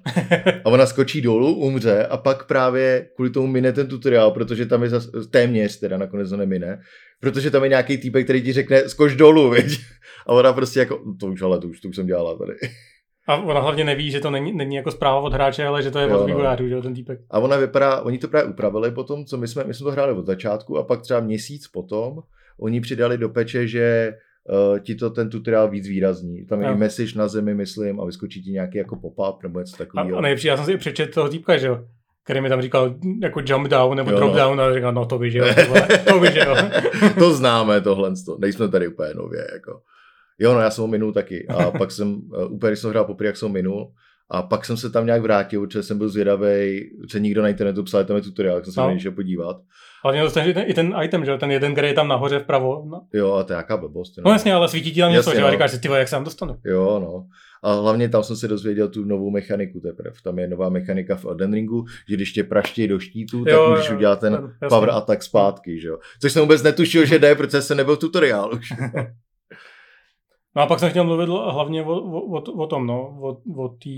a 0.66 0.70
ona 0.70 0.86
skočí 0.86 1.22
dolů, 1.22 1.56
umře 1.56 2.06
a 2.06 2.18
pak 2.18 2.48
právě 2.48 3.08
kvůli 3.16 3.30
tomu 3.30 3.48
mine 3.48 3.74
ten 3.74 3.88
tutoriál, 3.88 4.32
protože 4.32 4.66
tam 4.66 4.84
je 4.84 4.90
zas, 4.90 5.10
téměř, 5.32 5.80
teda 5.80 5.98
nakonec 5.98 6.30
to 6.30 6.38
nemine, 6.38 6.82
protože 7.20 7.52
tam 7.52 7.64
je 7.64 7.70
nějaký 7.70 7.98
týpek, 7.98 8.24
který 8.24 8.42
ti 8.42 8.54
řekne 8.54 8.90
skoč 8.90 9.16
dolů, 9.16 9.50
viď? 9.52 9.80
A 10.28 10.34
ona 10.34 10.54
prostě 10.54 10.80
jako, 10.80 11.02
no 11.06 11.16
to 11.20 11.28
už 11.28 11.42
ale, 11.42 11.60
to 11.60 11.68
už, 11.68 11.80
to 11.80 11.88
už 11.88 11.96
jsem 11.96 12.06
dělala 12.06 12.38
tady. 12.38 12.54
A 13.28 13.38
ona 13.38 13.60
hlavně 13.60 13.84
neví, 13.84 14.12
že 14.12 14.20
to 14.20 14.32
není, 14.32 14.54
není 14.54 14.76
jako 14.76 14.92
zpráva 14.92 15.20
od 15.20 15.34
hráče, 15.34 15.66
ale 15.66 15.84
že 15.84 15.92
to 15.92 16.00
je 16.00 16.10
jo, 16.10 16.16
od 16.16 16.20
no. 16.22 16.26
vývojářů, 16.26 16.68
no. 16.68 16.82
ten 16.82 16.94
týpek. 16.94 17.20
A 17.30 17.40
ona 17.40 17.58
vypadá, 17.58 18.02
oni 18.02 18.18
to 18.18 18.28
právě 18.28 18.50
upravili 18.50 18.92
potom, 18.92 19.26
co 19.26 19.38
my 19.38 19.48
jsme, 19.48 19.64
my 19.64 19.74
jsme 19.74 19.84
to 19.84 19.92
hráli 19.92 20.14
od 20.14 20.26
začátku 20.26 20.78
a 20.78 20.84
pak 20.84 21.02
třeba 21.02 21.20
měsíc 21.20 21.68
potom 21.68 22.18
oni 22.62 22.82
přidali 22.82 23.18
do 23.18 23.30
peče, 23.30 23.68
že 23.68 24.14
uh, 24.50 24.80
ti 24.80 24.96
to 24.96 25.10
ten 25.10 25.30
tutoriál 25.30 25.70
víc 25.70 25.88
výrazní. 25.88 26.46
Tam 26.46 26.62
je 26.62 26.68
no. 26.68 26.78
message 26.78 27.12
na 27.16 27.28
zemi, 27.28 27.56
myslím, 27.56 28.00
a 28.00 28.06
vyskočí 28.06 28.44
ti 28.44 28.52
nějaký 28.52 28.78
jako 28.78 28.96
pop-up 28.96 29.44
nebo 29.44 29.60
něco 29.60 29.78
takového. 29.78 30.16
A, 30.16 30.18
a 30.18 30.22
nejlepší, 30.22 30.48
já 30.48 30.58
jsem 30.58 30.66
si 30.66 30.78
přečetl 30.78 31.14
toho 31.14 31.30
týpka, 31.30 31.58
že 31.58 31.68
jo 31.68 31.86
který 32.24 32.42
mi 32.42 32.50
tam 32.50 32.62
říkal 32.62 32.96
jako 33.22 33.42
jump 33.46 33.68
down 33.68 33.98
nebo 33.98 34.12
jo, 34.12 34.18
drop 34.18 34.32
no. 34.32 34.38
down 34.38 34.62
a 34.62 34.74
říkal, 34.74 34.94
no 34.94 35.06
to 35.06 35.20
víš, 35.20 35.34
že 35.34 35.40
jo, 35.40 35.46
to 36.08 36.20
víš, 36.20 36.34
že 36.34 36.40
jo. 36.40 36.56
to 37.20 37.34
známe 37.34 37.82
tohle, 37.82 38.12
nejsme 38.40 38.68
tady 38.68 38.88
úplně 38.88 39.14
nově, 39.14 39.48
jako. 39.54 39.82
Jo, 40.40 40.54
no 40.54 40.60
já 40.60 40.72
jsem 40.72 40.82
ho 40.82 40.88
minul 40.88 41.14
taky 41.14 41.48
a 41.48 41.72
pak 41.78 41.92
jsem, 41.92 42.14
uh, 42.14 42.54
úplně 42.54 42.72
když 42.72 42.80
jsem 42.80 42.90
hrál 42.90 43.06
poprvé, 43.06 43.28
jak 43.28 43.38
jsem 43.38 43.52
minul, 43.52 43.92
a 44.30 44.42
pak 44.42 44.66
jsem 44.66 44.78
se 44.78 44.90
tam 44.90 45.06
nějak 45.06 45.22
vrátil, 45.22 45.62
protože 45.62 45.84
jsem 45.84 45.98
byl 45.98 46.10
zvědavý, 46.10 46.90
co 47.10 47.18
nikdo 47.18 47.42
na 47.42 47.50
internetu 47.50 47.84
psal, 47.84 48.06
tam 48.06 48.16
je 48.16 48.22
tutoriál, 48.22 48.56
jak 48.56 48.66
jsem 48.66 48.74
se 48.74 48.82
no. 48.82 48.98
na 49.06 49.12
pojít 49.12 49.38
dívat. 50.02 50.04
Hlavně 50.04 50.22
dostaneš 50.22 50.50
i 50.50 50.54
ten, 50.54 50.64
i 50.68 50.74
ten 50.74 50.96
item, 51.04 51.26
že 51.26 51.38
ten 51.38 51.52
jeden, 51.52 51.72
který 51.72 51.88
je 51.88 51.94
tam 51.94 52.08
nahoře 52.08 52.40
vpravo. 52.40 52.84
No. 52.86 53.02
Jo, 53.14 53.34
a 53.34 53.44
to 53.44 53.54
je 53.54 53.58
jaká 53.58 53.78
blbost. 53.78 54.18
No. 54.18 54.24
no 54.26 54.32
jasně, 54.32 54.54
ale 54.54 54.70
svítí 54.70 54.92
ti 54.92 55.00
tam 55.00 55.12
něco, 55.12 55.32
že 55.34 55.42
no. 55.42 55.48
a 55.48 55.52
říkáš 55.52 55.72
si, 55.72 55.80
ty 55.80 55.88
jak 55.88 56.08
se 56.08 56.16
tam 56.16 56.24
dostanu. 56.24 56.58
Jo, 56.66 57.00
no. 57.00 57.26
A 57.64 57.74
hlavně 57.74 58.10
tam 58.10 58.24
jsem 58.24 58.36
se 58.36 58.48
dozvěděl 58.48 58.88
tu 58.88 59.06
novou 59.06 59.30
mechaniku 59.30 59.80
teprve. 59.80 60.16
Tam 60.24 60.40
je 60.40 60.48
nová 60.48 60.70
mechanika 60.70 61.16
v 61.16 61.26
Elden 61.26 61.54
Ringu, 61.54 61.86
že 62.10 62.16
když 62.16 62.32
tě 62.32 62.44
praštějí 62.44 62.88
do 62.88 63.00
štítu, 63.00 63.44
tak 63.44 63.54
jo, 63.54 63.70
můžeš 63.70 63.90
jo, 63.90 63.96
udělat 63.96 64.20
ten 64.20 64.34
jasně. 64.34 64.68
power 64.70 64.90
attack 64.90 65.24
zpátky, 65.24 65.80
že 65.80 65.88
jo. 65.88 65.98
Což 66.22 66.32
jsem 66.32 66.42
vůbec 66.42 66.64
netušil, 66.64 67.06
že 67.06 67.20
jde, 67.20 67.36
protože 67.36 67.62
se 67.62 67.76
nebyl 67.76 67.96
v 67.96 68.00
tutoriálu. 68.00 68.60
no 70.56 70.62
a 70.62 70.68
pak 70.68 70.80
jsem 70.80 70.90
chtěl 70.90 71.04
mluvit 71.04 71.30
hlavně 71.30 71.84
o, 71.84 71.94
o, 71.94 72.38
o, 72.38 72.42
o 72.42 72.68
tom, 72.68 72.88
no, 72.88 73.18
o, 73.22 73.62
o 73.64 73.70
té 73.70 73.90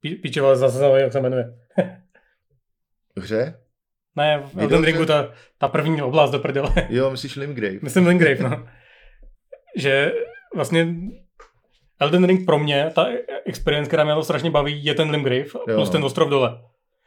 Píčeva 0.00 0.56
zase, 0.56 0.84
jak 0.84 1.12
se 1.12 1.20
jmenuje. 1.20 1.54
Hře? 3.16 3.60
Ne, 4.16 4.42
v 4.54 4.58
Elden 4.58 4.84
Ringu 4.84 5.06
ta, 5.06 5.32
ta 5.58 5.68
první 5.68 6.02
oblast 6.02 6.30
do 6.30 6.38
prdele. 6.38 6.74
Jo, 6.88 7.10
myslíš 7.10 7.36
Limgrave. 7.36 7.78
Myslím 7.82 8.06
Limgrave, 8.06 8.42
no. 8.42 8.66
že 9.76 10.12
vlastně 10.54 10.94
Elden 12.00 12.24
Ring 12.24 12.46
pro 12.46 12.58
mě, 12.58 12.90
ta 12.94 13.06
experience, 13.44 13.88
která 13.88 14.04
mě 14.04 14.14
to 14.14 14.22
strašně 14.22 14.50
baví, 14.50 14.84
je 14.84 14.94
ten 14.94 15.10
Limgrave 15.10 15.46
jo, 15.68 15.74
plus 15.74 15.88
no. 15.88 15.92
ten 15.92 16.04
ostrov 16.04 16.28
dole. 16.28 16.60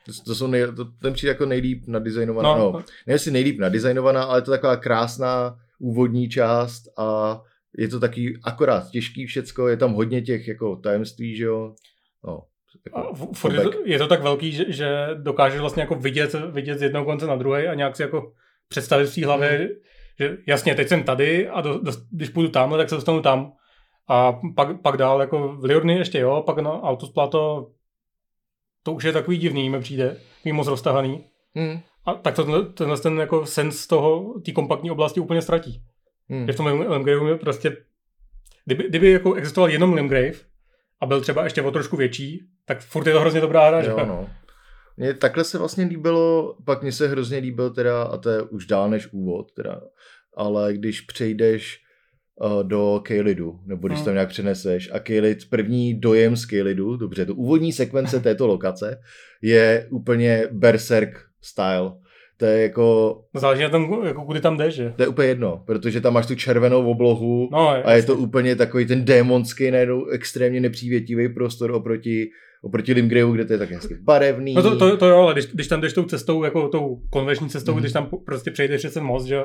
To, 0.06 0.12
to 0.26 0.36
jsou 0.36 0.48
nej, 0.48 0.64
to, 0.76 0.86
ten 0.86 1.14
přijde 1.14 1.32
jako 1.32 1.46
nejlíp 1.46 1.88
nadizajnovaná, 1.88 2.58
no. 2.58 2.72
no 2.72 2.84
ne 3.08 3.14
jestli 3.14 3.32
nejlíp 3.32 3.60
nadizajnovaná, 3.60 4.24
ale 4.24 4.42
to 4.42 4.52
je 4.52 4.58
taková 4.58 4.78
krásná 4.78 5.60
úvodní 5.80 6.30
část 6.30 6.84
a 6.98 7.42
je 7.78 7.88
to 7.88 8.00
taky 8.00 8.40
akorát 8.44 8.90
těžký 8.90 9.26
všecko, 9.26 9.68
je 9.68 9.78
tam 9.78 9.94
hodně 9.94 10.22
těch 10.22 10.48
jako 10.48 10.76
tajemství, 10.76 11.36
že 11.36 11.44
jo. 11.44 11.76
No, 12.28 12.42
jako 12.86 13.14
furt 13.34 13.54
je, 13.54 13.62
to, 13.62 13.72
je 13.86 14.00
to 14.00 14.08
tak 14.08 14.22
velký, 14.22 14.52
že, 14.52 14.66
že 14.68 15.08
dokážeš 15.14 15.60
vlastně 15.60 15.82
jako 15.82 15.96
vidět, 15.96 16.36
vidět 16.52 16.80
z 16.80 16.82
jednoho 16.82 17.06
konce 17.06 17.28
na 17.28 17.36
druhý 17.36 17.68
a 17.68 17.74
nějak 17.74 17.96
si 17.96 18.02
jako 18.02 18.32
představit 18.68 19.06
v 19.08 19.16
té 19.16 19.26
hlavě, 19.26 19.60
mm. 19.60 19.68
že 20.20 20.38
jasně, 20.48 20.76
teď 20.76 20.88
jsem 20.88 21.04
tady 21.04 21.50
a 21.50 21.62
do, 21.62 21.80
do, 21.80 21.92
když 22.12 22.30
půjdu 22.30 22.50
tam, 22.50 22.72
tak 22.72 22.90
se 22.90 22.96
dostanu 22.96 23.22
tam. 23.22 23.54
A 24.08 24.40
pak, 24.56 24.82
pak 24.82 24.98
dál, 24.98 25.22
jako 25.22 25.48
v 25.48 25.64
Liorny 25.64 25.98
ještě 25.98 26.20
jo, 26.20 26.44
pak 26.46 26.58
na 26.58 26.82
Autosplato 26.82 27.72
to 28.84 28.94
už 28.94 29.04
je 29.04 29.12
takový 29.12 29.38
divný, 29.38 29.70
mi 29.70 29.80
přijde, 29.80 30.18
mimo 30.46 30.58
moc 30.58 30.68
roztahaný. 30.68 31.24
Mm. 31.56 31.80
A 32.06 32.14
tak 32.14 32.36
to, 32.36 32.64
tenhle 32.64 32.98
ten 32.98 33.20
jako 33.20 33.46
sens 33.46 33.88
toho, 33.88 34.40
té 34.46 34.52
kompaktní 34.52 34.92
oblasti 34.92 35.20
úplně 35.20 35.42
ztratí. 35.42 35.84
Mm. 36.30 36.46
Že 36.48 36.54
v 36.54 36.58
tom 36.58 36.66
Limgrave 36.66 37.38
prostě, 37.38 37.78
kdyby, 38.66 38.90
kdyby 38.90 39.12
jako 39.12 39.34
existoval 39.34 39.70
jenom 39.70 39.94
Limgrave, 39.94 40.34
a 41.04 41.06
byl 41.06 41.22
třeba 41.22 41.44
ještě 41.44 41.62
o 41.62 41.72
trošku 41.72 41.98
větší, 41.98 42.46
tak 42.66 42.82
furt 42.82 43.08
je 43.08 43.14
to 43.14 43.20
hrozně 43.20 43.42
dobrá 43.42 43.68
hra. 43.68 43.82
Jo, 43.82 44.06
no. 44.06 44.30
Mně 44.98 45.14
takhle 45.14 45.44
se 45.44 45.58
vlastně 45.58 45.86
líbilo, 45.86 46.58
pak 46.66 46.82
mně 46.82 46.92
se 46.92 47.08
hrozně 47.08 47.38
líbil 47.38 47.70
teda, 47.70 48.04
a 48.04 48.18
to 48.18 48.30
je 48.30 48.42
už 48.42 48.66
dál 48.66 48.90
než 48.90 49.08
úvod, 49.12 49.52
teda, 49.52 49.82
ale 50.38 50.74
když 50.74 51.02
přejdeš 51.02 51.80
uh, 52.44 52.64
do 52.64 53.02
Kejlidu, 53.04 53.60
nebo 53.66 53.88
když 53.88 54.00
hmm. 54.00 54.06
tam 54.06 54.14
nějak 54.14 54.30
přeneseš 54.30 54.90
a 54.94 55.00
Kejlid, 55.00 55.50
první 55.50 56.00
dojem 56.00 56.36
z 56.36 56.46
Kejlidu, 56.46 56.98
dobře, 56.98 57.26
to 57.26 57.36
úvodní 57.36 57.74
sekvence 57.74 58.20
této 58.20 58.48
lokace 58.48 59.02
je 59.42 59.88
úplně 59.92 60.48
berserk 60.52 61.22
style. 61.42 61.92
To 62.44 62.48
je 62.48 62.62
jako... 62.62 63.18
Záleží 63.34 63.64
na 63.64 63.70
tom, 63.70 64.04
jako 64.06 64.26
kudy 64.26 64.42
tam 64.42 64.58
jdeš, 64.58 64.76
že? 64.76 64.94
To 64.96 65.04
je 65.04 65.08
úplně 65.08 65.28
jedno, 65.28 65.64
protože 65.66 66.02
tam 66.02 66.14
máš 66.14 66.26
tu 66.26 66.36
červenou 66.36 66.92
oblohu 66.92 67.50
no, 67.52 67.88
a 67.88 67.94
je 67.94 68.04
to 68.04 68.16
úplně 68.16 68.56
takový 68.56 68.86
ten 68.86 69.06
démonský, 69.06 69.72
najednou 69.72 70.06
extrémně 70.06 70.60
nepřívětivý 70.60 71.34
prostor 71.34 71.72
oproti 71.72 72.30
oproti 72.62 72.94
Limgrave, 72.94 73.32
kde 73.32 73.46
to 73.46 73.54
je 73.54 73.60
tak 73.60 73.72
hezky 73.72 73.96
barevný. 74.02 74.54
No 74.54 74.64
to, 74.64 74.78
to, 74.78 74.98
to 74.98 75.06
jo, 75.08 75.18
ale 75.18 75.34
když, 75.34 75.46
když 75.46 75.68
tam 75.68 75.82
jdeš 75.82 75.94
tou 75.94 76.04
cestou, 76.04 76.44
jako 76.44 76.70
tou 76.70 77.02
konvenční 77.10 77.50
cestou, 77.50 77.74
mm. 77.74 77.80
když 77.80 77.92
tam 77.92 78.10
prostě 78.26 78.52
přejdeš 78.52 78.82
přes 78.82 78.94
ten 78.94 79.04
most, 79.04 79.26
že 79.26 79.42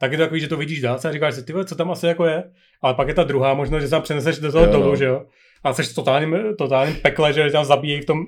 tak 0.00 0.12
je 0.12 0.18
to 0.18 0.24
takový, 0.24 0.40
že 0.40 0.48
to 0.48 0.56
vidíš 0.56 0.80
dál 0.80 0.98
a 1.04 1.12
říkáš 1.12 1.34
si, 1.34 1.44
ty 1.44 1.52
co 1.64 1.74
tam 1.74 1.90
asi 1.90 2.06
jako 2.06 2.24
je. 2.24 2.44
Ale 2.82 2.94
pak 2.94 3.08
je 3.08 3.14
ta 3.14 3.24
druhá 3.24 3.54
možnost, 3.54 3.82
že 3.82 3.86
se 3.86 3.90
tam 3.90 4.02
přeneseš 4.02 4.38
do 4.38 4.52
toho 4.52 4.64
jo, 4.64 4.72
dolů, 4.72 4.90
no. 4.90 4.96
že 4.96 5.04
jo. 5.04 5.24
A 5.64 5.72
jsi 5.72 5.94
totálním, 5.94 6.36
totálním 6.58 6.96
pekle, 6.96 7.32
že 7.32 7.50
tam 7.50 7.64
zabíjejí 7.64 8.00
v 8.00 8.06
tom, 8.06 8.24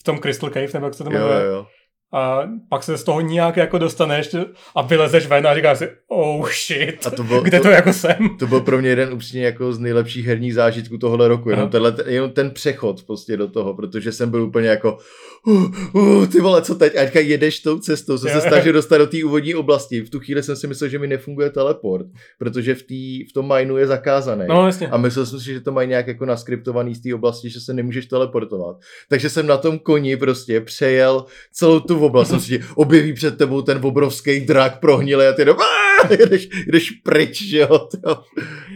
v 0.00 0.02
tom 0.02 0.18
Crystal 0.18 0.50
Cave, 0.50 0.68
nebo 0.74 0.86
jak 0.86 0.94
se 0.94 1.04
to 1.04 1.10
jmenuje. 1.10 1.44
Jo, 1.44 1.52
jo 1.52 1.66
a 2.12 2.42
pak 2.68 2.82
se 2.82 2.98
z 2.98 3.04
toho 3.04 3.20
nějak 3.20 3.56
jako 3.56 3.78
dostaneš 3.78 4.36
a 4.74 4.82
vylezeš 4.82 5.26
ven 5.26 5.46
a 5.46 5.54
říkáš 5.54 5.78
si, 5.78 5.88
oh 6.08 6.48
shit, 6.50 7.06
a 7.06 7.10
to 7.10 7.24
byl, 7.24 7.42
kde 7.42 7.58
to, 7.58 7.62
to 7.62 7.70
jako 7.70 7.92
jsem? 7.92 8.16
To 8.38 8.46
byl 8.46 8.60
pro 8.60 8.78
mě 8.78 8.88
jeden 8.88 9.12
upřímně 9.12 9.44
jako 9.44 9.72
z 9.72 9.78
nejlepších 9.78 10.26
herních 10.26 10.54
zážitků 10.54 10.98
tohohle 10.98 11.28
roku, 11.28 11.50
jenom, 11.50 11.68
tenhle, 11.68 11.94
jenom 12.06 12.30
ten 12.30 12.50
přechod 12.50 13.02
prostě 13.02 13.36
do 13.36 13.48
toho, 13.48 13.74
protože 13.74 14.12
jsem 14.12 14.30
byl 14.30 14.42
úplně 14.42 14.68
jako, 14.68 14.98
uh, 15.46 15.74
uh, 15.92 16.26
ty 16.26 16.40
vole, 16.40 16.62
co 16.62 16.74
teď? 16.74 16.96
A 16.96 17.00
teďka 17.00 17.20
jedeš 17.20 17.60
tou 17.60 17.78
cestou, 17.78 18.18
jsem 18.18 18.30
se 18.30 18.48
snažil 18.48 18.72
dostat 18.72 18.98
do 18.98 19.06
té 19.06 19.24
úvodní 19.24 19.54
oblasti. 19.54 20.00
V 20.00 20.10
tu 20.10 20.20
chvíli 20.20 20.42
jsem 20.42 20.56
si 20.56 20.66
myslel, 20.66 20.90
že 20.90 20.98
mi 20.98 21.06
nefunguje 21.06 21.50
teleport, 21.50 22.06
protože 22.38 22.74
v, 22.74 22.82
tý, 22.82 23.24
v 23.24 23.32
tom 23.32 23.48
mineu 23.48 23.76
je 23.76 23.86
zakázaný. 23.86 24.44
No, 24.48 24.66
jasně. 24.66 24.88
A 24.88 24.96
myslel 24.96 25.26
jsem 25.26 25.40
si, 25.40 25.44
že 25.44 25.60
to 25.60 25.72
mají 25.72 25.88
nějak 25.88 26.06
jako 26.06 26.24
naskriptovaný 26.24 26.94
z 26.94 27.02
té 27.02 27.14
oblasti, 27.14 27.50
že 27.50 27.60
se 27.60 27.74
nemůžeš 27.74 28.06
teleportovat. 28.06 28.76
Takže 29.08 29.30
jsem 29.30 29.46
na 29.46 29.56
tom 29.56 29.78
koni 29.78 30.16
prostě 30.16 30.60
přejel 30.60 31.24
celou 31.52 31.80
tu 31.80 31.99
oblast. 32.00 32.28
Jsem 32.28 32.40
si 32.40 32.60
objeví 32.74 33.12
před 33.12 33.38
tebou 33.38 33.62
ten 33.62 33.80
obrovský 33.82 34.40
drak 34.40 34.80
prohnilý 34.80 35.26
a 35.26 35.32
ty 35.32 35.42
jenom 35.42 35.56
jdeš, 36.26 36.48
jdeš 36.66 36.90
pryč, 36.90 37.42
že 37.42 37.58
jo. 37.58 37.88
To, 38.04 38.10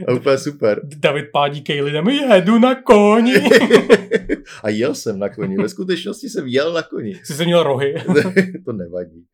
a 0.08 0.12
úplně 0.12 0.38
super. 0.38 0.80
David 0.96 1.24
pádí 1.32 1.62
Kejlidem, 1.62 2.08
jedu 2.08 2.58
na 2.58 2.74
koni. 2.74 3.34
a 4.62 4.68
jel 4.68 4.94
jsem 4.94 5.18
na 5.18 5.28
koni. 5.28 5.56
Ve 5.56 5.68
skutečnosti 5.68 6.28
jsem 6.28 6.46
jel 6.46 6.72
na 6.72 6.82
koni. 6.82 7.20
Jsi 7.22 7.34
jsem 7.34 7.46
měl 7.46 7.62
rohy. 7.62 7.94
to 8.64 8.72
nevadí. 8.72 9.24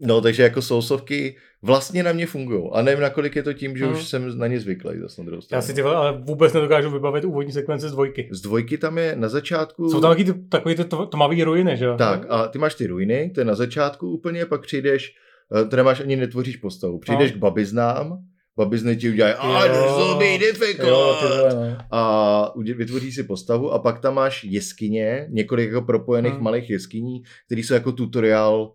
No, 0.00 0.20
takže 0.20 0.42
jako 0.42 0.62
sousovky 0.62 1.36
vlastně 1.62 2.02
na 2.02 2.12
mě 2.12 2.26
fungují. 2.26 2.70
A 2.72 2.82
nevím, 2.82 3.02
nakolik 3.02 3.36
je 3.36 3.42
to 3.42 3.52
tím, 3.52 3.76
že 3.76 3.84
hmm. 3.84 3.94
už 3.94 4.08
jsem 4.08 4.38
na 4.38 4.46
ně 4.46 4.60
zvyklý 4.60 4.98
zase 5.00 5.20
na 5.20 5.26
druhou 5.26 5.40
stranu. 5.40 5.58
Já 5.58 5.62
si 5.62 5.74
ty 5.74 5.82
ale 5.82 6.18
vůbec 6.22 6.52
nedokážu 6.52 6.90
vybavit 6.90 7.24
úvodní 7.24 7.52
sekvence 7.52 7.88
z 7.88 7.92
dvojky. 7.92 8.28
Z 8.32 8.40
dvojky 8.40 8.78
tam 8.78 8.98
je 8.98 9.16
na 9.16 9.28
začátku... 9.28 9.88
Jsou 9.88 10.00
tam 10.00 10.10
taky 10.10 10.24
ty, 10.24 10.32
takový 10.48 10.74
ty 10.74 10.84
tmavý 11.10 11.44
ruiny, 11.44 11.76
že 11.76 11.84
jo? 11.84 11.96
Tak, 11.96 12.26
a 12.28 12.48
ty 12.48 12.58
máš 12.58 12.74
ty 12.74 12.86
ruiny, 12.86 13.30
to 13.34 13.40
je 13.40 13.44
na 13.44 13.54
začátku 13.54 14.10
úplně, 14.10 14.46
pak 14.46 14.62
přijdeš, 14.62 15.14
eh, 15.60 15.64
to 15.64 15.76
nemáš 15.76 16.00
ani 16.00 16.16
netvoříš 16.16 16.56
postavu. 16.56 16.98
Přijdeš 16.98 17.32
no. 17.32 17.36
k 17.36 17.40
babiznám, 17.40 18.18
babizny 18.56 18.96
ti 18.96 19.10
udělají, 19.10 19.34
a 19.34 20.16
be 20.18 20.38
difficult. 20.38 20.88
Jo, 20.88 21.16
tyhle, 21.20 21.54
no. 21.54 21.76
A 21.90 22.52
vytvoří 22.76 23.12
si 23.12 23.22
postavu 23.22 23.72
a 23.72 23.78
pak 23.78 24.00
tam 24.00 24.14
máš 24.14 24.44
jeskyně, 24.44 25.26
několik 25.30 25.68
jako 25.68 25.82
propojených 25.82 26.32
hmm. 26.32 26.42
malých 26.42 26.70
jeskyní, 26.70 27.22
které 27.46 27.60
jsou 27.60 27.74
jako 27.74 27.92
tutoriál 27.92 28.72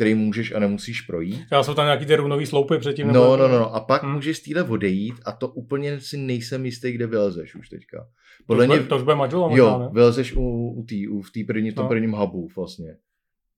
který 0.00 0.14
můžeš 0.14 0.52
a 0.52 0.58
nemusíš 0.58 1.00
projít. 1.00 1.46
Já 1.52 1.62
jsou 1.62 1.74
tam 1.74 1.84
nějaký 1.84 2.06
ty 2.06 2.16
runový 2.16 2.46
sloupy 2.46 2.78
předtím. 2.78 3.06
No, 3.06 3.12
nebo... 3.12 3.36
no, 3.36 3.48
no, 3.48 3.58
no. 3.58 3.74
A 3.74 3.80
pak 3.80 4.02
hmm. 4.02 4.12
můžeš 4.12 4.36
z 4.36 4.42
téhle 4.42 4.62
odejít 4.62 5.14
a 5.24 5.32
to 5.32 5.48
úplně 5.48 6.00
si 6.00 6.16
nejsem 6.16 6.64
jistý, 6.64 6.92
kde 6.92 7.06
vylezeš 7.06 7.54
už 7.54 7.68
teďka. 7.68 8.06
Podle 8.46 8.66
to, 8.66 8.72
mě, 8.72 8.82
to 8.82 8.96
už 8.96 9.02
bude 9.02 9.16
Majula 9.16 9.48
možná, 9.48 9.64
Jo, 9.64 9.78
ne? 9.78 9.88
vylezeš 9.92 10.32
u, 10.32 10.70
u, 10.76 10.84
tý, 10.88 11.08
u 11.08 11.20
v, 11.20 11.30
tý 11.32 11.44
první, 11.44 11.70
v 11.70 11.74
tom 11.74 11.84
no. 11.84 11.88
prvním 11.88 12.12
hubu 12.12 12.48
vlastně. 12.56 12.96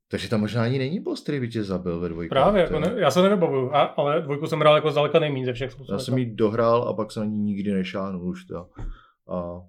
Takže 0.08 0.28
tam 0.28 0.40
možná 0.40 0.62
ani 0.62 0.78
není 0.78 1.00
boss, 1.00 1.22
který 1.22 1.40
by 1.40 1.48
tě 1.48 1.64
zabil 1.64 2.00
ve 2.00 2.08
dvojku. 2.08 2.28
Právě, 2.28 2.62
jako 2.62 2.80
ne, 2.80 2.94
já 2.96 3.10
se 3.10 3.22
nevybavuju, 3.22 3.70
ale 3.96 4.22
dvojku 4.22 4.46
jsem 4.46 4.60
hrál 4.60 4.74
jako 4.74 4.90
zdaleka 4.90 5.18
nejméně 5.18 5.46
ze 5.46 5.52
všech 5.52 5.72
způsobů. 5.72 5.94
Já 5.94 5.98
jsem 5.98 6.18
ji 6.18 6.34
dohrál 6.34 6.82
a 6.82 6.94
pak 6.94 7.12
jsem 7.12 7.22
ani 7.22 7.36
nikdy 7.36 7.72
nešáhnul 7.72 8.28
už 8.28 8.44
to. 8.44 8.66
A 9.32 9.62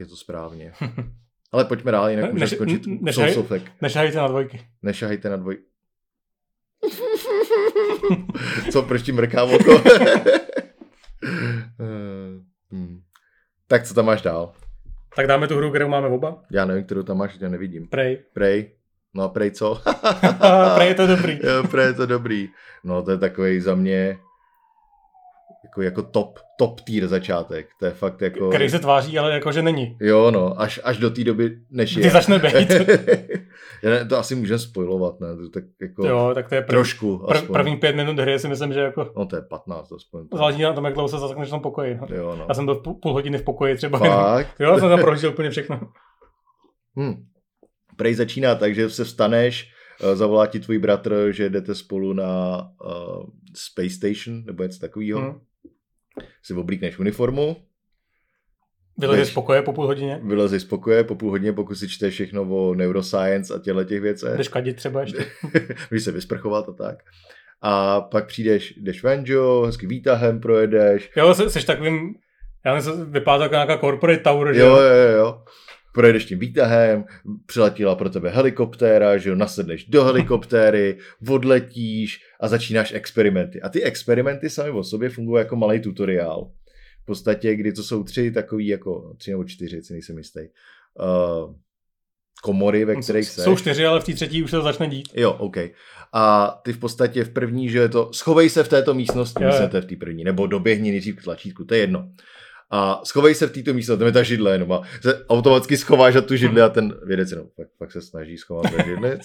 je 0.00 0.06
to 0.06 0.16
správně. 0.16 0.72
ale 1.52 1.64
pojďme 1.64 1.92
dál, 1.92 2.10
jinak 2.10 2.32
můžeme 2.32 2.48
skončit 2.48 2.86
nešahaj, 2.86 3.34
Nešahajte 3.82 4.18
na 4.18 4.28
dvojky. 4.28 4.60
Nešahajte 4.82 5.30
na 5.30 5.36
dvojky. 5.36 5.69
Co, 8.72 8.82
proč 8.82 9.02
ti 9.02 9.12
mrká 9.12 9.44
oko? 9.44 9.82
hmm. 12.70 13.00
Tak 13.66 13.84
co 13.86 13.94
tam 13.94 14.06
máš 14.06 14.22
dál? 14.22 14.52
Tak 15.16 15.26
dáme 15.26 15.48
tu 15.48 15.56
hru, 15.56 15.70
kterou 15.70 15.88
máme 15.88 16.08
oba? 16.08 16.42
Já 16.50 16.64
nevím, 16.64 16.84
kterou 16.84 17.02
tam 17.02 17.18
máš, 17.18 17.36
já 17.40 17.48
nevidím. 17.48 17.88
Prey. 17.88 18.18
Prey. 18.32 18.70
No 19.14 19.22
a 19.24 19.28
Prey 19.28 19.50
co? 19.50 19.82
Prey 20.74 20.88
je 20.88 20.94
to 20.94 21.06
dobrý. 21.06 21.38
jo, 21.42 21.68
Prey 21.70 21.86
je 21.86 21.94
to 21.94 22.06
dobrý. 22.06 22.48
No 22.84 23.02
to 23.02 23.10
je 23.10 23.18
takový 23.18 23.60
za 23.60 23.74
mě 23.74 24.18
jako, 25.64 25.82
jako 25.82 26.02
top, 26.02 26.38
top 26.60 26.80
tier 26.80 27.08
začátek. 27.08 27.68
To 27.78 27.84
je 27.86 27.90
fakt 27.90 28.20
jako... 28.20 28.48
Který 28.48 28.70
se 28.70 28.78
tváří, 28.78 29.18
ale 29.18 29.32
jako, 29.32 29.52
že 29.52 29.62
není. 29.62 29.96
Jo, 30.00 30.30
no, 30.30 30.60
až, 30.60 30.80
až 30.84 30.98
do 30.98 31.10
té 31.10 31.24
doby, 31.24 31.58
než 31.70 31.96
je. 31.96 32.02
Ty 32.02 32.10
začne 32.10 32.38
být. 32.38 32.70
ne, 33.84 34.04
to 34.08 34.18
asi 34.18 34.34
můžeme 34.34 34.58
spojovat, 34.58 35.20
ne? 35.20 35.36
To 35.36 35.48
tak 35.48 35.64
jako 35.80 36.06
jo, 36.06 36.30
tak 36.34 36.48
to 36.48 36.54
je 36.54 36.62
prv, 36.62 36.70
trošku. 36.70 37.26
Prv, 37.28 37.50
první 37.50 37.76
pět 37.76 37.96
minut 37.96 38.18
hry 38.18 38.38
si 38.38 38.48
myslím, 38.48 38.72
že 38.72 38.80
jako... 38.80 39.12
No 39.16 39.26
to 39.26 39.36
je 39.36 39.42
15 39.42 39.92
aspoň. 39.92 40.26
Záleží 40.34 40.62
na 40.62 40.72
tom, 40.72 40.84
jak 40.84 40.94
dlouho 40.94 41.08
se 41.08 41.18
zasekneš 41.18 41.48
v 41.48 41.50
tom 41.50 41.60
pokoji. 41.60 41.98
No. 42.00 42.16
Jo, 42.16 42.36
no. 42.38 42.46
Já 42.48 42.54
jsem 42.54 42.64
byl 42.64 42.74
půl, 42.74 42.94
půl 42.94 43.12
hodiny 43.12 43.38
v 43.38 43.44
pokoji 43.44 43.76
třeba. 43.76 43.98
Fakt? 43.98 44.54
jo, 44.60 44.78
jsem 44.78 44.88
tam 44.88 45.00
prožil 45.00 45.30
úplně 45.30 45.50
všechno. 45.50 45.80
Hmm. 46.96 47.14
Prej 47.96 48.14
začíná 48.14 48.54
tak, 48.54 48.74
že 48.74 48.90
se 48.90 49.04
vstaneš, 49.04 49.68
eh, 50.00 50.16
zavolá 50.16 50.46
ti 50.46 50.60
tvůj 50.60 50.78
bratr, 50.78 51.28
že 51.30 51.50
jdete 51.50 51.74
spolu 51.74 52.12
na 52.12 52.58
uh, 52.84 53.24
Space 53.54 53.90
Station, 53.90 54.44
nebo 54.44 54.62
něco 54.62 54.78
takového. 54.78 55.20
Hmm 55.20 55.40
si 56.42 56.54
oblíkneš 56.54 56.98
uniformu. 56.98 57.56
Vylezeš 58.98 59.28
z 59.28 59.34
pokoje 59.34 59.62
po 59.62 59.72
půl 59.72 59.86
hodině? 59.86 60.20
Vylezeš 60.22 60.62
z 60.62 60.64
pokoje 60.64 61.04
po 61.04 61.14
půl 61.14 61.30
hodině, 61.30 61.52
pokud 61.52 61.74
si 61.74 61.88
čteš 61.88 62.14
všechno 62.14 62.42
o 62.42 62.74
neuroscience 62.74 63.54
a 63.54 63.58
těle 63.58 63.84
těch 63.84 64.00
věcech. 64.00 64.36
Jdeš 64.36 64.48
kadit 64.48 64.76
třeba 64.76 65.00
ještě. 65.00 65.18
Můžeš 65.90 66.04
se 66.04 66.12
vysprchovat 66.12 66.68
a 66.68 66.72
tak. 66.72 66.98
A 67.62 68.00
pak 68.00 68.26
přijdeš, 68.26 68.74
jdeš 68.76 69.02
ven, 69.02 69.24
jo, 69.26 69.62
hezky 69.66 69.86
výtahem 69.86 70.40
projedeš. 70.40 71.10
Jo, 71.16 71.34
jsi, 71.34 71.50
jsi 71.50 71.66
takovým, 71.66 72.14
já 72.64 72.74
nevím, 72.74 73.12
vypadá 73.12 73.42
jako 73.42 73.54
nějaká 73.54 73.78
corporate 73.78 74.22
tower, 74.22 74.54
že 74.54 74.60
jo? 74.60 74.66
Jo, 74.66 74.82
jo, 74.82 75.16
jo. 75.18 75.42
Projedeš 75.94 76.24
tím 76.24 76.38
výtahem, 76.38 77.04
přiletěla 77.46 77.94
pro 77.94 78.10
tebe 78.10 78.30
helikoptéra, 78.30 79.16
že 79.16 79.30
jo, 79.30 79.36
nasedneš 79.36 79.84
do 79.84 80.04
helikoptéry, 80.04 80.98
odletíš 81.28 82.20
a 82.40 82.48
začínáš 82.48 82.92
experimenty. 82.92 83.62
A 83.62 83.68
ty 83.68 83.82
experimenty 83.82 84.50
sami 84.50 84.70
o 84.70 84.84
sobě 84.84 85.08
fungují 85.10 85.38
jako 85.40 85.56
malý 85.56 85.80
tutoriál. 85.80 86.50
V 87.02 87.06
podstatě, 87.06 87.56
kdy 87.56 87.72
to 87.72 87.82
jsou 87.82 88.04
tři 88.04 88.30
takový 88.30 88.66
jako, 88.66 89.14
tři 89.18 89.30
nebo 89.30 89.44
čtyři, 89.44 89.82
si 89.82 89.92
nejsem 89.92 90.18
jistý. 90.18 90.40
Uh, 90.40 91.54
komory, 92.42 92.84
ve 92.84 92.96
kterých 92.96 93.28
se. 93.28 93.42
Jsou 93.42 93.56
čtyři, 93.56 93.86
ale 93.86 94.00
v 94.00 94.04
té 94.04 94.12
třetí 94.12 94.42
už 94.42 94.50
se 94.50 94.56
to 94.56 94.62
začne 94.62 94.88
dít. 94.88 95.08
Jo, 95.14 95.32
OK. 95.32 95.56
A 96.12 96.50
ty 96.64 96.72
v 96.72 96.78
podstatě 96.78 97.24
v 97.24 97.30
první, 97.30 97.68
že 97.68 97.78
je 97.78 97.88
to, 97.88 98.10
schovej 98.12 98.50
se 98.50 98.64
v 98.64 98.68
této 98.68 98.94
místnosti, 98.94 99.44
myslíte 99.44 99.80
v 99.80 99.86
té 99.86 99.96
první, 99.96 100.24
nebo 100.24 100.46
doběhni 100.46 100.90
nejdřív 100.90 101.16
k 101.16 101.22
tlačítku, 101.22 101.64
to 101.64 101.74
je 101.74 101.80
jedno 101.80 102.08
a 102.70 103.00
schovej 103.04 103.34
se 103.34 103.46
v 103.46 103.52
této 103.52 103.74
místnosti, 103.74 103.98
tam 103.98 104.06
je 104.06 104.12
ta 104.12 104.22
židle 104.22 104.52
jenom 104.52 104.72
a 104.72 104.82
se 105.00 105.26
automaticky 105.26 105.76
schováš 105.76 106.14
na 106.14 106.20
tu 106.20 106.36
židli 106.36 106.62
a 106.62 106.68
ten 106.68 106.94
vědec 107.06 107.30
jenom 107.30 107.46
pak, 107.56 107.68
pak 107.78 107.92
se 107.92 108.02
snaží 108.02 108.38
schovat 108.38 108.76
ta 108.76 108.84
židle, 108.84 109.18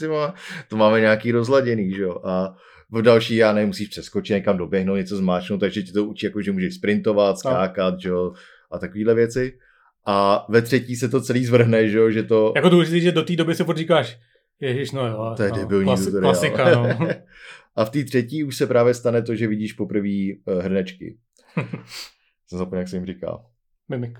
to 0.69 0.77
máme 0.77 0.99
nějaký 0.99 1.31
rozladěný, 1.31 1.91
že 1.91 2.01
jo, 2.01 2.21
a 2.23 2.55
v 2.91 3.01
další 3.01 3.35
já 3.35 3.53
nemusíš 3.53 3.87
přeskočit 3.87 4.33
někam 4.33 4.57
doběhnout, 4.57 4.97
něco 4.97 5.17
zmáčknout, 5.17 5.59
takže 5.59 5.83
ti 5.83 5.91
to 5.91 6.05
učí, 6.05 6.25
jako, 6.25 6.41
že 6.41 6.51
můžeš 6.51 6.75
sprintovat, 6.75 7.39
skákat, 7.39 7.99
že 7.99 8.09
jo, 8.09 8.33
a 8.71 8.79
takovéhle 8.79 9.13
věci. 9.13 9.57
A 10.05 10.45
ve 10.49 10.61
třetí 10.61 10.95
se 10.95 11.09
to 11.09 11.21
celý 11.21 11.45
zvrhne, 11.45 11.89
že 11.89 11.97
jo, 11.97 12.11
že 12.11 12.23
to... 12.23 12.53
Jako 12.55 12.69
důležité, 12.69 12.99
že 12.99 13.11
do 13.11 13.23
té 13.23 13.35
doby 13.35 13.55
se 13.55 13.63
furt 13.63 13.77
říkáš, 13.77 14.17
ježiš, 14.59 14.91
no 14.91 15.07
jo. 15.07 15.33
To 15.37 15.43
je 15.43 15.49
no, 15.49 15.55
debilní 15.57 15.89
klasi- 15.89 16.19
klasika, 16.19 16.71
no. 16.71 16.97
a 17.75 17.85
v 17.85 17.89
té 17.89 18.03
třetí 18.03 18.43
už 18.43 18.57
se 18.57 18.67
právě 18.67 18.93
stane 18.93 19.21
to, 19.21 19.35
že 19.35 19.47
vidíš 19.47 19.73
poprvé 19.73 20.09
uh, 20.45 20.59
hrnečky. 20.59 21.17
Jsem 22.47 22.59
zapomněl, 22.59 22.79
jak 22.79 22.87
se 22.87 22.95
jim 22.95 23.05
říká. 23.05 23.45
Mimik. 23.89 24.19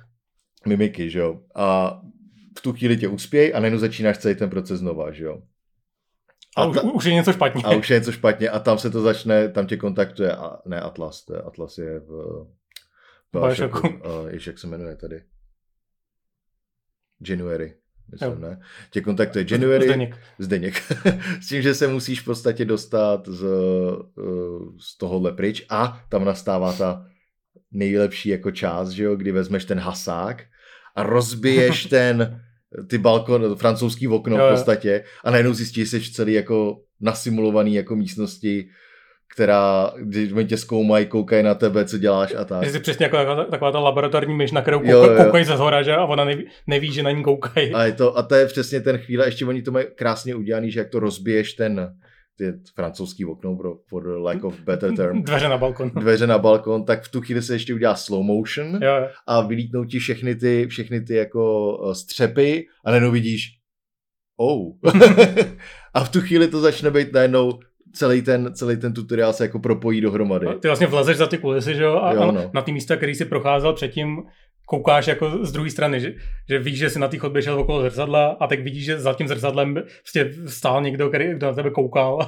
Mimiky, 0.68 1.10
že 1.10 1.20
jo. 1.20 1.42
A 1.56 2.00
v 2.58 2.62
tu 2.62 2.74
chvíli 2.74 2.98
tě 2.98 3.08
uspěj 3.08 3.54
a 3.56 3.60
najednou 3.60 3.80
začínáš 3.80 4.18
celý 4.18 4.36
ten 4.36 4.50
proces 4.50 4.80
znova, 4.80 5.12
že 5.12 5.24
jo. 5.24 5.42
A, 6.58 6.64
a 6.64 6.74
ta, 6.74 6.82
už, 6.82 7.06
je 7.06 7.14
něco 7.14 7.34
špatně. 7.34 7.64
A 7.64 7.76
už 7.76 7.90
je 7.90 8.00
něco 8.00 8.12
špatně 8.12 8.50
a 8.50 8.60
tam 8.60 8.78
se 8.78 8.90
to 8.90 9.02
začne, 9.02 9.50
tam 9.50 9.68
tě 9.68 9.78
kontaktuje, 9.78 10.36
a, 10.36 10.58
ne 10.66 10.82
Atlas, 10.82 11.26
to 11.26 11.36
je, 11.36 11.42
Atlas 11.42 11.78
je 11.78 12.00
v... 12.00 12.46
Bioshocku. 13.34 13.88
Uh, 13.88 14.30
ještě 14.30 14.50
jak 14.50 14.60
se 14.60 14.68
jmenuje 14.68 14.96
tady. 14.96 15.24
January, 17.30 17.76
myslím, 18.12 18.32
jo. 18.32 18.40
ne? 18.40 18.62
Tě 18.92 19.02
kontaktuje 19.02 19.46
January. 19.52 19.86
Zdeněk. 19.86 20.18
Zdeněk. 20.40 20.74
S 21.42 21.48
tím, 21.48 21.62
že 21.62 21.74
se 21.74 21.88
musíš 21.88 22.22
v 22.22 22.26
podstatě 22.26 22.66
dostat 22.66 23.28
z, 23.28 23.46
z 24.80 24.98
tohohle 24.98 25.32
pryč 25.32 25.66
a 25.70 26.06
tam 26.10 26.26
nastává 26.26 26.74
ta 26.74 27.06
nejlepší 27.76 28.30
jako 28.30 28.52
část, 28.52 28.90
že 28.90 29.04
jo, 29.04 29.16
kdy 29.16 29.32
vezmeš 29.32 29.66
ten 29.66 29.80
hasák 29.80 30.44
a 30.96 31.04
rozbiješ 31.04 31.86
ten 31.96 32.42
ty 32.88 32.98
balkon, 32.98 33.56
francouzský 33.56 34.08
okno 34.08 34.38
jo, 34.38 34.48
v 34.48 34.52
podstatě 34.52 35.04
a 35.24 35.32
najednou 35.32 35.54
zjistíš, 35.54 35.90
že 35.90 36.00
jsi 36.00 36.12
celý 36.12 36.34
jako 36.34 36.80
nasimulovaný 37.02 37.76
jako 37.76 37.96
místnosti, 37.96 38.70
která, 39.36 39.92
když 40.00 40.32
oni 40.32 40.46
tě 40.46 40.58
zkoumají, 40.58 41.06
koukají 41.06 41.44
na 41.44 41.56
tebe, 41.56 41.86
co 41.86 41.98
děláš 41.98 42.34
a 42.38 42.46
tak. 42.46 42.66
Jsi 42.66 42.80
přesně 42.80 43.06
jako 43.06 43.18
taková, 43.18 43.44
taková 43.44 43.72
ta 43.72 43.80
laboratorní 43.80 44.36
myš, 44.36 44.52
na 44.52 44.62
kterou 44.62 44.84
jo, 44.84 45.04
jo. 45.04 45.24
koukají 45.24 45.46
ze 45.46 45.58
zhora, 45.58 45.82
že? 45.84 45.96
a 45.96 46.06
ona 46.06 46.26
neví, 46.26 46.48
neví, 46.68 46.92
že 46.92 47.04
na 47.04 47.12
ní 47.12 47.24
koukají. 47.24 47.74
A, 47.74 47.84
je 47.84 47.92
to, 47.92 48.18
a 48.18 48.24
to 48.24 48.36
je 48.36 48.46
přesně 48.46 48.82
ten 48.82 48.98
chvíle, 48.98 49.28
ještě 49.28 49.46
oni 49.46 49.62
to 49.62 49.72
mají 49.72 49.86
krásně 49.96 50.36
udělaný, 50.36 50.72
že 50.72 50.80
jak 50.80 50.90
to 50.90 51.00
rozbiješ 51.00 51.54
ten, 51.54 51.96
ty 52.38 52.54
francouzský 52.76 53.26
okno 53.26 53.56
pro 53.56 53.76
for 53.88 54.08
lack 54.08 54.44
of 54.44 54.60
better 54.60 54.96
term. 54.96 55.22
Dveře 55.24 55.50
na 55.50 55.58
balkon. 55.58 55.90
Dveře 55.90 56.28
na 56.28 56.38
balkon, 56.38 56.86
tak 56.86 57.04
v 57.04 57.12
tu 57.12 57.22
chvíli 57.22 57.42
se 57.42 57.56
ještě 57.56 57.74
udělá 57.74 57.96
slow 57.96 58.24
motion 58.24 58.68
jo, 58.68 58.96
jo. 59.02 59.08
a 59.28 59.42
vylítnou 59.42 59.86
ti 59.86 60.00
všechny 60.00 60.36
ty, 60.36 60.68
všechny 60.68 61.02
ty 61.02 61.16
jako 61.16 61.78
eh, 61.92 61.96
střepy 61.96 62.68
a 62.86 62.90
najednou 62.90 63.12
vidíš 63.12 63.60
oh. 64.38 64.74
a 65.94 66.04
v 66.04 66.10
tu 66.10 66.22
chvíli 66.22 66.48
to 66.48 66.60
začne 66.60 66.92
být 66.92 67.14
najednou 67.14 67.60
celý 67.94 68.22
ten, 68.22 68.54
celý 68.54 68.78
ten 68.78 68.94
tutoriál 68.94 69.34
se 69.34 69.44
jako 69.44 69.60
propojí 69.60 70.02
dohromady. 70.02 70.48
A 70.48 70.54
ty 70.54 70.68
vlastně 70.68 70.88
vlezeš 70.88 71.18
za 71.18 71.28
ty 71.28 71.38
kulisy, 71.38 71.76
že 71.76 71.84
jo? 71.84 71.96
A, 71.96 72.14
jo 72.14 72.32
no. 72.32 72.52
na 72.54 72.62
ty 72.62 72.72
místa, 72.72 72.96
který 72.96 73.16
si 73.16 73.26
procházel 73.26 73.74
předtím, 73.74 74.24
koukáš 74.66 75.08
jako 75.08 75.46
z 75.46 75.52
druhé 75.52 75.70
strany, 75.70 76.00
že, 76.00 76.14
že 76.50 76.60
víš, 76.60 76.78
že 76.78 76.90
jsi 76.90 77.00
na 77.00 77.08
té 77.08 77.18
chodbě 77.18 77.42
šel 77.42 77.60
okolo 77.60 77.82
zrcadla 77.82 78.38
a 78.40 78.48
tak 78.48 78.60
vidíš, 78.60 78.86
že 78.86 79.00
za 79.00 79.14
tím 79.14 79.28
zrcadlem 79.28 79.74
prostě 79.74 80.32
stál 80.48 80.82
někdo, 80.82 81.10
který, 81.10 81.34
kdo 81.34 81.48
na 81.48 81.54
tebe 81.54 81.70
koukal. 81.70 82.28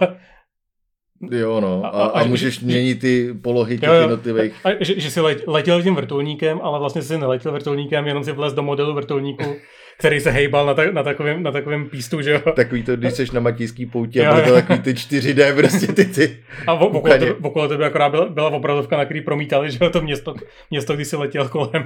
Jo, 1.31 1.61
no. 1.61 1.85
A, 1.85 1.89
a, 1.89 2.21
a, 2.21 2.23
můžeš 2.23 2.59
že, 2.59 2.65
měnit 2.65 2.99
ty 2.99 3.33
polohy 3.41 3.79
těch 3.79 3.89
jednotlivých. 4.01 4.65
A, 4.65 4.69
že, 4.79 4.99
že 4.99 5.11
jsi 5.11 5.21
letěl 5.47 5.83
tím 5.83 5.95
vrtulníkem, 5.95 6.59
ale 6.63 6.79
vlastně 6.79 7.01
jsi 7.01 7.17
neletěl 7.17 7.51
vrtulníkem, 7.51 8.07
jenom 8.07 8.23
si 8.23 8.31
vlez 8.31 8.53
do 8.53 8.63
modelu 8.63 8.93
vrtulníku, 8.93 9.43
který 9.99 10.19
se 10.19 10.31
hejbal 10.31 10.65
na, 10.65 10.73
ta, 10.73 10.91
na, 10.91 11.03
takovém, 11.03 11.43
na 11.43 11.51
takovém 11.51 11.89
pístu, 11.89 12.21
že 12.21 12.31
jo. 12.31 12.39
Takový 12.55 12.83
to, 12.83 12.95
když 12.95 13.13
jsi 13.13 13.25
na 13.33 13.39
matějský 13.39 13.85
poutě, 13.85 14.27
a 14.27 14.41
to 14.41 14.53
takový 14.53 14.79
ty 14.79 14.93
4D 14.93 15.55
prostě 15.55 15.93
ty 15.93 16.05
ty. 16.05 16.37
A 16.67 16.75
v, 16.75 16.83
okolo, 16.83 17.17
tebe, 17.17 17.33
okolo 17.41 17.67
tebe 17.67 17.85
akorát 17.85 18.09
byla, 18.09 18.29
byla 18.29 18.49
obrazovka, 18.49 18.97
na 18.97 19.05
který 19.05 19.21
promítali, 19.21 19.71
že 19.71 19.77
jo, 19.81 19.89
to 19.89 20.01
město, 20.01 20.35
město, 20.71 20.95
když 20.95 21.07
jsi 21.07 21.15
letěl 21.15 21.49
kolem 21.49 21.83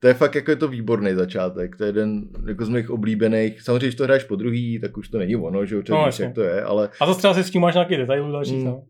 to 0.00 0.08
je 0.08 0.14
fakt 0.14 0.34
jako 0.34 0.50
je 0.50 0.56
to 0.56 0.68
výborný 0.68 1.14
začátek. 1.14 1.76
To 1.76 1.84
je 1.84 1.88
jeden 1.88 2.28
jako 2.48 2.64
z 2.64 2.68
mých 2.68 2.90
oblíbených. 2.90 3.62
Samozřejmě, 3.62 3.86
když 3.86 3.94
to 3.94 4.04
hraješ 4.04 4.24
po 4.24 4.36
druhý, 4.36 4.80
tak 4.80 4.96
už 4.96 5.08
to 5.08 5.18
není 5.18 5.36
ono, 5.36 5.66
že 5.66 5.76
no, 5.88 6.06
víš, 6.06 6.18
jak 6.18 6.34
to 6.34 6.42
je, 6.42 6.62
ale... 6.62 6.90
A 7.00 7.06
zase 7.06 7.18
třeba 7.18 7.34
si 7.34 7.44
s 7.44 7.50
tím 7.50 7.62
máš 7.62 7.74
nějaký 7.74 7.96
detailů 7.96 8.32
další, 8.32 8.56
mm, 8.56 8.64
no. 8.64 8.84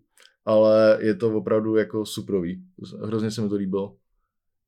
Ale 0.44 0.98
je 1.00 1.14
to 1.14 1.36
opravdu 1.36 1.76
jako 1.76 2.06
suprový. 2.06 2.62
Hrozně 3.04 3.30
se 3.30 3.42
mi 3.42 3.48
to 3.48 3.54
líbilo. 3.54 3.96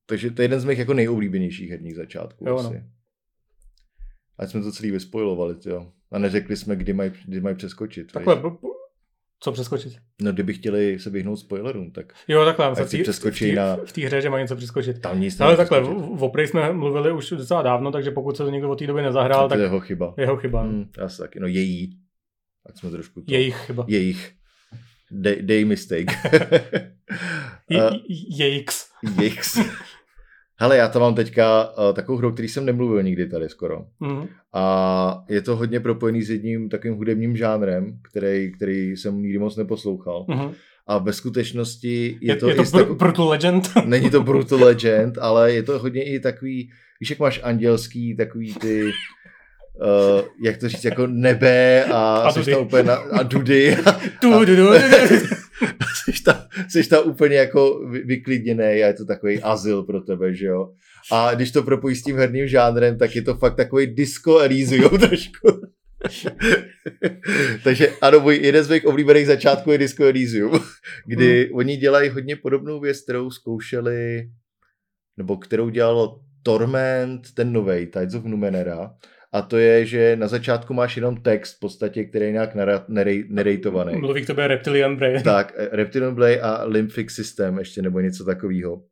Takže 0.06 0.30
to 0.30 0.42
je 0.42 0.44
jeden 0.44 0.60
z 0.60 0.64
mých 0.64 0.78
jako 0.78 0.94
nejoblíbenějších 0.94 1.70
herních 1.70 1.96
začátků. 1.96 2.48
Jo, 2.48 2.56
asi. 2.56 2.74
No. 2.74 2.80
Ať 4.38 4.50
jsme 4.50 4.62
to 4.62 4.72
celý 4.72 4.90
vyspojovali, 4.90 5.54
jo. 5.66 5.92
A 6.10 6.18
neřekli 6.18 6.56
jsme, 6.56 6.76
kdy 6.76 6.92
mají, 6.92 7.12
kdy 7.26 7.40
mají 7.40 7.56
přeskočit. 7.56 8.12
Takhle, 8.12 8.42
Co 9.40 9.52
přeskočit? 9.52 9.92
No, 10.22 10.32
kdyby 10.32 10.54
chtěli 10.54 10.98
se 10.98 11.10
vyhnout 11.10 11.36
spoilerům, 11.36 11.90
tak... 11.90 12.12
Jo, 12.28 12.44
takhle. 12.44 12.74
Tak 12.74 12.88
si 12.88 13.02
přeskočí 13.02 13.50
v 13.50 13.54
na... 13.54 13.76
V 13.84 13.92
té 13.92 14.06
hře, 14.06 14.20
že 14.20 14.30
mají 14.30 14.44
něco 14.44 14.56
přeskočit. 14.56 15.00
Tam 15.00 15.20
nic 15.20 15.40
Ale 15.40 15.56
takhle, 15.56 15.80
v 15.80 16.22
Opry 16.22 16.46
jsme 16.46 16.72
mluvili 16.72 17.12
už 17.12 17.30
docela 17.30 17.62
dávno, 17.62 17.92
takže 17.92 18.10
pokud 18.10 18.36
se 18.36 18.44
to 18.44 18.50
někdo 18.50 18.70
od 18.70 18.78
té 18.78 18.86
doby 18.86 19.02
nezahrál, 19.02 19.48
tak... 19.48 19.58
je 19.58 19.64
jeho 19.64 19.80
chyba. 19.80 20.14
Jeho 20.16 20.36
chyba. 20.36 20.62
Hmm, 20.62 20.90
asi 21.04 21.18
taky, 21.18 21.40
no 21.40 21.46
její. 21.46 21.98
Ať 22.66 22.78
jsme 22.78 22.90
trošku... 22.90 23.20
To... 23.20 23.32
Jejich 23.32 23.56
chyba. 23.56 23.84
Jejich. 23.88 24.32
Day, 25.10 25.42
day 25.42 25.64
mistake. 25.64 26.12
Jejix. 28.38 28.88
Jejix. 29.20 29.58
Hele, 30.60 30.76
já 30.76 30.88
tam 30.88 31.02
mám 31.02 31.14
teďka 31.14 31.68
uh, 31.68 31.94
takovou 31.94 32.18
hru, 32.18 32.32
který 32.32 32.48
jsem 32.48 32.66
nemluvil 32.66 33.02
nikdy 33.02 33.26
tady 33.26 33.48
skoro. 33.48 33.84
Mm. 34.00 34.26
A 34.54 35.24
je 35.28 35.42
to 35.42 35.56
hodně 35.56 35.80
propojený 35.80 36.22
s 36.22 36.30
jedním 36.30 36.68
takovým 36.68 36.96
hudebním 36.96 37.36
žánrem, 37.36 37.98
který, 38.02 38.52
který 38.52 38.96
jsem 38.96 39.22
nikdy 39.22 39.38
moc 39.38 39.56
neposlouchal. 39.56 40.24
Mm. 40.28 40.50
A 40.86 40.98
ve 40.98 41.12
skutečnosti 41.12 42.18
je, 42.20 42.32
je 42.32 42.36
to... 42.36 42.48
Je 42.48 42.54
to 42.54 42.62
br- 42.62 42.78
takový... 42.78 42.98
Brutal 42.98 43.28
Legend? 43.28 43.70
Není 43.84 44.10
to 44.10 44.22
Brutal 44.22 44.64
Legend, 44.64 45.18
ale 45.18 45.52
je 45.52 45.62
to 45.62 45.78
hodně 45.78 46.04
i 46.04 46.20
takový, 46.20 46.70
víš, 47.00 47.10
jak 47.10 47.18
máš 47.18 47.40
andělský, 47.42 48.16
takový 48.16 48.54
ty... 48.54 48.84
Uh, 48.84 50.24
jak 50.42 50.56
to 50.56 50.68
říct, 50.68 50.84
jako 50.84 51.06
nebe 51.06 51.84
a, 51.84 52.16
a 52.16 52.32
dudy. 52.32 52.56
úplně 52.56 52.82
na, 52.82 52.94
a 52.94 53.22
dudy. 53.22 53.76
du, 54.22 54.44
du, 54.44 54.54
jsi, 56.04 56.22
tam, 56.22 56.36
jsi 56.68 56.88
tam 56.88 57.08
úplně 57.08 57.36
jako 57.36 57.88
vyklidněný 58.04 58.64
a 58.64 58.86
je 58.86 58.94
to 58.94 59.04
takový 59.04 59.42
azyl 59.42 59.82
pro 59.82 60.00
tebe, 60.00 60.34
že 60.34 60.46
jo. 60.46 60.72
A 61.12 61.34
když 61.34 61.50
to 61.50 61.62
propojí 61.62 61.96
s 61.96 62.02
tím 62.02 62.16
herním 62.16 62.48
žánrem, 62.48 62.98
tak 62.98 63.16
je 63.16 63.22
to 63.22 63.34
fakt 63.34 63.56
takový 63.56 63.86
disco 63.86 64.38
Elysium 64.38 64.98
trošku. 65.08 65.48
Takže 67.64 67.88
ano, 68.00 68.20
můj 68.20 68.36
jeden 68.36 68.64
z 68.64 68.70
mých 68.70 68.86
oblíbených 68.86 69.26
začátků 69.26 69.72
je 69.72 69.78
Disco 69.78 70.04
Elysium, 70.04 70.60
kdy 71.06 71.44
hmm. 71.44 71.56
oni 71.56 71.76
dělají 71.76 72.10
hodně 72.10 72.36
podobnou 72.36 72.80
věc, 72.80 73.00
kterou 73.00 73.30
zkoušeli, 73.30 74.30
nebo 75.16 75.36
kterou 75.36 75.68
dělalo 75.68 76.20
Torment, 76.42 77.34
ten 77.34 77.52
nový 77.52 77.86
Tides 77.86 78.14
of 78.14 78.24
Numenera, 78.24 78.90
a 79.32 79.42
to 79.42 79.58
je, 79.58 79.86
že 79.86 80.16
na 80.16 80.28
začátku 80.28 80.74
máš 80.74 80.96
jenom 80.96 81.16
text 81.16 81.56
v 81.56 81.60
podstatě, 81.60 82.04
který 82.04 82.24
je 82.24 82.32
nějak 82.32 82.50
nerejtovaný. 83.28 83.96
Mluví 83.96 84.22
k 84.22 84.26
tobě 84.26 84.46
Reptilian 84.46 84.96
Brain. 84.96 85.22
Tak, 85.24 85.52
Reptilian 85.72 86.14
Brain 86.14 86.38
a 86.42 86.64
Lymphic 86.64 87.10
System 87.10 87.58
ještě, 87.58 87.82
nebo 87.82 88.00
něco 88.00 88.24
takového. 88.24 88.82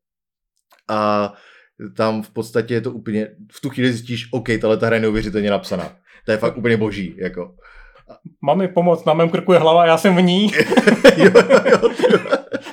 A 0.89 1.33
tam 1.97 2.23
v 2.23 2.31
podstatě 2.31 2.75
je 2.75 2.81
to 2.81 2.93
úplně, 2.93 3.29
v 3.53 3.61
tu 3.61 3.71
chvíli 3.71 3.93
zjistíš, 3.93 4.29
OK, 4.33 4.49
tahle 4.61 4.77
ta 4.77 4.87
hra 4.87 4.97
je 4.97 5.03
neuvěřitelně 5.03 5.51
napsaná. 5.51 5.97
To 6.25 6.33
je 6.33 6.39
fakt 6.39 6.57
úplně 6.57 6.77
boží, 6.77 7.15
jako. 7.19 7.55
Mami, 8.43 8.69
pomoc, 8.69 9.05
na 9.05 9.15
mém 9.15 9.29
krku 9.29 9.53
je 9.53 9.59
hlava, 9.59 9.87
já 9.87 9.99
jsem 9.99 10.17
v 10.17 10.23
ní. 10.23 10.51
jo, 11.17 11.31
jo, 11.35 11.61
jo. 11.71 11.91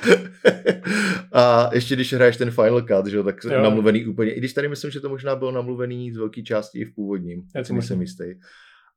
A 1.32 1.70
ještě 1.72 1.94
když 1.94 2.12
hraješ 2.12 2.36
ten 2.36 2.50
Final 2.50 2.82
Cut, 2.82 3.06
že 3.06 3.16
jo, 3.16 3.22
tak 3.22 3.36
jo. 3.44 3.62
namluvený 3.62 4.06
úplně, 4.06 4.32
i 4.32 4.38
když 4.38 4.52
tady 4.52 4.68
myslím, 4.68 4.90
že 4.90 5.00
to 5.00 5.08
možná 5.08 5.36
bylo 5.36 5.50
namluvený 5.50 6.12
z 6.12 6.16
velké 6.16 6.42
části 6.42 6.78
i 6.78 6.84
v 6.84 6.94
původním, 6.94 7.42
já 7.56 7.64
si 7.64 7.72
nejsem 7.72 8.00
jistý. 8.00 8.24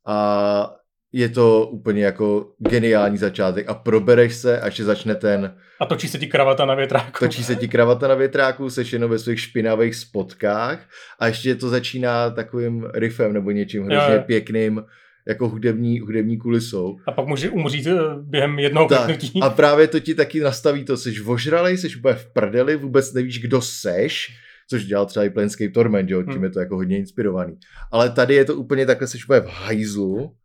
A 0.07 0.75
je 1.11 1.29
to 1.29 1.67
úplně 1.67 2.05
jako 2.05 2.53
geniální 2.57 3.17
začátek 3.17 3.69
a 3.69 3.73
probereš 3.73 4.35
se, 4.35 4.61
až 4.61 4.79
začne 4.79 5.15
ten... 5.15 5.55
A 5.79 5.85
točí 5.85 6.07
se 6.07 6.17
ti 6.19 6.27
kravata 6.27 6.65
na 6.65 6.75
větráku. 6.75 7.19
Točí 7.19 7.43
se 7.43 7.55
ti 7.55 7.67
kravata 7.67 8.07
na 8.07 8.15
větráku, 8.15 8.69
seš 8.69 8.93
jenom 8.93 9.11
ve 9.11 9.19
svých 9.19 9.39
špinavých 9.39 9.95
spotkách 9.95 10.89
a 11.19 11.27
ještě 11.27 11.55
to 11.55 11.69
začíná 11.69 12.29
takovým 12.29 12.87
riffem 12.93 13.33
nebo 13.33 13.51
něčím 13.51 13.83
hrozně 13.83 14.19
pěkným, 14.19 14.83
jako 15.27 15.49
hudební, 15.49 15.99
hudební 15.99 16.37
kulisou. 16.37 16.97
A 17.05 17.11
pak 17.11 17.27
může 17.27 17.49
umřít 17.49 17.87
eh, 17.87 17.99
během 18.21 18.59
jednoho 18.59 18.87
kliknutí. 18.87 19.41
A 19.41 19.49
právě 19.49 19.87
to 19.87 19.99
ti 19.99 20.15
taky 20.15 20.39
nastaví 20.39 20.83
to, 20.83 20.97
jsi 20.97 21.19
vožralej, 21.19 21.77
jsi 21.77 21.95
úplně 21.95 22.15
v 22.15 22.33
prdeli, 22.33 22.75
vůbec 22.75 23.13
nevíš, 23.13 23.41
kdo 23.41 23.61
seš, 23.61 24.27
což 24.69 24.85
dělal 24.85 25.05
třeba 25.05 25.25
i 25.25 25.29
Planescape 25.29 25.69
Torment, 25.69 26.09
jo, 26.09 26.23
tím 26.23 26.33
hmm. 26.33 26.43
je 26.43 26.49
to 26.49 26.59
jako 26.59 26.75
hodně 26.75 26.97
inspirovaný. 26.97 27.57
Ale 27.91 28.09
tady 28.09 28.35
je 28.35 28.45
to 28.45 28.55
úplně 28.55 28.85
takhle, 28.85 29.07
jsi 29.07 29.17
úplně 29.25 29.39
v 29.39 29.47
hajzlu 29.47 30.35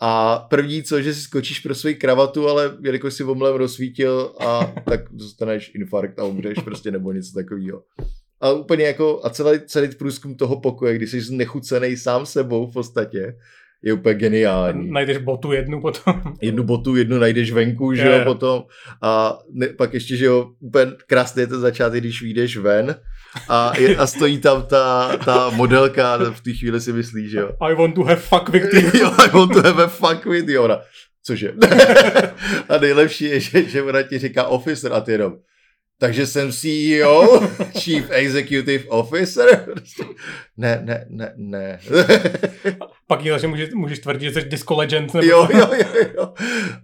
a 0.00 0.38
první 0.38 0.82
co, 0.82 1.02
že 1.02 1.14
si 1.14 1.20
skočíš 1.20 1.60
pro 1.60 1.74
svoji 1.74 1.94
kravatu, 1.94 2.48
ale 2.48 2.76
jelikož 2.84 3.14
si 3.14 3.24
omlem 3.24 3.54
rozsvítil 3.54 4.34
a 4.40 4.74
tak 4.84 5.00
dostaneš 5.10 5.72
infarkt 5.74 6.18
a 6.18 6.24
umřeš 6.24 6.58
prostě 6.58 6.90
nebo 6.90 7.12
něco 7.12 7.34
takového. 7.34 7.82
A 8.40 8.52
úplně 8.52 8.84
jako, 8.84 9.20
a 9.24 9.30
celý, 9.30 9.60
celý 9.66 9.88
průzkum 9.88 10.34
toho 10.34 10.60
pokoje, 10.60 10.94
když 10.94 11.10
jsi 11.10 11.34
nechucený 11.34 11.96
sám 11.96 12.26
sebou 12.26 12.66
v 12.66 12.72
podstatě, 12.72 13.36
je 13.82 13.92
úplně 13.92 14.14
geniální. 14.14 14.90
Najdeš 14.90 15.18
botu 15.18 15.52
jednu 15.52 15.80
potom. 15.80 16.22
Jednu 16.42 16.62
botu, 16.62 16.96
jednu 16.96 17.18
najdeš 17.18 17.52
venku, 17.52 17.94
že 17.94 18.08
jo, 18.08 18.20
potom. 18.24 18.64
A 19.02 19.38
ne, 19.52 19.66
pak 19.66 19.94
ještě, 19.94 20.16
že 20.16 20.24
jo, 20.24 20.50
úplně 20.60 20.92
krásný 21.06 21.40
je 21.40 21.46
to 21.46 21.60
začátek, 21.60 22.00
když 22.00 22.22
vyjdeš 22.22 22.56
ven 22.56 22.96
a, 23.48 23.72
je, 23.78 23.96
a 23.96 24.06
stojí 24.06 24.38
tam 24.38 24.62
ta, 24.62 25.16
ta 25.16 25.50
modelka 25.50 26.14
a 26.14 26.30
v 26.30 26.40
té 26.40 26.52
chvíli 26.52 26.80
si 26.80 26.92
myslíš, 26.92 27.30
že 27.30 27.38
jo. 27.38 27.50
I 27.60 27.74
want 27.74 27.94
to 27.94 28.04
have 28.04 28.20
fuck 28.20 28.48
with 28.48 28.74
you. 28.74 28.90
jo, 29.00 29.10
I 29.18 29.28
want 29.28 29.52
to 29.52 29.62
have 29.62 29.84
a 29.84 29.86
fuck 29.86 30.26
with 30.26 30.48
you. 30.48 30.62
Ona, 30.62 30.80
cože? 31.22 31.52
a 32.68 32.78
nejlepší 32.78 33.24
je, 33.24 33.40
že, 33.40 33.62
že 33.62 33.82
ona 33.82 34.02
ti 34.02 34.18
říká 34.18 34.46
officer 34.46 34.92
a 34.92 35.00
ty 35.00 35.12
jenom, 35.12 35.36
takže 36.02 36.26
jsem 36.26 36.52
CEO, 36.52 37.40
Chief 37.78 38.10
Executive 38.10 38.84
Officer. 38.84 39.74
Ne, 40.56 40.82
ne, 40.84 41.06
ne, 41.08 41.32
ne. 41.36 41.78
Pak 43.06 43.24
je, 43.24 43.38
že 43.38 43.46
můžeš, 43.46 43.74
můžeš 43.74 43.98
tvrdit, 43.98 44.22
že 44.22 44.32
jsi 44.32 44.48
Disco 44.48 44.76
Legend. 44.76 45.14
Nebo... 45.14 45.26
Jo, 45.26 45.48
jo, 45.54 45.70
jo, 45.74 46.04
jo. 46.16 46.34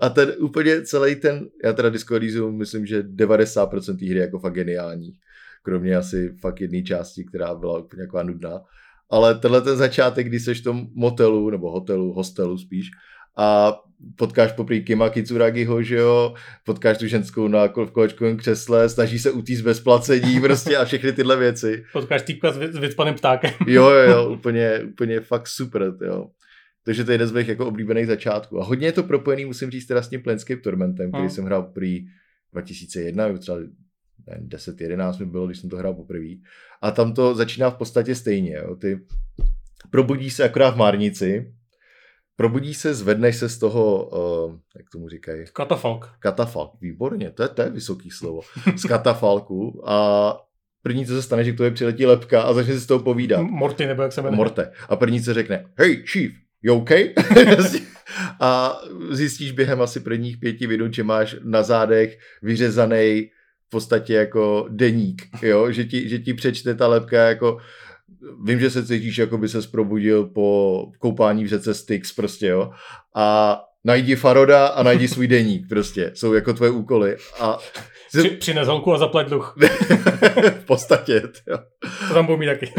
A 0.01 0.09
ten 0.09 0.33
úplně 0.39 0.83
celý 0.83 1.17
ten, 1.17 1.49
já 1.65 1.73
teda 1.73 1.89
Disco 1.89 2.15
Elysium 2.15 2.59
myslím, 2.59 2.87
že 2.87 3.03
90% 3.03 3.99
té 3.99 4.07
hry 4.07 4.15
je 4.15 4.21
jako 4.21 4.39
fakt 4.39 4.55
geniální. 4.55 5.13
Kromě 5.63 5.97
asi 5.97 6.35
fakt 6.41 6.61
jedné 6.61 6.83
části, 6.83 7.25
která 7.25 7.55
byla 7.55 7.79
úplně 7.79 8.03
jako 8.03 8.23
nudná. 8.23 8.61
Ale 9.11 9.35
tenhle 9.35 9.63
ten 9.63 9.77
začátek, 9.77 10.27
kdy 10.27 10.41
jsi 10.41 10.55
v 10.55 10.63
tom 10.63 10.87
motelu, 10.95 11.51
nebo 11.51 11.71
hotelu, 11.71 12.13
hostelu 12.13 12.59
spíš, 12.59 12.91
a 13.37 13.79
potkáš 14.17 14.53
poprý 14.53 14.85
Kima 14.85 15.11
Kitsuragiho, 15.11 15.83
že 15.83 15.97
jo, 15.97 16.35
potkáš 16.65 16.99
tu 16.99 17.07
ženskou 17.07 17.49
na 17.49 17.67
v 17.67 17.91
kolečkovém 17.91 18.37
křesle, 18.37 18.89
snaží 18.89 19.19
se 19.19 19.31
utíct 19.31 19.63
bez 19.63 19.81
placení 19.81 20.41
prostě 20.41 20.77
a 20.77 20.85
všechny 20.85 21.13
tyhle 21.13 21.37
věci. 21.37 21.85
Potkáš 21.93 22.23
týpka 22.23 22.53
s 22.53 22.79
vycpaným 22.79 23.15
ptákem. 23.15 23.51
jo, 23.67 23.89
jo, 23.91 24.11
jo, 24.11 24.31
úplně, 24.31 24.81
úplně 24.93 25.21
fakt 25.21 25.47
super, 25.47 25.93
jo. 26.05 26.27
Takže 26.85 27.05
to 27.05 27.11
je 27.11 27.15
jeden 27.15 27.29
z 27.29 27.33
mých 27.33 27.49
jako 27.49 27.67
oblíbených 27.67 28.07
začátků. 28.07 28.61
A 28.61 28.65
hodně 28.65 28.87
je 28.87 28.93
to 28.93 29.03
propojený, 29.03 29.45
musím 29.45 29.71
říct, 29.71 29.87
teda 29.87 30.03
s 30.03 30.09
tím 30.09 30.23
Planescape 30.23 30.61
Tormentem, 30.61 31.11
který 31.11 31.23
hmm. 31.23 31.31
jsem 31.31 31.45
hrál 31.45 31.63
prý 31.63 32.07
2001, 32.53 33.39
třeba 33.39 33.59
10-11 34.49 35.21
mi 35.21 35.27
bylo, 35.27 35.47
když 35.47 35.59
jsem 35.59 35.71
to 35.71 35.77
hrál 35.77 35.95
poprvé. 35.95 36.29
A 36.83 36.91
tam 36.91 37.15
to 37.15 37.35
začíná 37.35 37.71
v 37.71 37.77
podstatě 37.77 38.15
stejně. 38.15 38.55
Jo. 38.55 38.77
Ty 38.77 39.01
probudíš 39.91 40.35
se 40.35 40.45
akorát 40.45 40.71
v 40.71 40.77
Márnici, 40.77 41.53
probudíš 42.39 42.77
se, 42.77 42.95
zvedneš 42.95 43.37
se 43.37 43.49
z 43.49 43.59
toho, 43.59 44.05
uh, 44.07 44.55
jak 44.77 44.91
tomu 44.91 45.09
říkají? 45.09 45.45
Katafalk. 45.53 46.11
Katafalk, 46.19 46.73
výborně, 46.81 47.31
to 47.31 47.43
je, 47.43 47.49
to 47.49 47.63
je 47.63 47.71
vysoký 47.71 48.11
slovo. 48.11 48.41
Z 48.77 48.85
katafalku 48.85 49.83
a 49.91 50.37
první, 50.83 51.07
co 51.07 51.13
se 51.13 51.23
stane, 51.23 51.45
že 51.45 51.53
k 51.53 51.57
tobě 51.57 51.71
přiletí 51.71 52.07
lepka 52.07 52.43
a 52.43 52.53
začne 52.53 52.75
si 52.75 52.81
s 52.81 52.87
tou 52.87 52.99
povídat. 52.99 53.41
Morty, 53.41 53.87
nebo 53.87 54.03
jak 54.03 54.13
se 54.13 54.23
jmenuje. 54.23 54.37
Morte. 54.37 54.71
A 54.89 54.97
první, 54.97 55.23
co 55.23 55.35
řekne, 55.35 55.65
hey, 55.77 55.97
chief, 56.07 56.33
you 56.63 56.75
okay? 56.75 57.15
a 58.41 58.81
zjistíš 59.11 59.53
během 59.53 59.83
asi 59.83 60.01
prvních 60.01 60.37
pěti 60.37 60.67
minut, 60.67 60.95
že 60.95 61.05
máš 61.05 61.37
na 61.45 61.63
zádech 61.63 62.19
vyřezaný 62.43 63.31
v 63.67 63.71
podstatě 63.71 64.15
jako 64.15 64.67
deník, 64.71 65.23
jo? 65.43 65.73
Že, 65.73 65.85
ti, 65.85 66.09
že 66.09 66.19
ti 66.19 66.35
přečte 66.35 66.75
ta 66.75 66.87
lepka 66.89 67.29
jako 67.29 67.59
vím, 68.45 68.61
že 68.61 68.71
se 68.71 68.87
cítíš, 68.87 69.19
jako 69.19 69.39
by 69.39 69.49
se 69.49 69.69
probudil 69.69 70.27
po 70.27 70.87
koupání 70.99 71.45
v 71.45 71.49
řece 71.49 71.75
Styx 71.75 72.13
prostě, 72.13 72.47
jo. 72.47 72.71
A 73.17 73.59
najdi 73.85 74.17
Faroda 74.17 74.67
a 74.67 74.83
najdi 74.83 75.09
svůj 75.09 75.27
deník 75.37 75.69
prostě. 75.69 76.13
Jsou 76.15 76.33
jako 76.33 76.53
tvoje 76.53 76.71
úkoly. 76.71 77.17
A 77.41 77.59
Při, 78.09 78.31
přines 78.31 78.69
holku 78.69 78.93
a 78.93 78.99
zaplet 78.99 79.29
dluh. 79.29 79.57
v 80.61 80.65
podstatě, 80.65 81.23
jo. 81.47 81.59
To 82.09 82.15
tam 82.15 82.27
budu 82.27 82.39
mít 82.39 82.47
taky. 82.47 82.73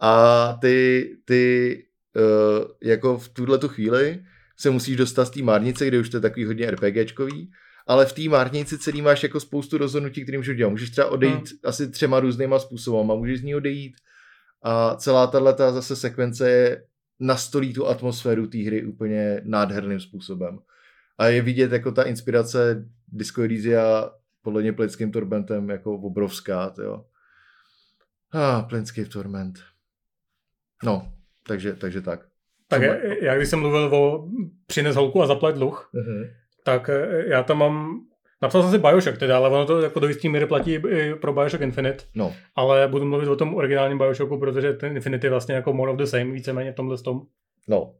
A 0.00 0.52
ty, 0.60 1.08
ty 1.24 1.76
uh, 2.16 2.64
jako 2.82 3.18
v 3.18 3.28
tuhle 3.28 3.58
tu 3.58 3.68
chvíli 3.68 4.20
se 4.56 4.70
musíš 4.70 4.96
dostat 4.96 5.24
z 5.24 5.30
té 5.30 5.42
márnice, 5.42 5.86
kde 5.86 5.98
už 5.98 6.08
to 6.08 6.16
je 6.16 6.20
takový 6.20 6.44
hodně 6.44 6.70
RPGčkový, 6.70 7.50
ale 7.86 8.06
v 8.06 8.12
té 8.12 8.22
márnici 8.22 8.78
celý 8.78 9.02
máš 9.02 9.22
jako 9.22 9.40
spoustu 9.40 9.78
rozhodnutí, 9.78 10.22
které 10.22 10.38
můžeš 10.38 10.56
dělat. 10.56 10.70
Můžeš 10.70 10.90
třeba 10.90 11.06
odejít 11.06 11.34
hmm. 11.34 11.58
asi 11.64 11.90
třema 11.90 12.20
různýma 12.20 12.58
způsoby 12.58 13.12
a 13.12 13.16
můžeš 13.16 13.40
z 13.40 13.42
ní 13.42 13.54
odejít 13.54 13.94
a 14.62 14.94
celá 14.94 15.26
tato 15.26 15.72
zase 15.72 15.96
sekvence 15.96 16.50
je 16.50 16.84
nastolí 17.20 17.72
tu 17.72 17.86
atmosféru 17.86 18.46
té 18.46 18.58
hry 18.58 18.84
úplně 18.84 19.40
nádherným 19.44 20.00
způsobem. 20.00 20.58
A 21.18 21.26
je 21.26 21.42
vidět 21.42 21.72
jako 21.72 21.92
ta 21.92 22.02
inspirace 22.02 22.88
Disco 23.08 23.42
Elysia 23.42 24.10
podle 24.42 24.62
mě 24.62 24.72
Planescape 24.72 25.10
Tormentem 25.10 25.70
jako 25.70 25.94
obrovská, 25.94 26.74
jo. 26.82 27.04
Ah, 28.32 28.62
Planescape 28.62 29.08
Torment. 29.08 29.58
No, 30.84 31.12
takže, 31.46 31.74
takže 31.74 32.00
tak. 32.00 32.26
Tak 32.68 32.82
já, 32.82 32.94
já, 33.22 33.36
když 33.36 33.48
jsem 33.48 33.60
mluvil 33.60 33.94
o 33.94 34.28
přines 34.66 34.96
holku 34.96 35.22
a 35.22 35.26
zaplet 35.26 35.56
dluh, 35.56 35.90
uh-huh. 35.94 36.30
tak 36.64 36.90
já 37.26 37.42
tam 37.42 37.58
mám 37.58 38.06
Napsal 38.42 38.62
jsem 38.62 38.70
si 38.70 38.78
Bioshock 38.78 39.18
teda, 39.18 39.36
ale 39.36 39.48
ono 39.48 39.66
to 39.66 39.80
jako 39.80 40.00
do 40.00 40.08
jistý 40.08 40.28
míry 40.28 40.46
platí 40.46 40.74
i 40.74 41.14
pro 41.14 41.32
Bioshock 41.32 41.62
Infinite. 41.62 42.04
No. 42.14 42.34
Ale 42.54 42.88
budu 42.88 43.04
mluvit 43.04 43.28
o 43.28 43.36
tom 43.36 43.54
originálním 43.54 43.98
Bioshocku, 43.98 44.38
protože 44.38 44.72
ten 44.72 44.96
Infinite 44.96 45.26
je 45.26 45.30
vlastně 45.30 45.54
jako 45.54 45.72
more 45.72 45.92
of 45.92 45.98
the 45.98 46.04
same, 46.04 46.24
víceméně 46.24 46.72
v 46.72 46.74
tomhle 46.74 46.98
tom. 46.98 47.20
No. 47.68 47.94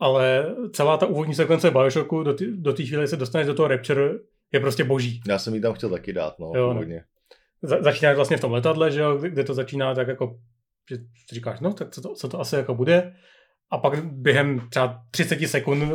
Ale 0.00 0.54
celá 0.72 0.96
ta 0.96 1.06
úvodní 1.06 1.34
sekvence 1.34 1.70
Bioshocku 1.70 2.22
do, 2.22 2.36
do 2.50 2.72
té 2.72 2.84
chvíle 2.84 3.06
se 3.06 3.16
dostaneš 3.16 3.46
do 3.46 3.54
toho 3.54 3.68
Rapture 3.68 4.10
je 4.52 4.60
prostě 4.60 4.84
boží. 4.84 5.20
Já 5.28 5.38
jsem 5.38 5.54
ji 5.54 5.60
tam 5.60 5.72
chtěl 5.72 5.90
taky 5.90 6.12
dát, 6.12 6.38
no. 6.38 6.52
Jo, 6.54 6.72
no. 6.74 6.82
Za, 7.62 7.82
začínáš 7.82 8.16
vlastně 8.16 8.36
v 8.36 8.40
tom 8.40 8.52
letadle, 8.52 8.90
že 8.90 9.00
jo, 9.00 9.18
kde 9.18 9.44
to 9.44 9.54
začíná 9.54 9.94
tak 9.94 10.08
jako, 10.08 10.38
že 10.90 10.96
říkáš, 11.32 11.60
no 11.60 11.72
tak 11.72 11.90
co 11.90 12.00
to, 12.00 12.14
co 12.14 12.28
to 12.28 12.40
asi 12.40 12.56
jako 12.56 12.74
bude. 12.74 13.14
A 13.70 13.78
pak 13.78 14.04
během 14.04 14.68
třeba 14.70 15.02
30 15.10 15.46
sekund 15.46 15.92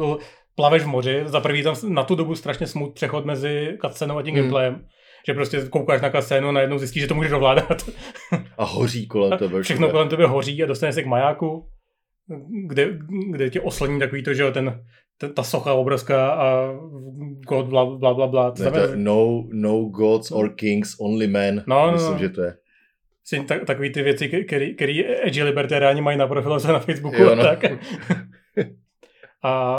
plaveš 0.56 0.84
v 0.84 0.88
moři, 0.88 1.24
za 1.26 1.40
prvý 1.40 1.64
tam 1.64 1.76
na 1.88 2.04
tu 2.04 2.16
dobu 2.16 2.36
strašně 2.36 2.68
smut 2.68 2.94
přechod 2.94 3.26
mezi 3.26 3.78
cutscenou 3.86 4.18
a 4.18 4.22
tím 4.22 4.34
hmm. 4.34 4.42
gameplayem, 4.42 4.86
že 5.28 5.34
prostě 5.34 5.62
koukáš 5.70 6.02
na 6.02 6.10
cutscénu 6.10 6.50
a 6.50 6.52
najednou 6.52 6.78
zjistíš, 6.78 7.02
že 7.02 7.08
to 7.08 7.16
můžeš 7.16 7.32
ovládat. 7.32 7.90
A 8.58 8.66
hoří 8.66 9.08
kolem 9.08 9.40
tebe. 9.40 9.62
Všechno 9.62 9.90
kolem 9.90 10.10
tebe 10.10 10.28
hoří 10.28 10.64
a 10.64 10.66
dostaneš 10.66 10.96
se 10.96 11.04
k 11.04 11.06
majáku, 11.06 11.68
kde, 12.66 12.98
kde 13.32 13.50
tě 13.50 13.62
osloní 13.62 14.00
takový 14.00 14.24
to, 14.24 14.34
že 14.34 14.52
ten, 14.52 14.84
ten, 15.18 15.34
ta 15.34 15.44
socha 15.44 15.74
obrovská 15.74 16.32
a 16.32 16.74
god 17.48 17.66
bla 17.66 17.86
bla 17.86 18.14
bla 18.14 18.28
bla. 18.28 18.54
Ne, 18.60 18.72
to 18.72 18.80
no, 18.96 19.48
no 19.54 19.84
gods 19.84 20.32
or 20.32 20.56
kings, 20.56 20.96
only 21.00 21.28
men. 21.28 21.64
No, 21.68 21.86
no 21.86 21.94
Myslím, 21.94 22.14
no. 22.14 22.20
že 22.20 22.30
to 22.30 22.42
je. 22.42 22.54
Tak, 23.48 23.66
takový 23.66 23.92
ty 23.92 24.02
věci, 24.02 24.46
které 24.76 25.04
edgy 25.24 25.44
libertáři 25.44 26.02
mají 26.02 26.18
na 26.18 26.28
profilu 26.28 26.58
na 26.68 26.80
Facebooku 26.80 27.22
jo, 27.22 27.36
no. 27.36 27.44
tak. 27.44 27.64
a 29.44 29.78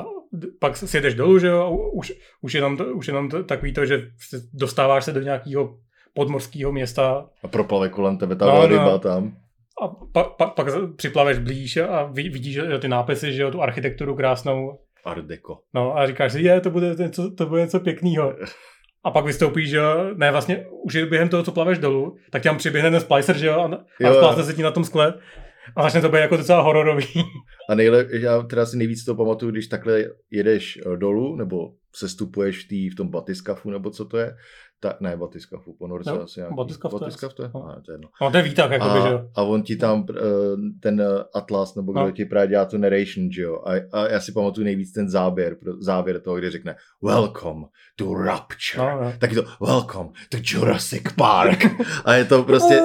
pak 0.59 0.77
si 0.77 0.97
jedeš 0.97 1.15
dolů, 1.15 1.39
že 1.39 1.47
jo, 1.47 1.71
už, 1.93 2.13
už, 2.41 2.55
jenom, 2.55 2.79
už 2.95 3.07
jenom 3.07 3.29
takový 3.29 3.73
to, 3.73 3.87
že 3.87 4.09
dostáváš 4.53 5.05
se 5.05 5.13
do 5.13 5.21
nějakého 5.21 5.79
podmorského 6.15 6.73
města. 6.73 7.27
A 7.43 7.49
proplave 7.49 7.89
kolem 7.89 8.19
tebe 8.19 8.37
ta 8.37 8.47
no, 8.47 8.67
ryba 8.67 8.85
no. 8.85 8.99
tam. 8.99 9.37
A 9.83 9.89
pa, 9.89 10.25
pa, 10.25 10.47
pak 10.47 10.67
připlaveš 10.97 11.39
blíž 11.39 11.77
a 11.77 12.05
vidíš 12.05 12.59
ty 12.81 12.89
nápisy, 12.89 13.33
že 13.33 13.43
jo, 13.43 13.51
tu 13.51 13.63
architekturu 13.63 14.15
krásnou. 14.15 14.79
Art 15.05 15.25
Deco. 15.25 15.59
No 15.75 15.97
a 15.97 16.07
říkáš 16.07 16.33
si, 16.33 16.41
je, 16.41 16.61
to 16.61 16.71
bude 16.71 16.95
něco, 16.99 17.31
to 17.31 17.47
bude 17.47 17.61
něco 17.61 17.81
pěkného. 17.81 18.35
A 19.05 19.11
pak 19.11 19.25
vystoupíš, 19.25 19.71
že 19.71 19.77
jo, 19.77 20.15
ne, 20.15 20.31
vlastně 20.31 20.67
už 20.85 20.95
je 20.95 21.07
během 21.07 21.29
toho, 21.29 21.43
co 21.43 21.53
plaveš 21.53 21.79
dolů, 21.79 22.17
tak 22.31 22.43
tam 22.43 22.57
přiběhne 22.57 22.91
ten 22.91 23.01
splicer, 23.01 23.37
že 23.37 23.47
jo, 23.47 23.61
a, 23.61 24.09
a 24.09 24.15
splácne 24.15 24.43
se 24.43 24.55
ti 24.55 24.63
na 24.63 24.71
tom 24.71 24.85
skle 24.85 25.15
a 25.77 25.83
začne 25.83 26.01
to 26.01 26.09
být 26.09 26.19
jako 26.19 26.37
docela 26.37 26.63
hororový. 26.63 27.07
A 27.69 27.75
nejle, 27.75 28.07
já 28.11 28.43
teda 28.43 28.67
si 28.67 28.77
nejvíc 28.77 29.05
to 29.05 29.15
pamatuju, 29.15 29.53
když 29.53 29.67
takhle 29.67 30.05
jedeš 30.31 30.79
eh, 30.87 30.97
dolů, 30.97 31.37
nebo 31.37 31.73
sestupuješ 31.95 32.65
v, 32.65 32.69
tý, 32.69 32.91
v 32.91 32.95
tom 32.95 33.09
batiskafu, 33.09 33.71
nebo 33.71 33.91
co 33.91 34.05
to 34.05 34.19
je, 34.19 34.37
ta, 34.81 34.97
ne, 35.01 35.17
batiskafu, 35.17 35.73
ponorce 35.73 36.11
no, 36.11 36.23
asi 36.23 36.41
nějaký. 36.41 36.55
Batiskaf, 36.57 36.93
batiskaf 36.93 37.35
to 37.35 37.43
je? 37.43 37.51
No. 37.55 37.69
A, 37.69 37.81
to 37.81 37.91
je 37.91 37.95
jedno. 37.95 38.09
No, 38.23 38.31
to 38.31 38.37
je 38.37 38.43
výtak, 38.43 38.71
jako 38.71 38.85
a, 38.85 38.95
by, 38.95 39.03
že 39.03 39.09
jo. 39.09 39.29
A 39.35 39.43
on 39.43 39.63
ti 39.63 39.77
tam, 39.77 40.07
eh, 40.11 40.23
ten 40.81 41.01
eh, 41.01 41.25
Atlas, 41.35 41.75
nebo 41.75 41.93
kdo 41.93 42.01
no. 42.01 42.11
ti 42.13 42.25
právě 42.25 42.49
dělá 42.49 42.65
tu 42.65 42.79
narration, 42.79 43.33
že 43.33 43.43
jo. 43.43 43.63
A, 43.65 43.73
a 43.93 44.09
já 44.09 44.21
si 44.21 44.33
pamatuju 44.33 44.65
nejvíc 44.65 44.93
ten 44.93 45.11
záběr, 45.11 45.57
závěr 45.81 46.21
toho, 46.21 46.37
kde 46.37 46.51
řekne 46.51 46.77
Welcome 47.03 47.67
to 47.97 48.15
Rapture. 48.15 48.79
No, 48.79 49.01
no. 49.05 49.13
Taky 49.19 49.35
to 49.35 49.45
Welcome 49.61 50.11
to 50.29 50.39
Jurassic 50.43 51.03
Park. 51.17 51.65
a 52.05 52.15
je 52.15 52.25
to 52.25 52.43
prostě... 52.43 52.81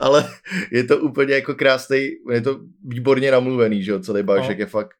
Ale 0.00 0.28
je 0.72 0.84
to 0.84 0.98
úplně 0.98 1.34
jako 1.34 1.54
krásný, 1.54 2.08
je 2.32 2.40
to 2.40 2.60
výborně 2.84 3.30
namluvený, 3.30 3.82
že 3.82 3.92
jo, 3.92 4.00
celý 4.00 4.22
no. 4.26 4.48
je 4.50 4.66
fakt 4.66 4.90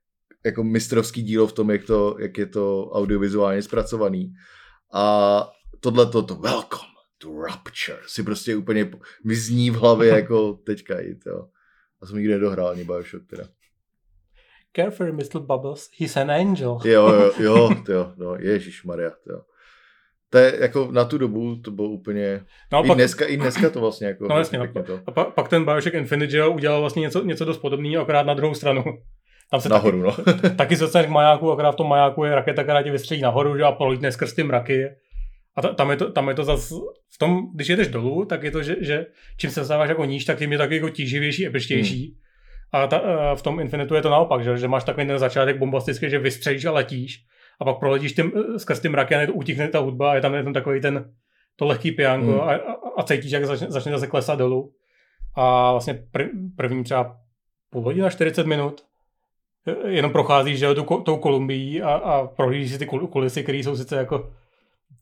jako 0.45 0.65
mistrovský 0.65 1.23
dílo 1.23 1.47
v 1.47 1.53
tom, 1.53 1.71
jak, 1.71 1.85
to, 1.85 2.17
jak 2.19 2.39
je 2.39 2.47
to 2.47 2.91
audiovizuálně 2.91 3.63
zpracovaný. 3.63 4.35
A 4.93 5.49
tohle 5.81 6.07
to, 6.07 6.23
to 6.23 6.35
welcome 6.35 6.93
to 7.19 7.43
Rapture 7.43 7.99
si 8.07 8.23
prostě 8.23 8.57
úplně 8.57 8.91
mi 9.25 9.35
zní 9.35 9.71
v 9.71 9.75
hlavě 9.75 10.09
jako 10.15 10.53
teďka 10.53 11.01
jít, 11.01 11.27
jo. 11.27 11.49
A 12.03 12.07
jsem 12.07 12.17
nikdy 12.17 12.33
nedohrál 12.33 12.69
ani 12.69 12.85
Bioshock 12.85 13.27
teda. 13.27 13.45
Careful, 14.77 15.13
Mr. 15.13 15.39
Bubbles, 15.39 15.91
he's 15.99 16.17
an 16.17 16.31
angel. 16.31 16.79
jo, 16.85 17.09
jo, 17.09 17.33
jo, 17.39 17.71
jo, 17.89 18.13
no, 18.17 18.37
Ježíš 18.37 18.85
Maria, 18.85 19.11
jo. 19.29 19.41
To 20.31 20.39
je 20.39 20.57
jako 20.61 20.89
na 20.93 21.05
tu 21.05 21.19
dobu 21.19 21.57
to 21.57 21.71
bylo 21.71 21.89
úplně... 21.89 22.45
No, 22.73 22.85
I, 22.85 22.89
pak, 22.89 22.97
dneska, 22.97 23.27
I 23.27 23.37
dneska 23.37 23.71
to 23.71 23.81
vlastně 23.81 24.07
jako... 24.07 24.29
No 24.29 24.39
jasně, 24.39 24.59
no, 24.59 24.83
to. 24.83 25.01
a 25.07 25.11
pak, 25.11 25.35
pak 25.35 25.49
ten 25.49 25.65
Bioshock 25.65 25.95
Infinite 25.95 26.37
jo, 26.37 26.51
udělal 26.51 26.81
vlastně 26.81 27.01
něco, 27.01 27.25
něco 27.25 27.45
dost 27.45 27.59
podobného, 27.59 28.03
akorát 28.03 28.23
na 28.23 28.35
druhou 28.35 28.55
stranu. 28.55 28.85
Tam 29.53 29.61
se 29.61 29.69
nahoru, 29.69 30.03
taky, 30.03 30.23
no. 30.43 30.51
taky 30.57 30.77
se 30.77 30.85
dostaneš 30.85 31.07
k 31.07 31.11
majáku, 31.11 31.53
akorát 31.53 31.73
v 31.73 31.77
tom 31.77 31.89
majáku 31.89 32.25
je 32.25 32.35
raketa, 32.35 32.63
která 32.63 32.83
tě 32.83 32.91
vystřelí 32.91 33.21
nahoru 33.21 33.57
že, 33.57 33.63
a 33.63 33.73
prolítne 33.73 34.13
skrz 34.13 34.33
ty 34.33 34.43
mraky. 34.43 34.89
A 35.57 35.63
ta, 35.63 35.69
tam, 35.69 35.91
je 35.91 35.97
to, 35.97 36.13
tam 36.13 36.29
je 36.29 36.35
to 36.35 36.45
zase, 36.45 36.75
v 37.15 37.19
tom, 37.19 37.51
když 37.55 37.69
jedeš 37.69 37.89
dolů, 37.89 38.25
tak 38.25 38.43
je 38.43 38.51
to, 38.51 38.63
že, 38.63 38.77
že 38.81 39.07
čím 39.37 39.51
se 39.51 39.61
dostáváš 39.61 39.89
jako 39.89 40.05
níž, 40.05 40.25
tak 40.25 40.39
tím 40.39 40.53
je 40.53 40.59
taky 40.59 40.75
jako 40.75 40.89
tíživější, 40.89 41.47
epištější. 41.47 42.07
Hmm. 42.07 42.17
A 42.73 42.87
ta, 42.87 43.01
v 43.35 43.43
tom 43.43 43.61
Infinitu 43.61 43.95
je 43.95 44.03
to 44.03 44.11
naopak, 44.11 44.45
že, 44.45 44.57
že 44.57 44.69
máš 44.69 44.85
takový 44.85 45.07
ten 45.07 45.19
začátek 45.19 45.59
bombastický, 45.59 46.11
že 46.11 46.19
vystřelíš 46.19 46.65
a 46.65 46.73
letíš 46.73 47.25
a 47.61 47.65
pak 47.65 47.79
proletíš 47.79 48.13
tím, 48.13 48.33
skrz 48.57 48.81
ty 48.81 48.89
mraky 48.89 49.15
a 49.15 49.33
utíkne 49.33 49.69
ta 49.69 49.79
hudba 49.79 50.13
a 50.13 50.15
je 50.15 50.21
tam, 50.21 50.35
je 50.35 50.45
tam 50.45 50.53
takový 50.53 50.81
ten, 50.81 51.11
to 51.57 51.67
lehký 51.67 51.93
pianko 51.93 52.33
hmm. 52.33 52.41
a, 52.41 52.53
a, 52.53 52.77
a 52.99 53.03
cítíš, 53.03 53.33
jak 53.33 53.47
začne, 53.47 53.71
začne 53.71 53.93
zase 53.93 54.07
klesat 54.07 54.39
dolů. 54.39 54.73
A 55.37 55.73
vlastně 55.73 55.95
pr, 55.95 56.23
první 56.57 56.85
třeba 56.85 57.17
půl 57.71 57.83
hodina, 57.83 58.11
40 58.11 58.47
minut 58.47 58.81
jenom 59.87 60.13
procházíš 60.13 60.59
že, 60.59 60.75
tu, 60.75 60.85
tou 60.85 61.17
Kolumbií 61.17 61.83
a, 61.83 61.95
a 61.95 62.27
prohlížíš 62.27 62.73
si 62.73 62.79
ty 62.79 62.87
kulisy, 62.87 63.43
které 63.43 63.59
jsou 63.59 63.77
sice 63.77 63.97
jako 63.97 64.31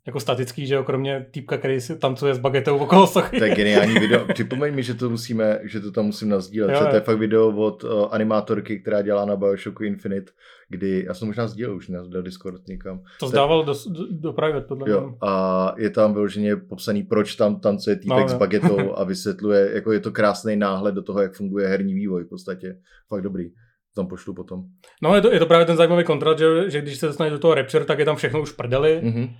jako 0.07 0.21
statický, 0.21 0.67
že 0.67 0.75
jo, 0.75 0.85
kromě 0.85 1.27
týpka, 1.31 1.59
který 1.59 1.81
si 1.81 1.99
tancuje 1.99 2.35
s 2.35 2.39
bagetou 2.39 2.79
okolo 2.79 3.07
sochy. 3.07 3.39
To 3.39 3.45
je 3.45 3.55
geniální 3.55 3.95
video. 3.95 4.25
Připomeň 4.33 4.75
mi, 4.75 4.83
že 4.83 4.95
to 4.95 5.11
musíme, 5.11 5.61
že 5.63 5.81
to 5.81 5.93
tam 5.93 6.07
musím 6.07 6.29
nazdílet. 6.29 6.71
Jo, 6.71 6.87
to 6.91 6.95
je 6.95 7.01
fakt 7.01 7.19
video 7.19 7.49
od 7.49 7.85
uh, 7.85 7.91
animátorky, 8.11 8.79
která 8.79 9.03
dělá 9.03 9.25
na 9.25 9.37
Bioshocku 9.37 9.85
Infinite, 9.85 10.33
kdy, 10.69 11.05
já 11.07 11.15
jsem 11.15 11.29
možná 11.29 11.47
sdílel 11.47 11.77
už 11.77 11.89
na 11.89 12.03
Discord 12.21 12.69
někam. 12.69 13.03
To 13.21 13.29
zdával 13.29 13.65
do, 13.65 13.75
do, 13.89 14.07
do 14.11 14.33
private, 14.33 14.67
podle 14.67 14.91
jo, 14.91 15.01
mě. 15.01 15.17
A 15.21 15.75
je 15.79 15.91
tam 15.91 16.13
vyloženě 16.13 16.57
popsaný, 16.57 17.03
proč 17.03 17.35
tam 17.35 17.61
tancuje 17.61 17.97
týpek 17.97 18.23
no, 18.23 18.29
s 18.29 18.35
bagetou 18.35 18.93
a 18.97 19.05
vysvětluje, 19.05 19.71
jako 19.75 19.93
je 19.93 20.01
to 20.01 20.13
krásný 20.13 20.57
náhled 20.57 20.95
do 20.95 21.03
toho, 21.03 21.23
jak 21.23 21.35
funguje 21.35 21.69
herní 21.69 21.95
vývoj 21.95 22.25
v 22.25 22.29
podstatě. 22.29 22.77
Fakt 23.09 23.23
dobrý 23.23 23.51
tam 23.97 24.07
pošlu 24.07 24.35
potom. 24.35 24.63
No 25.03 25.15
je 25.15 25.21
to, 25.21 25.33
je 25.33 25.39
to 25.39 25.47
právě 25.47 25.67
ten 25.67 25.77
zajímavý 25.77 26.05
kontrast, 26.05 26.39
že, 26.39 26.71
že 26.71 26.81
když 26.81 26.99
se 26.99 27.07
dostaneš 27.07 27.33
do 27.33 27.39
toho 27.39 27.55
Rapture, 27.55 27.85
tak 27.85 27.99
je 27.99 28.05
tam 28.05 28.17
všechno 28.17 28.43
už 28.43 28.53
prdeli. 28.53 29.01
Mm-hmm. 29.03 29.31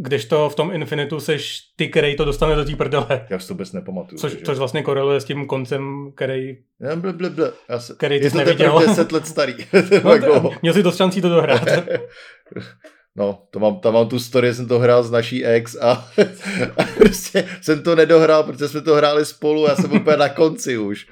Když 0.00 0.24
to 0.24 0.48
v 0.48 0.54
tom 0.54 0.72
Infinitu 0.72 1.20
seš 1.20 1.60
ty, 1.76 1.88
který 1.88 2.16
to 2.16 2.24
dostane 2.24 2.54
do 2.54 2.64
té 2.64 2.76
prdele. 2.76 3.26
Já 3.30 3.38
si 3.38 3.48
to 3.48 3.54
vůbec 3.54 3.72
nepamatuju. 3.72 4.18
Což, 4.20 4.36
což 4.44 4.58
vlastně 4.58 4.82
koreluje 4.82 5.20
s 5.20 5.24
tím 5.24 5.46
koncem, 5.46 6.12
který... 6.14 6.56
Ja, 6.80 6.96
ble, 6.96 7.12
ble, 7.12 7.30
ble. 7.30 7.52
Já 7.68 7.78
se, 7.78 7.94
který 7.94 8.14
je 8.14 8.30
to 8.30 8.38
neviděl. 8.38 8.80
10 8.86 9.12
let 9.12 9.26
starý. 9.26 9.54
no, 10.04 10.50
měl 10.62 10.74
jsi 10.74 10.82
dost 10.82 10.96
šancí 10.96 11.20
to 11.20 11.28
dohrát. 11.28 11.68
No, 13.18 13.38
to 13.50 13.58
mám, 13.58 13.80
tam 13.80 13.94
mám 13.94 14.08
tu 14.08 14.18
story, 14.18 14.54
jsem 14.54 14.68
to 14.68 14.78
hrál 14.78 15.02
s 15.02 15.10
naší 15.10 15.44
ex 15.44 15.76
a, 15.80 15.90
a 16.76 16.84
prostě 16.98 17.48
jsem 17.62 17.82
to 17.82 17.96
nedohrál, 17.96 18.42
protože 18.42 18.68
jsme 18.68 18.80
to 18.80 18.94
hráli 18.94 19.26
spolu 19.26 19.66
a 19.66 19.70
já 19.70 19.76
jsem 19.76 19.92
úplně 19.92 20.16
na 20.16 20.28
konci 20.28 20.78
už. 20.78 21.06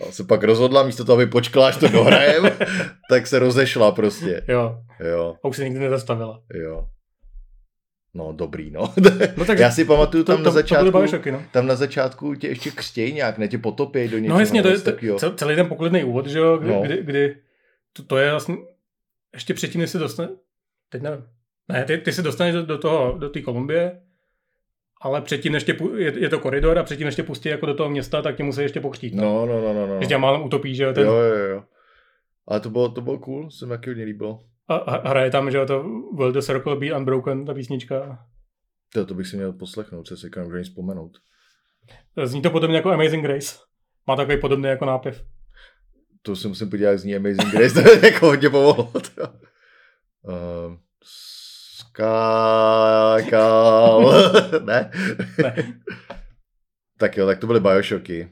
A 0.00 0.12
se 0.12 0.24
pak 0.24 0.42
rozhodla, 0.42 0.82
místo 0.82 1.04
toho, 1.04 1.16
aby 1.16 1.26
počkala, 1.26 1.68
až 1.68 1.76
to 1.76 1.88
dohrajem, 1.88 2.44
tak 3.10 3.26
se 3.26 3.38
rozešla 3.38 3.92
prostě. 3.92 4.44
Jo. 4.48 4.78
Jo. 5.00 5.36
A 5.44 5.48
už 5.48 5.56
se 5.56 5.64
nikdy 5.64 5.80
nezastavila. 5.80 6.42
Jo. 6.54 6.88
No, 8.14 8.32
dobrý, 8.32 8.70
no. 8.70 8.94
no 9.36 9.44
tak 9.44 9.58
Já 9.58 9.70
si 9.70 9.84
pamatuju 9.84 10.24
tam 10.24 10.36
to, 10.36 10.42
na 10.42 10.50
začátku, 10.50 10.90
to 10.90 11.06
šoky, 11.06 11.32
no. 11.32 11.42
tam 11.52 11.66
na 11.66 11.76
začátku 11.76 12.34
tě 12.34 12.48
ještě 12.48 12.70
křtěj 12.70 13.12
nějak, 13.12 13.38
ne 13.38 13.48
tě 13.48 13.58
potopěj 13.58 14.08
do 14.08 14.18
něčeho. 14.18 14.36
No 14.36 14.40
jasně, 14.40 14.62
to 14.62 14.68
je 14.68 14.78
to, 15.20 15.34
celý 15.34 15.56
ten 15.56 15.68
poklidný 15.68 16.04
úvod, 16.04 16.26
že 16.26 16.38
jo, 16.38 16.58
kdy, 16.58 16.68
no. 16.68 16.82
kdy, 16.82 17.02
kdy 17.02 17.36
to, 17.92 18.02
to, 18.02 18.16
je 18.16 18.30
vlastně, 18.30 18.56
ještě 19.34 19.54
předtím, 19.54 19.80
než 19.80 19.90
se 19.90 19.98
dostane, 19.98 20.28
teď 20.88 21.02
nevím, 21.02 21.24
ne, 21.68 21.84
ty, 21.84 21.98
ty 21.98 22.12
se 22.12 22.22
dostaneš 22.22 22.54
do, 22.54 22.66
do 22.66 22.78
toho, 22.78 23.18
do 23.18 23.28
té 23.28 23.42
Kolumbie, 23.42 24.00
ale 25.04 25.22
předtím, 25.22 25.52
než 25.52 25.64
tě, 25.64 25.76
je, 25.96 26.18
je, 26.18 26.28
to 26.28 26.38
koridor 26.38 26.78
a 26.78 26.82
předtím, 26.82 27.04
než 27.04 27.14
tě 27.14 27.22
pustí 27.22 27.48
jako 27.48 27.66
do 27.66 27.74
toho 27.74 27.90
města, 27.90 28.22
tak 28.22 28.36
tě 28.36 28.42
musí 28.42 28.60
ještě 28.60 28.80
pokřtít. 28.80 29.14
No, 29.14 29.46
no, 29.46 29.60
no, 29.60 29.74
no. 29.74 29.86
no. 29.86 29.96
Když 29.96 30.08
tě 30.08 30.18
málem 30.18 30.42
utopí, 30.42 30.74
že 30.74 30.84
jo? 30.84 30.92
Ten... 30.92 31.06
Jo, 31.06 31.14
jo, 31.14 31.36
jo. 31.36 31.64
Ale 32.48 32.60
to 32.60 32.70
bylo, 32.70 32.88
to 32.88 33.00
bylo 33.00 33.18
cool, 33.18 33.50
se 33.50 33.66
mi 33.66 33.70
taky 33.70 33.90
hodně 33.90 34.04
líbilo. 34.04 34.44
A 34.68 35.08
hraje 35.08 35.30
tam, 35.30 35.50
že 35.50 35.66
to 35.66 35.84
Will 36.16 36.32
the 36.32 36.40
Circle 36.40 36.76
Be 36.76 36.96
Unbroken, 36.96 37.44
ta 37.44 37.54
písnička. 37.54 38.26
To, 38.92 39.06
to 39.06 39.14
bych 39.14 39.26
si 39.26 39.36
měl 39.36 39.52
poslechnout, 39.52 40.06
co 40.06 40.16
si 40.16 40.30
můžu 40.38 40.54
ani 40.54 40.64
vzpomenout. 40.64 41.12
Zní 42.24 42.42
to 42.42 42.50
podobně 42.50 42.76
jako 42.76 42.90
Amazing 42.90 43.24
Grace. 43.24 43.56
Má 44.06 44.16
takový 44.16 44.40
podobný 44.40 44.68
jako 44.68 44.84
nápěv. 44.84 45.24
To 46.22 46.36
si 46.36 46.48
musím 46.48 46.70
podívat, 46.70 46.90
jak 46.90 46.98
zní 46.98 47.16
Amazing 47.16 47.52
Grace, 47.52 47.82
to 47.82 47.90
je 47.90 48.12
jako 48.12 48.26
hodně 48.26 48.50
pomohlo. 48.50 48.92
uh, 50.22 50.76
skákal. 51.94 53.62
ne? 54.64 54.90
ne. 55.42 55.54
tak 56.98 57.16
jo, 57.16 57.26
tak 57.26 57.38
to 57.38 57.46
byly 57.46 57.60
Bioshocky. 57.60 58.30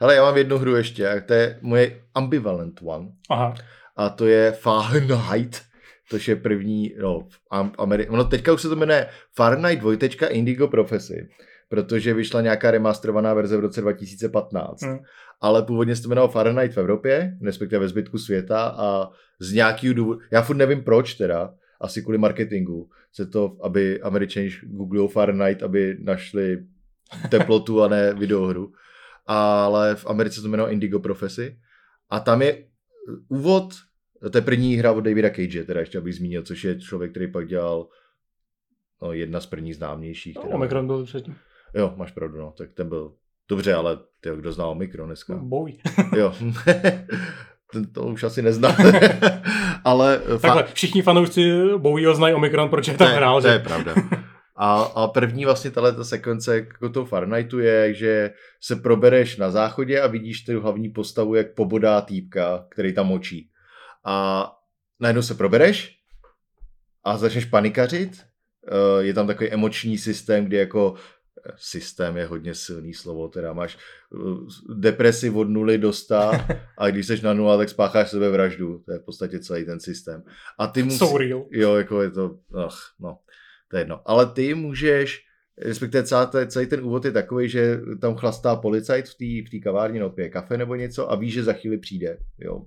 Hele, 0.00 0.14
já 0.14 0.22
mám 0.22 0.36
jednu 0.36 0.58
hru 0.58 0.76
ještě, 0.76 1.08
a 1.08 1.20
to 1.20 1.34
je 1.34 1.58
moje 1.62 2.00
ambivalent 2.14 2.80
one. 2.84 3.08
Aha. 3.30 3.54
A 3.96 4.08
to 4.08 4.26
je 4.26 4.52
Fahrenheit, 4.52 5.62
což 6.10 6.28
je 6.28 6.36
první, 6.36 6.94
no, 7.00 7.28
Ameri- 7.52 8.10
no 8.10 8.24
teďka 8.24 8.52
už 8.52 8.62
se 8.62 8.68
to 8.68 8.76
jmenuje 8.76 9.06
Fahrenheit 9.36 9.80
2. 9.80 10.28
Indigo 10.28 10.68
Prophecy, 10.68 11.28
protože 11.68 12.14
vyšla 12.14 12.40
nějaká 12.40 12.70
remasterovaná 12.70 13.34
verze 13.34 13.56
v 13.56 13.60
roce 13.60 13.80
2015. 13.80 14.82
Hmm. 14.82 14.98
Ale 15.40 15.62
původně 15.62 15.96
se 15.96 16.02
to 16.02 16.08
jmenovalo 16.08 16.32
Fahrenheit 16.32 16.72
v 16.72 16.78
Evropě, 16.78 17.36
respektive 17.42 17.80
ve 17.80 17.88
zbytku 17.88 18.18
světa 18.18 18.74
a 18.78 19.08
z 19.40 19.52
nějakého 19.52 19.94
důvodu, 19.94 20.20
já 20.30 20.42
furt 20.42 20.56
nevím 20.56 20.84
proč 20.84 21.14
teda, 21.14 21.54
asi 21.84 22.02
kvůli 22.02 22.18
marketingu, 22.18 22.90
se 23.12 23.26
to, 23.26 23.56
aby 23.62 24.02
američani 24.02 24.50
googlují 24.62 25.08
Fahrenheit, 25.08 25.62
aby 25.62 25.96
našli 26.00 26.66
teplotu 27.30 27.82
a 27.82 27.88
ne 27.88 28.14
videohru. 28.14 28.72
Ale 29.26 29.94
v 29.94 30.06
Americe 30.06 30.42
to 30.42 30.48
jmenuje 30.48 30.72
Indigo 30.72 30.98
Prophecy. 30.98 31.58
A 32.10 32.20
tam 32.20 32.42
je 32.42 32.66
úvod, 33.28 33.74
to 34.32 34.38
je 34.38 34.42
první 34.42 34.76
hra 34.76 34.92
od 34.92 35.00
Davida 35.00 35.30
Cage, 35.30 35.64
teda 35.64 35.80
ještě 35.80 35.98
abych 35.98 36.14
zmínil, 36.14 36.42
což 36.42 36.64
je 36.64 36.80
člověk, 36.80 37.10
který 37.10 37.32
pak 37.32 37.48
dělal 37.48 37.88
no, 39.02 39.12
jedna 39.12 39.40
z 39.40 39.46
prvních 39.46 39.76
známějších. 39.76 40.36
No, 40.36 40.42
Omikron 40.42 40.86
byl 40.86 41.04
předtím. 41.04 41.36
Jo, 41.74 41.94
máš 41.96 42.12
pravdu, 42.12 42.38
no, 42.38 42.54
tak 42.58 42.72
ten 42.72 42.88
byl 42.88 43.14
dobře, 43.48 43.74
ale 43.74 43.98
ty, 44.20 44.30
kdo 44.36 44.52
znal 44.52 44.70
Omikron 44.70 45.08
dneska? 45.08 45.34
Bowie. 45.34 45.76
jo, 46.16 46.34
to 47.92 48.02
už 48.02 48.22
asi 48.22 48.42
nezná. 48.42 48.76
ale... 49.84 50.18
Takhle, 50.40 50.62
fa- 50.62 50.66
všichni 50.72 51.02
fanoušci 51.02 51.52
Bowieho 51.76 52.14
znají 52.14 52.34
Omikron, 52.34 52.68
proč 52.68 52.88
je 52.88 52.94
tam 52.94 53.08
to 53.08 53.14
hrál. 53.14 53.42
To 53.42 53.48
je 53.48 53.58
pravda. 53.58 53.94
A, 54.56 54.82
a 54.82 55.06
první 55.06 55.44
vlastně 55.44 55.70
tahle 55.70 56.04
sekvence 56.04 56.56
jako 56.56 56.88
toho 56.88 57.06
Fahrenheitu 57.06 57.58
je, 57.58 57.94
že 57.94 58.30
se 58.60 58.76
probereš 58.76 59.36
na 59.36 59.50
záchodě 59.50 60.00
a 60.00 60.06
vidíš 60.06 60.44
tu 60.44 60.60
hlavní 60.60 60.88
postavu, 60.88 61.34
jak 61.34 61.54
pobodá 61.54 62.00
týpka, 62.00 62.66
který 62.70 62.94
tam 62.94 63.06
močí. 63.06 63.50
A 64.04 64.50
najednou 65.00 65.22
se 65.22 65.34
probereš 65.34 65.96
a 67.04 67.16
začneš 67.16 67.44
panikařit. 67.44 68.22
Eh, 68.68 69.04
je 69.04 69.14
tam 69.14 69.26
takový 69.26 69.50
emoční 69.50 69.98
systém, 69.98 70.44
kdy 70.44 70.56
jako 70.56 70.94
eh, 70.96 71.00
systém 71.56 72.16
je 72.16 72.26
hodně 72.26 72.54
silný 72.54 72.94
slovo, 72.94 73.28
teda 73.28 73.52
máš 73.52 73.78
eh, 73.78 74.16
depresi 74.74 75.30
od 75.30 75.48
nuly 75.48 75.78
do 75.78 75.92
100 75.92 76.14
a 76.78 76.90
když 76.90 77.06
jsi 77.06 77.22
na 77.22 77.34
nula, 77.34 77.56
tak 77.56 77.68
spácháš 77.68 78.10
sebe 78.10 78.30
vraždu. 78.30 78.78
To 78.78 78.92
je 78.92 78.98
v 78.98 79.04
podstatě 79.04 79.38
celý 79.38 79.64
ten 79.64 79.80
systém. 79.80 80.22
A 80.58 80.66
ty 80.66 80.82
musí... 80.82 80.98
So 80.98 81.18
real. 81.18 81.46
Jo, 81.50 81.74
jako 81.74 82.02
je 82.02 82.10
to, 82.10 82.38
ach, 82.54 82.78
no 83.00 83.18
to 83.68 83.76
je 83.76 83.80
jedno. 83.80 84.00
Ale 84.04 84.26
ty 84.26 84.54
můžeš, 84.54 85.22
respektive 85.58 86.04
celý, 86.04 86.26
celý 86.46 86.66
ten 86.66 86.84
úvod 86.84 87.04
je 87.04 87.12
takový, 87.12 87.48
že 87.48 87.80
tam 88.00 88.14
chlastá 88.14 88.56
policajt 88.56 89.08
v 89.08 89.50
té 89.50 89.58
kavárně, 89.58 90.00
no 90.00 90.10
pije 90.10 90.28
kafe 90.28 90.58
nebo 90.58 90.74
něco 90.74 91.12
a 91.12 91.16
ví, 91.16 91.30
že 91.30 91.42
za 91.42 91.52
chvíli 91.52 91.78
přijde, 91.78 92.18
jo. 92.38 92.66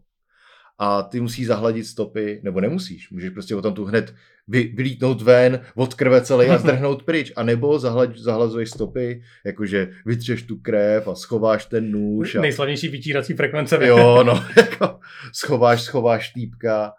A 0.80 1.03
ty 1.03 1.21
musíš 1.21 1.47
zahladit 1.47 1.86
stopy, 1.86 2.41
nebo 2.43 2.61
nemusíš, 2.61 3.09
můžeš 3.09 3.30
prostě 3.30 3.55
o 3.55 3.61
tam 3.61 3.73
tu 3.73 3.86
hned 3.86 4.13
vy, 4.47 4.73
vylítnout 4.75 5.21
ven, 5.21 5.59
od 5.75 5.93
krve 5.93 6.21
celý 6.21 6.47
a 6.47 6.57
zdrhnout 6.63 7.03
pryč. 7.03 7.34
A 7.36 7.43
nebo 7.43 7.80
zahlad, 7.80 8.17
zahlazuješ 8.17 8.69
stopy, 8.69 9.21
jakože 9.45 9.89
vytřeš 10.05 10.43
tu 10.43 10.55
krev 10.55 11.07
a 11.07 11.15
schováš 11.15 11.65
ten 11.65 11.91
nůž. 11.91 12.36
A... 12.36 12.41
Nejslavnější 12.41 12.88
vytírací 12.88 13.34
frekvence. 13.34 13.80
Jo, 13.88 14.23
no, 14.23 14.34
jako 14.57 14.99
schováš, 15.34 15.82
schováš 15.82 16.30
týpka. 16.30 16.93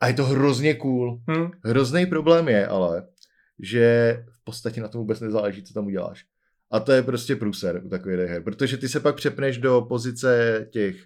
A 0.00 0.08
je 0.08 0.14
to 0.14 0.24
hrozně 0.24 0.74
cool. 0.74 1.20
Hmm. 1.28 1.50
Hrozný 1.64 2.06
problém 2.06 2.48
je 2.48 2.66
ale, 2.66 3.06
že 3.58 4.16
v 4.32 4.44
podstatě 4.44 4.80
na 4.80 4.88
tom 4.88 5.00
vůbec 5.00 5.20
nezáleží, 5.20 5.62
co 5.62 5.74
tam 5.74 5.86
uděláš. 5.86 6.24
A 6.70 6.80
to 6.80 6.92
je 6.92 7.02
prostě 7.02 7.36
průser 7.36 7.80
u 7.84 7.88
takových 7.88 8.18
her, 8.18 8.42
protože 8.42 8.76
ty 8.76 8.88
se 8.88 9.00
pak 9.00 9.16
přepneš 9.16 9.58
do 9.58 9.86
pozice 9.88 10.66
těch 10.70 10.96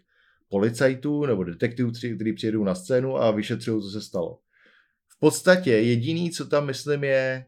policajtů 0.50 1.26
nebo 1.26 1.44
detektivů, 1.44 1.90
kteří 1.90 2.32
přijedou 2.32 2.64
na 2.64 2.74
scénu 2.74 3.16
a 3.16 3.30
vyšetřují, 3.30 3.82
co 3.82 3.90
se 3.90 4.00
stalo. 4.00 4.38
V 5.08 5.20
podstatě 5.20 5.70
jediný, 5.70 6.30
co 6.30 6.46
tam 6.46 6.66
myslím, 6.66 7.04
je 7.04 7.46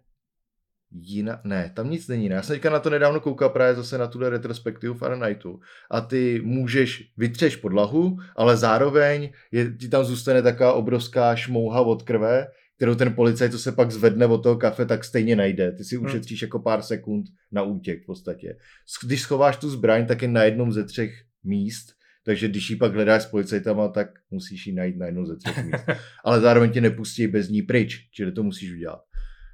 jiná, 0.92 1.40
ne, 1.44 1.72
tam 1.74 1.90
nic 1.90 2.08
není. 2.08 2.26
Já 2.26 2.42
jsem 2.42 2.56
teďka 2.56 2.70
na 2.70 2.80
to 2.80 2.90
nedávno 2.90 3.20
koukal 3.20 3.48
právě 3.48 3.74
zase 3.74 3.98
na 3.98 4.06
tuhle 4.06 4.30
retrospektivu 4.30 4.94
Fahrenheitu 4.94 5.60
a 5.90 6.00
ty 6.00 6.40
můžeš, 6.44 7.12
vytřeš 7.16 7.56
podlahu, 7.56 8.18
ale 8.36 8.56
zároveň 8.56 9.32
je, 9.52 9.72
ti 9.72 9.88
tam 9.88 10.04
zůstane 10.04 10.42
taková 10.42 10.72
obrovská 10.72 11.36
šmouha 11.36 11.80
od 11.80 12.02
krve, 12.02 12.46
kterou 12.76 12.94
ten 12.94 13.14
policajt, 13.14 13.52
co 13.52 13.58
se 13.58 13.72
pak 13.72 13.90
zvedne 13.90 14.26
od 14.26 14.42
toho 14.42 14.56
kafe, 14.56 14.86
tak 14.86 15.04
stejně 15.04 15.36
najde. 15.36 15.72
Ty 15.72 15.84
si 15.84 15.96
hmm. 15.96 16.06
ušetříš 16.06 16.42
jako 16.42 16.58
pár 16.58 16.82
sekund 16.82 17.26
na 17.52 17.62
útěk 17.62 18.02
v 18.02 18.06
podstatě. 18.06 18.56
Když 19.04 19.20
schováš 19.20 19.56
tu 19.56 19.70
zbraň, 19.70 20.06
tak 20.06 20.22
je 20.22 20.28
na 20.28 20.42
jednom 20.42 20.72
ze 20.72 20.84
třech 20.84 21.12
míst, 21.44 21.92
takže 22.24 22.48
když 22.48 22.70
ji 22.70 22.76
pak 22.76 22.94
hledáš 22.94 23.22
s 23.22 23.26
policajtama, 23.26 23.88
tak 23.88 24.08
musíš 24.30 24.66
ji 24.66 24.72
najít 24.72 24.96
na 24.96 25.06
jednom 25.06 25.26
ze 25.26 25.36
třech 25.36 25.64
míst. 25.64 25.84
Ale 26.24 26.40
zároveň 26.40 26.70
tě 26.70 26.80
nepustí 26.80 27.26
bez 27.26 27.48
ní 27.48 27.62
pryč, 27.62 28.08
čili 28.10 28.32
to 28.32 28.42
musíš 28.42 28.72
udělat. 28.72 29.00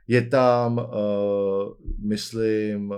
Je 0.07 0.23
tam, 0.23 0.79
uh, 0.79 1.75
myslím, 2.09 2.95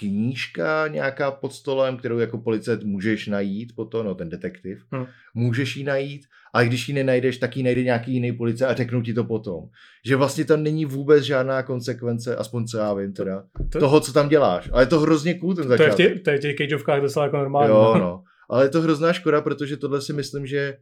knížka 0.00 0.88
nějaká 0.88 1.30
pod 1.30 1.52
stolem, 1.52 1.96
kterou 1.96 2.18
jako 2.18 2.38
policajt 2.38 2.84
můžeš 2.84 3.26
najít 3.26 3.72
potom, 3.76 4.06
no 4.06 4.14
ten 4.14 4.28
detektiv, 4.28 4.78
hmm. 4.92 5.06
můžeš 5.34 5.76
ji 5.76 5.84
najít, 5.84 6.22
ale 6.54 6.66
když 6.66 6.88
ji 6.88 6.94
nenajdeš, 6.94 7.38
tak 7.38 7.56
ji 7.56 7.62
najde 7.62 7.82
nějaký 7.82 8.12
jiný 8.12 8.32
policie 8.32 8.68
a 8.68 8.74
řeknou 8.74 9.02
ti 9.02 9.14
to 9.14 9.24
potom. 9.24 9.64
Že 10.06 10.16
vlastně 10.16 10.44
tam 10.44 10.62
není 10.62 10.84
vůbec 10.84 11.24
žádná 11.24 11.62
konsekvence, 11.62 12.36
aspoň 12.36 12.66
co 12.66 12.78
já 12.78 12.94
vím 12.94 13.12
teda, 13.12 13.44
to, 13.72 13.78
toho, 13.78 14.00
co 14.00 14.12
tam 14.12 14.28
děláš. 14.28 14.70
Ale 14.72 14.82
je 14.82 14.86
to 14.86 15.00
hrozně 15.00 15.34
cool 15.34 15.54
ten 15.54 15.68
začátek. 15.68 15.96
To 15.96 16.02
je 16.02 16.08
v 16.08 16.14
těch, 16.14 16.22
to 16.22 16.42
těch 16.42 16.56
cageovkách 16.56 17.00
docela 17.00 17.24
jako 17.24 17.36
normální. 17.36 17.70
Jo, 17.70 17.94
no. 17.98 18.22
Ale 18.50 18.64
je 18.64 18.68
to 18.68 18.82
hrozná 18.82 19.12
škoda, 19.12 19.40
protože 19.40 19.76
tohle 19.76 20.02
si 20.02 20.12
myslím, 20.12 20.46
že 20.46 20.76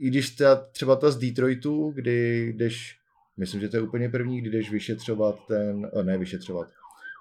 i 0.00 0.08
když 0.08 0.30
ta, 0.30 0.56
třeba 0.56 0.96
ta 0.96 1.10
z 1.10 1.16
Detroitu, 1.16 1.90
kdy 1.90 2.48
jdeš, 2.56 2.98
myslím, 3.36 3.60
že 3.60 3.68
to 3.68 3.76
je 3.76 3.82
úplně 3.82 4.08
první, 4.08 4.40
kdy 4.40 4.50
jdeš 4.50 4.70
vyšetřovat 4.70 5.38
ten, 5.48 5.90
ne 6.02 6.18
vyšetřovat, 6.18 6.68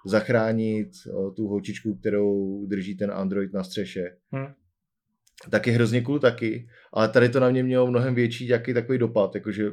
zachránit 0.06 0.90
o, 1.14 1.32
tu 1.32 1.48
holčičku, 1.48 1.96
kterou 1.96 2.66
drží 2.66 2.98
ten 2.98 3.12
android 3.12 3.54
na 3.54 3.64
střeše. 3.64 4.18
Hmm. 4.32 4.48
Tak 5.50 5.68
je 5.68 5.74
hrozně 5.74 6.02
cool 6.02 6.20
taky, 6.20 6.70
ale 6.94 7.10
tady 7.10 7.30
to 7.30 7.40
na 7.40 7.50
mě 7.50 7.64
mělo 7.64 7.88
mnohem 7.88 8.16
větší 8.16 8.48
jaký 8.48 8.74
takový 8.74 8.98
dopad, 8.98 9.36
jakože 9.36 9.72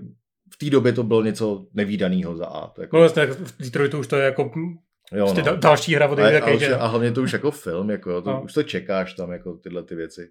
v 0.53 0.57
té 0.59 0.71
době 0.71 0.93
to 0.93 1.03
bylo 1.03 1.23
něco 1.25 1.67
nevýdaného 1.75 2.37
za 2.37 2.47
A. 2.47 2.81
Jako... 2.81 2.97
No 2.97 3.01
vlastně 3.01 3.27
v 3.27 3.59
Detroitu 3.59 3.99
už 3.99 4.07
to 4.07 4.17
je 4.17 4.25
jako 4.25 4.51
Jo, 5.13 5.25
prostě 5.25 5.51
no. 5.51 5.57
další 5.57 5.95
hra 5.95 6.09
od 6.09 6.19
a, 6.19 6.23
a, 6.23 6.77
a 6.77 6.87
hlavně 6.87 7.13
to 7.13 7.23
už 7.23 7.33
jako 7.33 7.51
film, 7.51 7.91
jako, 7.91 8.23
to, 8.23 8.31
no. 8.31 8.43
už 8.43 8.53
to 8.53 8.63
čekáš 8.63 9.15
tam, 9.15 9.33
jako 9.33 9.53
tyhle 9.53 9.83
ty 9.83 9.95
věci. 9.95 10.31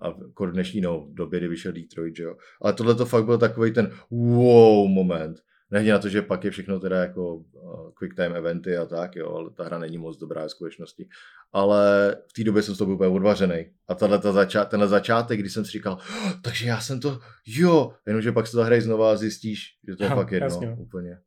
A 0.00 0.06
jako 0.06 0.46
dnešní 0.46 0.80
no, 0.80 1.06
době, 1.10 1.40
kdy 1.40 1.48
vyšel 1.48 1.72
Detroit, 1.72 2.16
že 2.16 2.22
jo. 2.22 2.36
Ale 2.62 2.72
tohle 2.72 2.94
to 2.94 3.06
fakt 3.06 3.24
byl 3.24 3.38
takový 3.38 3.72
ten 3.72 3.90
wow 4.10 4.88
moment. 4.88 5.40
Nehledě 5.70 5.92
na 5.92 5.98
to, 5.98 6.08
že 6.08 6.22
pak 6.22 6.44
je 6.44 6.50
všechno 6.50 6.80
teda 6.80 6.98
jako 7.00 7.34
uh, 7.34 7.90
quick 7.94 8.16
time 8.16 8.36
eventy 8.36 8.76
a 8.76 8.86
tak, 8.86 9.16
jo, 9.16 9.34
ale 9.34 9.50
ta 9.50 9.64
hra 9.64 9.78
není 9.78 9.98
moc 9.98 10.18
dobrá 10.18 10.46
v 10.46 10.50
skutečnosti. 10.50 11.08
Ale 11.52 12.16
v 12.28 12.32
té 12.32 12.44
době 12.44 12.62
jsem 12.62 12.74
z 12.74 12.78
toho 12.78 12.86
byl 12.86 12.94
úplně 12.94 13.10
odvařený. 13.10 13.66
A 13.88 13.94
tahle 13.94 14.18
ta 14.18 14.32
zača- 14.32 14.64
tenhle 14.64 14.88
začátek, 14.88 15.40
kdy 15.40 15.50
jsem 15.50 15.64
si 15.64 15.70
říkal, 15.70 15.92
oh, 15.92 16.32
takže 16.42 16.66
já 16.66 16.80
jsem 16.80 17.00
to, 17.00 17.20
jo, 17.46 17.92
jenomže 18.06 18.32
pak 18.32 18.46
se 18.46 18.56
to 18.56 18.64
hraje 18.64 18.80
znova 18.80 19.12
a 19.12 19.16
zjistíš, 19.16 19.62
že 19.88 19.96
to 19.96 20.04
je 20.04 20.10
fakt 20.10 20.32
jedno, 20.32 20.46
jasně. 20.46 20.76
úplně. 20.78 21.18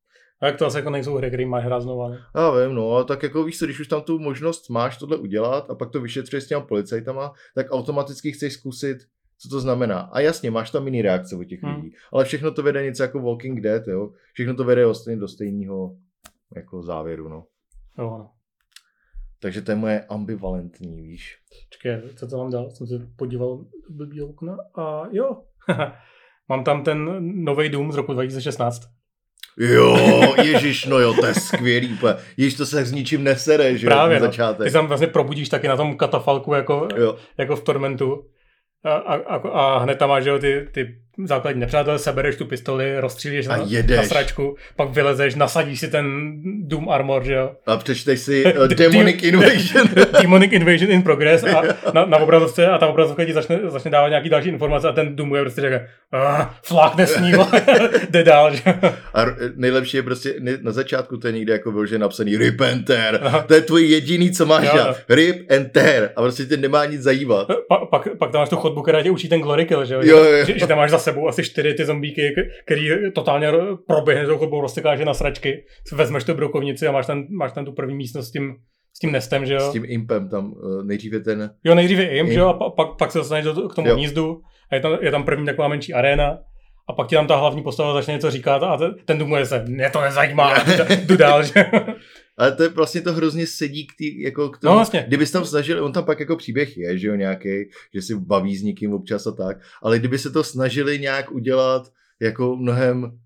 A 0.42 0.46
jak 0.46 0.58
to 0.58 0.66
asi 0.66 0.78
jako 0.78 0.90
nejsou 0.90 1.16
hry, 1.16 1.28
které 1.28 1.46
máš 1.46 1.64
hrát 1.64 1.80
znova, 1.80 2.10
ne? 2.10 2.18
Já 2.36 2.52
vím, 2.52 2.76
no, 2.76 2.92
ale 2.92 3.06
tak 3.06 3.24
jako 3.24 3.44
víš 3.44 3.60
co, 3.60 3.66
když 3.66 3.80
už 3.80 3.88
tam 3.88 4.02
tu 4.02 4.20
možnost 4.20 4.70
máš 4.70 4.98
tohle 4.98 5.18
udělat 5.18 5.70
a 5.70 5.76
pak 5.76 5.92
to 5.92 6.02
vyšetřuješ 6.02 6.44
s 6.44 6.48
těma 6.48 6.62
policajtama, 6.62 7.34
tak 7.56 7.68
automaticky 7.72 8.32
chceš 8.32 8.54
zkusit 8.54 8.98
co 9.40 9.50
to 9.50 9.60
znamená. 9.60 10.00
A 10.00 10.20
jasně, 10.20 10.52
máš 10.52 10.72
tam 10.72 10.86
jiný 10.86 11.02
reakce 11.02 11.36
od 11.36 11.44
těch 11.44 11.64
hmm. 11.64 11.76
lidí, 11.76 11.96
ale 12.14 12.26
všechno 12.26 12.52
to 12.52 12.64
vede 12.64 12.84
něco 12.84 13.04
jako 13.04 13.20
Walking 13.20 13.62
Dead, 13.62 13.88
jo. 13.88 14.12
Všechno 14.34 14.56
to 14.56 14.64
vede 14.64 14.86
vlastně 14.86 15.16
do 15.16 15.28
stejného 15.28 15.98
jako 16.56 16.84
závěru, 16.84 17.30
no. 17.30 17.46
Jo, 17.98 18.18
no. 18.18 18.32
Takže 19.40 19.62
to 19.62 19.72
je 19.72 19.76
moje 19.76 20.06
ambivalentní, 20.06 21.02
víš. 21.02 21.38
Čekaj, 21.70 22.02
co 22.16 22.28
to 22.28 22.38
mám 22.38 22.52
dál? 22.52 22.72
Jsem 22.72 22.88
se 22.88 23.08
podíval 23.16 23.58
do 23.90 23.96
blbý 23.96 24.22
okna 24.22 24.58
a 24.76 25.04
jo. 25.12 25.44
mám 26.50 26.64
tam 26.64 26.84
ten 26.84 27.18
nový 27.46 27.70
dům 27.70 27.92
z 27.92 27.96
roku 27.96 28.14
2016. 28.14 28.97
Jo, 29.60 29.98
ježíš, 30.44 30.86
no 30.86 31.00
jo, 31.00 31.14
to 31.14 31.26
je 31.26 31.34
skvělý 31.34 31.94
úplně. 31.94 32.14
Ježíš, 32.38 32.58
to 32.58 32.66
se 32.66 32.86
s 32.86 32.92
ničím 32.92 33.24
nesere, 33.24 33.78
že 33.78 33.88
Právě, 33.88 34.18
jo, 34.18 34.20
no. 34.20 34.26
začátek. 34.26 34.68
Ty 34.68 34.74
tam 34.74 34.88
vlastně 34.88 35.08
probudíš 35.08 35.50
taky 35.50 35.68
na 35.68 35.78
tom 35.78 35.98
katafalku 35.98 36.54
jako, 36.54 36.88
jo. 36.98 37.16
jako 37.38 37.56
v 37.56 37.64
Tormentu 37.64 38.26
a, 38.84 38.94
a, 38.94 39.36
a 39.36 39.78
hned 39.78 39.98
tam 39.98 40.10
máš, 40.10 40.24
že 40.24 40.30
jo, 40.30 40.40
ty, 40.40 40.68
ty 40.72 40.96
základní 41.26 41.60
nepřátel, 41.60 42.00
sebereš 42.00 42.36
tu 42.36 42.46
pistoli, 42.46 43.00
rozstřílíš 43.00 43.48
na, 43.48 43.58
na 43.96 44.04
sračku, 44.04 44.56
pak 44.76 44.90
vylezeš, 44.90 45.36
nasadíš 45.36 45.80
si 45.80 45.88
ten 45.88 46.36
Doom 46.68 46.90
Armor, 46.90 47.24
že 47.24 47.34
jo. 47.34 47.52
A 47.66 47.78
přečteš 47.78 48.20
si 48.20 48.54
uh, 48.60 48.68
Demonic 48.68 49.24
Invasion. 49.24 49.88
Demonic 50.22 50.52
Invasion 50.52 50.92
in 50.92 51.02
Progress 51.02 51.44
a 51.44 51.62
na, 51.94 52.06
na 52.06 52.18
obrazovce 52.18 52.68
a 52.68 52.78
ta 52.78 52.88
obrazovka 52.88 53.26
ti 53.26 53.34
začne, 53.34 53.60
začne 53.68 53.92
dávat 53.92 54.10
nějaký 54.10 54.30
další 54.30 54.50
informace 54.50 54.88
a 54.88 54.92
ten 54.92 55.16
Doom 55.16 55.36
je 55.36 55.42
prostě 55.42 55.62
řekne, 55.62 55.88
flak 56.64 56.96
nesní, 56.96 57.32
jde 58.10 58.24
dál, 58.24 58.56
že 58.56 58.62
A 59.14 59.26
nejlepší 59.56 59.98
je 59.98 60.04
prostě 60.04 60.34
na 60.62 60.72
začátku 60.72 61.18
to 61.18 61.28
je 61.28 61.34
někde 61.34 61.54
jako 61.54 61.86
že 61.86 62.00
napsaný 62.00 62.38
Rip 62.38 62.62
and 62.62 62.86
tear. 62.86 63.44
To 63.48 63.54
je 63.54 63.62
tvůj 63.62 63.90
jediný, 63.90 64.32
co 64.32 64.46
máš 64.46 64.74
jo, 64.74 64.96
Rip 65.10 65.52
and 65.52 65.72
tear. 65.72 66.10
A 66.16 66.22
prostě 66.22 66.46
tě 66.46 66.58
nemá 66.58 66.86
nic 66.86 67.02
zajímat. 67.02 67.48
Pa, 67.68 67.86
pak, 67.86 68.08
pak 68.18 68.32
tam 68.32 68.42
máš 68.42 68.50
tu 68.50 68.56
chodbu, 68.56 68.82
která 68.82 69.04
tě 69.04 69.12
učí 69.12 69.30
ten 69.30 69.42
glory 69.42 69.66
kill, 69.66 69.86
že 69.86 69.94
jo? 69.94 70.02
jo, 70.04 70.24
jo. 70.24 70.46
Že, 70.46 70.60
že, 70.60 70.68
tam 70.68 70.78
máš 70.78 70.92
za 70.92 70.98
sebou 71.08 71.28
asi 71.28 71.44
čtyři 71.44 71.74
ty 71.74 71.86
zombíky, 71.86 72.36
který 72.66 72.90
totálně 73.16 73.52
proběhne 73.88 74.26
tou 74.26 74.38
chodbou, 74.38 74.62
roztekáš 74.62 75.00
na 75.00 75.14
sračky, 75.14 75.66
vezmeš 75.94 76.24
tu 76.24 76.34
brokovnici 76.34 76.88
a 76.88 76.92
máš 76.92 77.06
tam, 77.06 77.26
máš 77.30 77.52
tam 77.52 77.66
tu 77.66 77.72
první 77.72 77.96
místnost 77.96 78.28
s 78.28 78.32
tím, 78.32 78.56
s 78.94 79.00
tím 79.00 79.12
nestem, 79.12 79.46
že 79.46 79.54
jo? 79.54 79.60
S 79.60 79.72
tím 79.72 79.86
impem 79.88 80.30
tam, 80.30 80.54
uh, 80.54 80.84
nejdříve 80.84 81.20
ten... 81.20 81.50
Jo, 81.64 81.76
nejdříve 81.76 82.04
imp, 82.04 82.28
imp. 82.28 82.30
že 82.30 82.40
jo, 82.40 82.48
a 82.48 82.70
pak, 82.70 82.88
pak 82.98 83.12
se 83.12 83.18
dostaneš 83.18 83.46
k 83.72 83.76
tomu 83.76 83.94
hnízdu 83.94 84.42
a 84.72 84.76
je 84.76 84.82
tam, 84.82 84.98
je 85.02 85.12
tam 85.12 85.24
první 85.24 85.46
taková 85.46 85.68
menší 85.68 85.94
arena 85.94 86.38
a 86.90 86.94
pak 86.94 87.08
ti 87.08 87.16
tam 87.16 87.28
ta 87.28 87.36
hlavní 87.36 87.64
postava 87.64 87.94
začne 87.94 88.14
něco 88.14 88.32
říkat 88.32 88.64
a 88.64 88.80
ten 89.06 89.18
dům 89.18 89.36
se, 89.44 89.66
mě 89.68 89.90
to 89.90 90.02
nezajímá, 90.02 90.54
jdu 91.06 91.18
dál, 91.18 91.44
že? 91.44 91.54
Ale 92.38 92.52
to 92.52 92.64
je 92.64 92.70
vlastně 92.70 93.02
to 93.02 93.14
hrozně 93.14 93.48
sedí 93.48 93.88
k, 93.88 93.96
tý, 93.98 94.22
jako 94.22 94.50
k 94.50 94.58
tomu, 94.58 94.72
no 94.72 94.76
vlastně. 94.76 95.04
kdybys 95.08 95.32
tam 95.32 95.46
snažil, 95.46 95.86
on 95.86 95.94
tam 95.94 96.06
pak 96.06 96.20
jako 96.20 96.36
příběh 96.36 96.78
je, 96.78 96.98
že 96.98 97.08
jo, 97.08 97.16
nějaký, 97.16 97.70
že 97.94 98.02
si 98.02 98.16
baví 98.16 98.58
s 98.58 98.64
někým 98.64 98.94
občas 98.94 99.28
a 99.28 99.32
tak, 99.32 99.58
ale 99.82 100.00
kdyby 100.00 100.18
se 100.20 100.30
to 100.30 100.44
snažili 100.44 101.00
nějak 101.00 101.32
udělat 101.32 101.92
jako 102.20 102.56
mnohem 102.56 103.20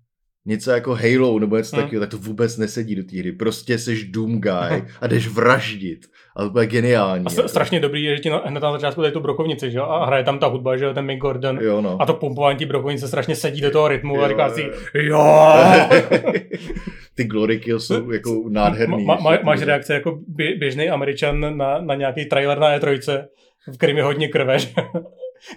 něco 0.46 0.70
jako 0.70 0.94
Halo 0.94 1.38
nebo 1.38 1.56
něco 1.56 1.76
hmm. 1.76 1.84
takového, 1.84 2.00
tak 2.00 2.10
to 2.10 2.18
vůbec 2.18 2.58
nesedí 2.58 2.94
do 2.94 3.02
té 3.04 3.18
hry. 3.18 3.32
Prostě 3.32 3.78
jsi 3.78 4.04
Doom 4.04 4.40
Guy 4.40 4.82
a 5.00 5.06
jdeš 5.06 5.28
vraždit. 5.28 6.06
A 6.36 6.48
to 6.48 6.60
je 6.60 6.66
geniální. 6.66 7.26
A 7.26 7.32
jako. 7.32 7.48
strašně 7.48 7.80
dobrý 7.80 8.04
je, 8.04 8.16
že 8.16 8.22
ti 8.22 8.30
na, 8.30 8.42
hned 8.46 8.62
na 8.62 8.72
začátku 8.72 9.02
dají 9.02 9.12
tu 9.12 9.20
brokovnici, 9.20 9.70
že 9.70 9.78
jo? 9.78 9.84
A 9.84 10.06
hraje 10.06 10.24
tam 10.24 10.38
ta 10.38 10.46
hudba, 10.46 10.76
že 10.76 10.84
jo, 10.84 10.94
ten 10.94 11.04
Mick 11.04 11.20
Gordon. 11.20 11.58
Jo, 11.62 11.80
no. 11.80 12.02
A 12.02 12.06
to 12.06 12.14
pumpování 12.14 12.58
tí 12.58 12.66
brokovnice 12.66 13.08
strašně 13.08 13.36
sedí 13.36 13.60
do 13.60 13.70
toho 13.70 13.88
rytmu 13.88 14.16
jo, 14.16 14.22
a 14.22 14.28
říká 14.28 14.50
si, 14.50 14.70
jo! 14.94 15.54
Ty 17.14 17.24
glory 17.24 17.58
kill 17.58 17.80
jsou 17.80 18.10
jako 18.10 18.44
nádherný. 18.48 19.04
Ma, 19.04 19.16
ma, 19.16 19.38
máš 19.42 19.62
reakce 19.62 19.94
jako 19.94 20.18
běžný 20.58 20.90
američan 20.90 21.56
na, 21.56 21.80
na 21.80 21.94
nějaký 21.94 22.24
trailer 22.24 22.58
na 22.58 22.78
E3, 22.78 23.24
v 23.72 23.76
kterým 23.76 23.96
je 23.96 24.02
hodně 24.02 24.28
krve, 24.28 24.58
že? 24.58 24.68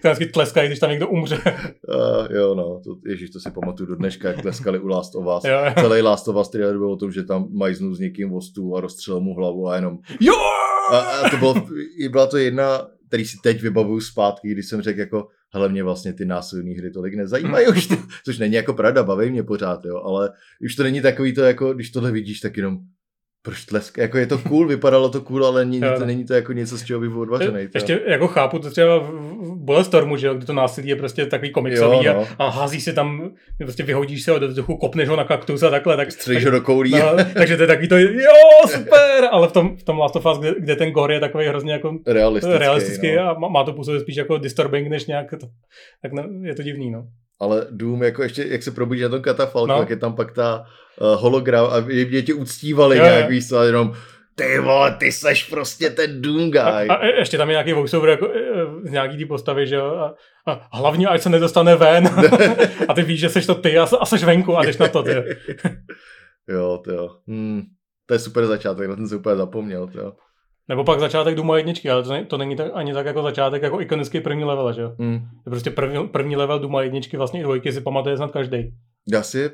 Vždycky 0.03 0.25
tleskají, 0.25 0.67
když 0.67 0.79
tam 0.79 0.89
někdo 0.89 1.07
umře. 1.07 1.37
Uh, 1.87 2.35
jo, 2.35 2.55
no, 2.55 2.81
to, 2.83 2.95
ježiš, 3.05 3.29
to 3.29 3.39
si 3.39 3.51
pamatuju 3.51 3.89
do 3.89 3.95
dneška, 3.95 4.27
jak 4.27 4.41
tleskali 4.41 4.79
u 4.79 4.87
Last 4.87 5.15
of 5.15 5.25
Us. 5.37 5.43
Jo, 5.43 5.59
jo. 5.65 5.73
Celý 5.79 6.01
Last 6.01 6.27
of 6.27 6.35
Us 6.35 6.49
trailer 6.49 6.77
byl 6.77 6.91
o 6.91 6.95
tom, 6.95 7.11
že 7.11 7.23
tam 7.23 7.47
majznu 7.51 7.93
s 7.93 7.99
někým 7.99 8.41
stůl 8.41 8.77
a 8.77 8.81
rozstřelil 8.81 9.21
mu 9.21 9.33
hlavu 9.33 9.67
a 9.67 9.75
jenom 9.75 9.97
jo! 10.19 10.33
A, 10.91 10.97
a 10.97 11.29
to 11.29 11.37
bylo, 11.37 11.67
byla 12.09 12.27
to 12.27 12.37
jedna, 12.37 12.87
který 13.07 13.25
si 13.25 13.37
teď 13.43 13.61
vybavuju 13.61 14.01
zpátky, 14.01 14.51
když 14.51 14.65
jsem 14.65 14.81
řekl 14.81 14.99
jako, 14.99 15.27
hele, 15.53 15.69
mě 15.69 15.83
vlastně 15.83 16.13
ty 16.13 16.25
násilné 16.25 16.71
hry 16.71 16.91
tolik 16.91 17.13
nezajímají 17.13 17.67
už, 17.67 17.87
to, 17.87 17.95
což 18.25 18.37
není 18.37 18.53
jako 18.53 18.73
pravda, 18.73 19.03
baví 19.03 19.31
mě 19.31 19.43
pořád, 19.43 19.85
jo, 19.85 20.01
ale 20.03 20.29
už 20.65 20.75
to 20.75 20.83
není 20.83 21.01
takový 21.01 21.33
to, 21.33 21.41
jako, 21.41 21.73
když 21.73 21.91
tohle 21.91 22.11
vidíš, 22.11 22.39
tak 22.39 22.57
jenom 22.57 22.77
proč 23.45 23.65
tlesk? 23.65 23.97
Jako 23.97 24.17
je 24.17 24.27
to 24.27 24.37
cool, 24.37 24.67
vypadalo 24.67 25.09
to 25.09 25.21
cool, 25.21 25.45
ale 25.45 25.65
není, 25.65 25.81
to, 25.97 26.05
není 26.05 26.25
to 26.25 26.33
jako 26.33 26.53
něco, 26.53 26.77
z 26.77 26.83
čeho 26.83 26.99
by 26.99 27.09
byl 27.09 27.19
odvařený. 27.19 27.59
Je, 27.59 27.69
ještě 27.73 28.01
jako 28.07 28.27
chápu 28.27 28.59
to 28.59 28.71
třeba 28.71 28.97
v 28.97 29.55
Bulletstormu, 29.55 30.17
že 30.17 30.29
kde 30.33 30.45
to 30.45 30.53
násilí 30.53 30.87
je 30.87 30.95
prostě 30.95 31.25
takový 31.25 31.51
komiksový 31.51 32.05
jo, 32.05 32.13
no. 32.13 32.27
a, 32.39 32.45
a 32.45 32.49
hází 32.49 32.81
se 32.81 32.93
tam, 32.93 33.31
prostě 33.57 33.83
vyhodíš 33.83 34.23
se 34.23 34.31
ho 34.31 34.39
do 34.39 34.47
vzduchu, 34.47 34.77
kopneš 34.77 35.09
ho 35.09 35.15
na 35.15 35.23
kaktus 35.23 35.63
a 35.63 35.69
takhle. 35.69 35.97
Tak, 35.97 36.11
Střelíš 36.11 36.45
ho 36.45 36.51
do 36.51 36.61
koulí. 36.61 36.91
No, 36.91 37.25
takže 37.33 37.57
to 37.57 37.63
je 37.63 37.67
takový 37.67 37.87
to, 37.87 37.97
jo, 37.97 38.67
super, 38.67 39.27
ale 39.31 39.47
v 39.47 39.51
tom, 39.51 39.77
v 39.77 39.83
tom 39.83 39.99
Last 39.99 40.15
of 40.15 40.25
Us, 40.25 40.39
kde, 40.39 40.53
kde 40.59 40.75
ten 40.75 40.91
gore 40.91 41.13
je 41.13 41.19
takový 41.19 41.47
hrozně 41.47 41.73
jako 41.73 41.97
realistický, 42.07 42.57
realistický 42.57 43.15
no. 43.15 43.21
a 43.21 43.39
má, 43.39 43.47
má 43.47 43.63
to 43.63 43.73
působit 43.73 43.99
spíš 43.99 44.15
jako 44.15 44.37
disturbing, 44.37 44.87
než 44.87 45.05
nějak, 45.05 45.29
to, 45.29 45.47
tak 46.01 46.13
ne, 46.13 46.23
je 46.41 46.55
to 46.55 46.63
divný, 46.63 46.91
no 46.91 47.07
ale 47.39 47.67
Doom, 47.71 48.03
jako 48.03 48.23
ještě, 48.23 48.45
jak 48.47 48.63
se 48.63 48.71
probudí 48.71 49.01
na 49.01 49.09
tom 49.09 49.21
katafalku, 49.21 49.67
no. 49.67 49.79
tak 49.79 49.89
je 49.89 49.95
tam 49.95 50.15
pak 50.15 50.31
ta 50.31 50.65
uh, 51.01 51.21
hologram 51.21 51.65
a 51.65 51.79
mě 51.79 52.21
tě 52.21 52.33
uctívali 52.33 52.97
jo, 52.97 53.03
nějak, 53.03 53.29
víš 53.29 53.49
co, 53.49 53.63
jenom 53.63 53.93
ty 54.35 54.59
vole, 54.59 54.95
ty 54.99 55.11
seš 55.11 55.43
prostě 55.43 55.89
ten 55.89 56.21
Doom 56.21 56.51
guy. 56.51 56.59
A, 56.59 56.93
a 56.93 57.05
ještě 57.05 57.37
tam 57.37 57.49
je 57.49 57.53
nějaký 57.53 57.73
voiceover 57.73 58.09
jako, 58.09 58.29
z 58.83 58.91
nějaký 58.91 59.17
té 59.17 59.25
postavy, 59.25 59.67
že 59.67 59.75
jo, 59.75 59.85
a, 59.85 60.15
a 60.51 60.77
hlavně, 60.77 61.07
ať 61.07 61.21
se 61.21 61.29
nedostane 61.29 61.75
ven. 61.75 62.07
a 62.87 62.93
ty 62.93 63.01
víš, 63.01 63.19
že 63.19 63.29
seš 63.29 63.45
to 63.45 63.55
ty 63.55 63.77
a, 63.77 63.87
a 63.99 64.05
seš 64.05 64.23
venku 64.23 64.57
a 64.57 64.63
jdeš 64.63 64.77
na 64.77 64.87
to, 64.87 65.03
ty. 65.03 65.11
jo, 66.47 66.77
to 66.83 66.91
jo. 66.91 67.09
Hmm, 67.27 67.61
to 68.05 68.13
je 68.13 68.19
super 68.19 68.45
začátek, 68.45 68.89
na 68.89 68.95
ten 68.95 69.07
jsem 69.07 69.17
úplně 69.17 69.35
zapomněl, 69.35 69.87
to 69.87 69.99
jo. 69.99 70.13
Nebo 70.69 70.83
pak 70.83 70.99
začátek 70.99 71.35
Duma 71.35 71.57
jedničky, 71.57 71.89
ale 71.89 72.03
to, 72.03 72.09
ne, 72.09 72.25
to 72.25 72.37
není 72.37 72.55
tak, 72.55 72.71
ani 72.73 72.93
tak 72.93 73.05
jako 73.05 73.21
začátek, 73.21 73.61
jako 73.63 73.81
ikonický 73.81 74.21
první 74.21 74.43
level, 74.43 74.73
že 74.73 74.81
jo? 74.81 74.95
Mm. 74.97 75.19
Prostě 75.43 75.71
první, 75.71 76.07
první 76.07 76.35
level 76.35 76.59
Duma 76.59 76.81
jedničky, 76.81 77.17
vlastně 77.17 77.39
i 77.39 77.43
dvojky 77.43 77.71
si 77.71 77.81
pamatuje 77.81 78.17
snad 78.17 78.31
každý. 78.31 78.73
Já 79.11 79.23
si 79.23 79.49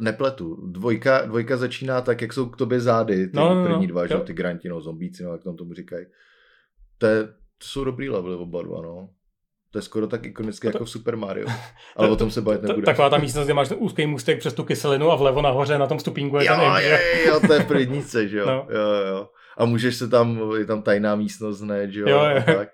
nepletu. 0.00 0.56
Dvojka, 0.66 1.26
dvojka 1.26 1.56
začíná 1.56 2.00
tak, 2.00 2.22
jak 2.22 2.32
jsou 2.32 2.46
k 2.46 2.56
tobě 2.56 2.80
zády, 2.80 3.26
ty 3.26 3.36
no, 3.36 3.54
no, 3.54 3.54
no. 3.54 3.66
první 3.66 3.86
dva, 3.86 4.06
že 4.06 4.14
jo, 4.14 4.20
ty 4.20 4.32
granti, 4.32 4.68
no, 4.68 4.80
zombíci, 4.80 5.22
no, 5.24 5.32
jak 5.32 5.44
tam 5.44 5.56
tomu 5.56 5.74
říkají. 5.74 6.06
To, 6.98 7.06
je, 7.06 7.24
to 7.24 7.64
jsou 7.64 7.84
dobrý 7.84 8.08
levely 8.08 8.34
oba 8.34 8.62
dva, 8.62 8.82
no. 8.82 9.08
To 9.72 9.78
je 9.78 9.82
skoro 9.82 10.06
tak 10.06 10.26
ikonické 10.26 10.68
jako 10.68 10.84
v 10.84 10.90
Super 10.90 11.16
Mario. 11.16 11.48
Ale 11.96 12.10
o 12.10 12.16
tom 12.16 12.30
se 12.30 12.40
bavit 12.40 12.62
nebude. 12.62 12.86
Taková 12.86 13.10
ta 13.10 13.18
místnost, 13.18 13.44
kde 13.44 13.54
máš 13.54 13.68
ten 13.68 13.78
úzký 13.80 14.06
můstek 14.06 14.38
přes 14.38 14.54
tu 14.54 14.64
kyselinu 14.64 15.10
a 15.10 15.16
vlevo 15.16 15.42
nahoře 15.42 15.78
na 15.78 15.86
tom 15.86 15.98
stupínku 15.98 16.36
je 16.36 16.46
jo, 16.46 16.54
ten 16.54 16.90
jo, 16.90 16.98
jo, 17.26 17.40
to 17.46 17.52
je 17.52 17.60
v 17.60 18.28
že 18.28 18.38
jo. 18.38 18.46
No. 18.46 18.66
jo, 18.70 19.06
jo 19.08 19.28
a 19.60 19.64
můžeš 19.64 19.96
se 19.96 20.08
tam, 20.08 20.40
je 20.58 20.64
tam 20.64 20.82
tajná 20.82 21.16
místnost 21.16 21.60
hned, 21.60 21.90
že 21.90 22.00
jo, 22.00 22.08
jo, 22.08 22.24
jo. 22.36 22.42
tak. 22.56 22.68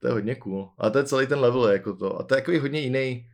To 0.00 0.08
je 0.08 0.12
hodně 0.12 0.34
cool. 0.34 0.70
A 0.78 0.90
to 0.90 0.98
je 0.98 1.04
celý 1.04 1.26
ten 1.26 1.38
level, 1.38 1.68
jako 1.68 1.96
to. 1.96 2.20
A 2.20 2.22
to 2.22 2.34
je 2.34 2.38
jako 2.38 2.60
hodně 2.60 2.80
jiný, 2.80 3.26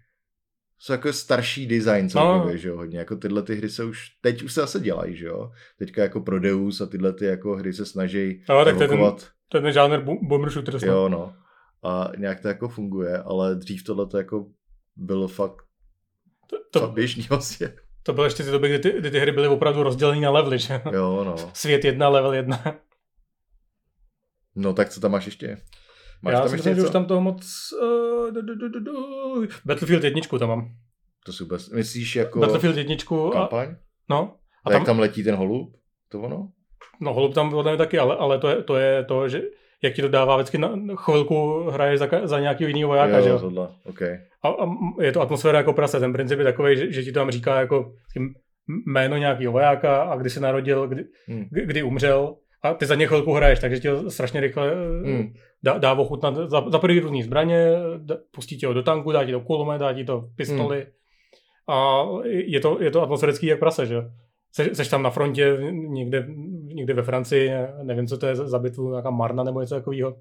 jsou 0.79 0.93
jako 0.93 1.13
starší 1.13 1.67
design 1.67 2.09
celkově, 2.09 2.53
no. 2.53 2.57
že 2.57 2.69
jo, 2.69 2.77
hodně. 2.77 2.99
Jako 2.99 3.17
tyhle 3.17 3.43
ty 3.43 3.55
hry 3.55 3.69
se 3.69 3.85
už, 3.85 4.09
teď 4.21 4.43
už 4.43 4.53
se 4.53 4.61
zase 4.61 4.81
dělají, 4.81 5.17
že 5.17 5.27
jo. 5.27 5.53
Teďka 5.79 6.03
jako 6.03 6.21
pro 6.21 6.41
Deus 6.41 6.81
a 6.81 6.87
tyhle 6.87 7.13
ty 7.13 7.25
jako 7.25 7.57
hry 7.57 7.73
se 7.73 7.87
snaží 7.87 8.43
no, 8.49 8.65
tak 8.65 8.81
evokovat. 8.81 9.17
To 9.49 9.57
je 9.57 9.61
ten, 9.61 9.63
ten 9.63 9.73
žánr 9.73 10.01
bomber 10.23 10.51
shooter. 10.51 10.85
Jo, 10.85 11.09
no. 11.09 11.35
A 11.83 12.13
nějak 12.17 12.41
to 12.41 12.49
jako 12.49 12.69
funguje, 12.69 13.19
ale 13.19 13.55
dřív 13.55 13.85
tohle 13.85 14.07
to 14.07 14.19
jako 14.19 14.47
bylo 14.97 15.29
fakt, 15.29 15.63
to, 16.47 16.57
to, 16.71 16.81
fakt 16.81 16.93
běžný 16.93 17.27
vlastně. 17.29 17.75
To 18.07 18.13
bylo 18.13 18.25
ještě 18.25 18.43
ty 18.43 18.51
doby, 18.51 18.69
kdy 18.69 18.79
ty, 18.79 18.99
kdy 18.99 19.11
ty 19.11 19.19
hry 19.19 19.33
byly 19.33 19.49
opravdu 19.49 19.83
rozdělené 19.83 20.21
na 20.21 20.31
levely, 20.31 20.59
že? 20.59 20.83
Jo, 20.93 21.25
no. 21.25 21.37
Svět 21.53 21.85
jedna, 21.85 22.09
level 22.09 22.33
jedna. 22.35 22.77
No 24.55 24.75
tak 24.75 24.89
co 24.89 25.01
tam 25.01 25.11
máš 25.11 25.27
ještě? 25.27 25.59
Máš 26.23 26.33
Já 26.33 26.41
tam 26.41 26.49
si 26.49 26.55
ještě 26.55 26.69
myslím, 26.71 26.83
že 26.83 26.87
už 26.87 26.93
tam 26.93 27.07
toho 27.07 27.21
moc... 27.21 27.45
Uh, 27.83 28.33
du. 28.33 29.47
Battlefield 29.65 30.05
jedničku 30.05 30.39
tam 30.39 30.49
mám. 30.49 30.69
To 31.25 31.33
super. 31.33 31.59
Myslíš 31.75 32.17
jako... 32.17 32.41
Battlefield 32.41 32.77
jedničku. 32.77 33.31
Kampaň? 33.31 33.69
A, 33.69 33.77
no. 34.11 34.37
A, 34.65 34.69
a 34.69 34.71
tam, 34.71 34.73
jak 34.73 34.87
tam 34.87 34.99
letí 34.99 35.25
ten 35.25 35.35
holub? 35.35 35.77
To 36.09 36.21
ono? 36.21 36.49
No 37.01 37.15
holub 37.15 37.35
tam 37.35 37.51
podle 37.51 37.77
taky, 37.77 37.99
ale, 37.99 38.17
ale 38.17 38.39
to, 38.39 38.49
je, 38.49 38.63
to 38.63 38.77
je 38.77 39.05
to, 39.05 39.29
že 39.29 39.43
jak 39.85 39.95
ti 39.95 40.03
to 40.03 40.09
dává 40.09 40.37
vždycky 40.37 40.59
na 40.59 40.71
chvilku 40.97 41.65
hraješ 41.71 41.99
za, 41.99 42.09
za 42.25 42.41
nějakého 42.41 42.69
jiného 42.69 42.89
vojáka, 42.89 43.19
jo, 43.19 43.23
že 43.23 43.29
jo? 43.29 43.69
Okay. 43.85 44.19
A, 44.43 44.49
a, 44.49 44.67
je 45.03 45.13
to 45.13 45.21
atmosféra 45.21 45.59
jako 45.59 45.73
prase, 45.73 46.01
ten 46.01 46.13
princip 46.13 46.39
je 46.39 46.45
takový, 46.45 46.77
že, 46.77 46.93
že 46.93 47.03
ti 47.03 47.13
to 47.13 47.21
tam 47.21 47.31
říká 47.31 47.61
jako 47.61 47.93
jméno 48.87 49.17
nějakého 49.17 49.53
vojáka 49.53 50.03
a 50.03 50.17
kdy 50.17 50.31
se 50.31 50.41
narodil, 50.41 50.89
kdy, 50.89 51.05
hmm. 51.27 51.45
kdy 51.51 51.83
umřel 51.83 52.37
a 52.63 52.75
ty 52.75 52.87
za 52.87 52.95
ně 52.95 53.07
chvilku 53.07 53.33
hraješ, 53.33 53.59
takže 53.59 53.81
ti 53.81 53.89
to 53.89 54.11
strašně 54.11 54.41
rychle 54.41 54.75
hmm. 55.05 55.33
dá, 55.63 55.79
dá 55.79 55.93
ochutnat 55.93 56.35
za, 56.35 56.65
za 56.71 56.79
první 56.79 57.01
různý 57.01 57.23
zbraně, 57.23 57.69
dá, 57.99 58.17
pustí 58.31 58.59
tě 58.59 58.67
ho 58.67 58.73
do 58.73 58.83
tanku, 58.83 59.13
dá 59.13 59.25
ti 59.25 59.33
to 59.33 59.41
kulomet, 59.41 59.81
dá 59.81 59.93
ti 59.93 60.05
to 60.05 60.25
pistoli 60.37 60.77
hmm. 60.77 60.87
a 61.69 62.07
je 62.25 62.61
to, 62.61 62.79
je 62.81 62.91
to 62.91 63.03
atmosférický 63.03 63.47
jak 63.47 63.59
prase, 63.59 63.87
že 63.87 63.97
Se, 64.53 64.75
seš 64.75 64.89
tam 64.89 65.03
na 65.03 65.11
frontě 65.11 65.59
někde, 65.73 66.27
někde 66.75 66.95
ve 66.95 67.03
Francii, 67.03 67.51
nevím, 67.83 68.07
co 68.07 68.19
to 68.19 68.27
je 68.27 68.37
za 68.37 68.59
bitvu, 68.59 68.91
nějaká 68.91 69.11
Marna 69.11 69.45
nebo 69.45 69.61
něco 69.61 69.75
takového. 69.75 70.17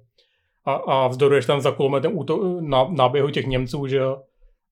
A, 0.64 0.72
a 0.72 1.08
vzdoruješ 1.08 1.46
tam 1.46 1.60
za 1.60 1.70
kulometem 1.70 2.18
úto, 2.18 2.60
na, 2.60 2.88
náběhu 2.90 3.30
těch 3.30 3.46
Němců, 3.46 3.86
že 3.86 3.96
jo. 3.96 4.22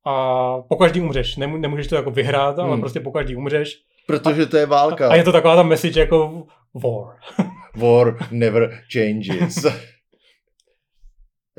A 0.06 0.56
pokaždý 0.68 1.00
umřeš. 1.00 1.36
Nemůžeš 1.36 1.86
to 1.86 1.96
jako 1.96 2.10
vyhrát, 2.10 2.58
ale 2.58 2.70
hmm. 2.70 2.80
prostě 2.80 3.00
pokaždý 3.00 3.36
umřeš. 3.36 3.78
Protože 4.06 4.46
to 4.46 4.56
je 4.56 4.66
válka. 4.66 5.08
A, 5.08 5.12
a 5.12 5.14
je 5.14 5.24
to 5.24 5.32
taková 5.32 5.56
ta 5.56 5.62
message 5.62 6.00
jako 6.00 6.46
war. 6.74 7.16
war 7.76 8.16
never 8.30 8.80
changes. 8.92 9.66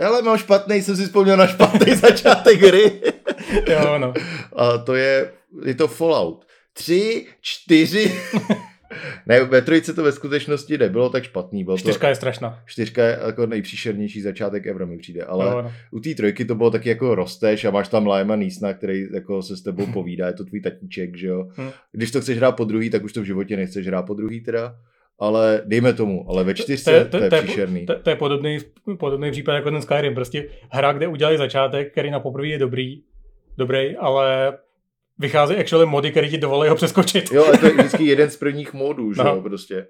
Ale 0.06 0.22
mám 0.22 0.38
špatný, 0.38 0.82
jsem 0.82 0.96
si 0.96 1.06
vzpomněl 1.06 1.38
na 1.38 1.48
špatný 1.48 1.96
začátek 1.96 2.62
hry. 2.62 3.02
jo, 3.68 3.98
no. 3.98 4.14
A 4.56 4.78
to 4.78 4.96
je, 4.96 5.32
je 5.66 5.76
to 5.76 5.88
Fallout. 5.88 6.46
Tři, 6.74 7.28
čtyři, 7.42 8.22
Ne, 9.26 9.44
ve 9.44 9.62
trojice 9.62 9.94
to 9.94 10.04
ve 10.04 10.12
skutečnosti 10.12 10.78
nebylo 10.78 11.10
tak 11.10 11.24
špatný. 11.24 11.64
Bylo 11.64 11.78
čtyřka 11.78 12.08
to, 12.08 12.10
je 12.10 12.16
strašná. 12.16 12.60
Čtyřka 12.66 13.06
je 13.06 13.20
jako 13.26 13.46
nejpříšernější 13.46 14.22
začátek 14.22 14.68
ever 14.68 14.86
mi 14.86 14.98
přijde, 14.98 15.24
ale 15.24 15.46
no, 15.46 15.62
no. 15.62 15.72
u 15.92 16.00
té 16.00 16.10
trojky 16.16 16.46
to 16.46 16.56
bylo 16.56 16.72
taky 16.72 16.90
jako 16.90 17.16
rosteš 17.16 17.66
a 17.66 17.72
máš 17.72 17.88
tam 17.88 18.08
Lajma 18.08 18.36
Nísna, 18.36 18.74
který 18.74 19.06
jako 19.14 19.42
se 19.42 19.58
s 19.58 19.62
tebou 19.62 19.88
povídá, 19.94 20.28
je 20.28 20.34
to 20.34 20.46
tvůj 20.46 20.62
tatíček, 20.62 21.18
že 21.18 21.28
jo. 21.28 21.48
Hmm. 21.56 21.70
Když 21.92 22.12
to 22.12 22.22
chceš 22.22 22.38
hrát 22.38 22.52
po 22.52 22.64
druhý, 22.64 22.90
tak 22.90 23.04
už 23.04 23.14
to 23.14 23.22
v 23.22 23.26
životě 23.26 23.58
nechceš 23.58 23.88
hrát 23.88 24.02
po 24.02 24.14
druhý 24.14 24.42
teda 24.42 24.76
ale 25.20 25.62
dejme 25.66 25.94
tomu, 25.94 26.30
ale 26.30 26.44
ve 26.44 26.54
čtyřce 26.54 27.06
to, 27.06 27.10
to, 27.10 27.24
to, 27.24 27.30
to 27.30 27.36
je 27.36 27.42
příšerný. 27.42 27.86
To, 27.86 28.00
to 28.00 28.10
je 28.10 28.16
podobný, 28.16 28.58
podobný 29.00 29.32
případ 29.32 29.54
jako 29.54 29.72
ten 29.72 29.82
Skyrim, 29.82 30.16
prostě 30.16 30.50
hra, 30.70 30.94
kde 30.94 31.08
udělali 31.08 31.38
začátek, 31.38 31.92
který 31.92 32.12
na 32.12 32.20
poprvé 32.20 32.48
je 32.48 32.60
dobrý, 32.60 33.04
dobrý, 33.58 33.98
ale 33.98 34.58
vychází 35.18 35.56
actually 35.56 35.86
mody, 35.86 36.12
který 36.12 36.30
ti 36.30 36.38
dovolí 36.38 36.70
ho 36.70 36.76
přeskočit. 36.76 37.32
Jo, 37.32 37.46
ale 37.46 37.58
to 37.58 37.66
je 37.66 37.74
vždycky 37.74 38.04
jeden 38.04 38.30
z 38.30 38.38
prvních 38.38 38.74
modů, 38.74 39.14
že 39.14 39.24
no. 39.24 39.30
jo, 39.30 39.42
prostě. 39.42 39.88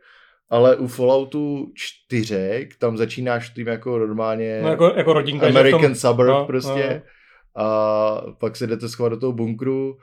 Ale 0.50 0.76
u 0.76 0.88
Falloutu 0.88 1.72
4, 1.76 2.70
tam 2.80 2.98
začínáš 2.98 3.50
tím 3.50 3.68
jako 3.68 4.00
normálně 4.00 4.60
no, 4.64 4.70
jako, 4.70 4.94
jako 4.96 5.14
rodinka, 5.14 5.48
American 5.48 5.82
tom... 5.82 5.96
suburb 5.96 6.30
no, 6.30 6.46
prostě. 6.46 7.02
No. 7.06 7.64
A 7.64 8.22
pak 8.40 8.56
se 8.56 8.68
jdete 8.68 8.90
schovat 8.90 9.10
do 9.10 9.20
toho 9.20 9.34
bunkru 9.34 9.98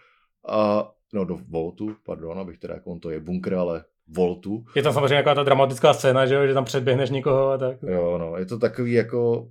a 0.49 0.91
no 1.13 1.25
do 1.25 1.39
Voltu, 1.49 1.97
pardon, 2.07 2.39
abych 2.39 2.59
teda, 2.59 2.75
jako 2.75 2.91
on 2.91 3.01
to 3.01 3.11
je 3.11 3.21
bunkr, 3.21 3.55
ale 3.55 3.85
Voltu. 4.09 4.65
Je 4.77 4.83
tam 4.83 4.93
samozřejmě 4.93 5.15
nějaká 5.15 5.35
ta 5.35 5.43
dramatická 5.43 5.93
scéna, 5.93 6.27
že, 6.27 6.35
jo, 6.35 6.47
že 6.47 6.55
tam 6.55 6.65
předběhneš 6.65 7.11
někoho 7.11 7.51
a 7.51 7.59
tak. 7.59 7.77
Jo, 7.83 8.19
no, 8.19 8.37
je 8.37 8.47
to 8.47 8.59
takový 8.59 8.93
jako 8.93 9.49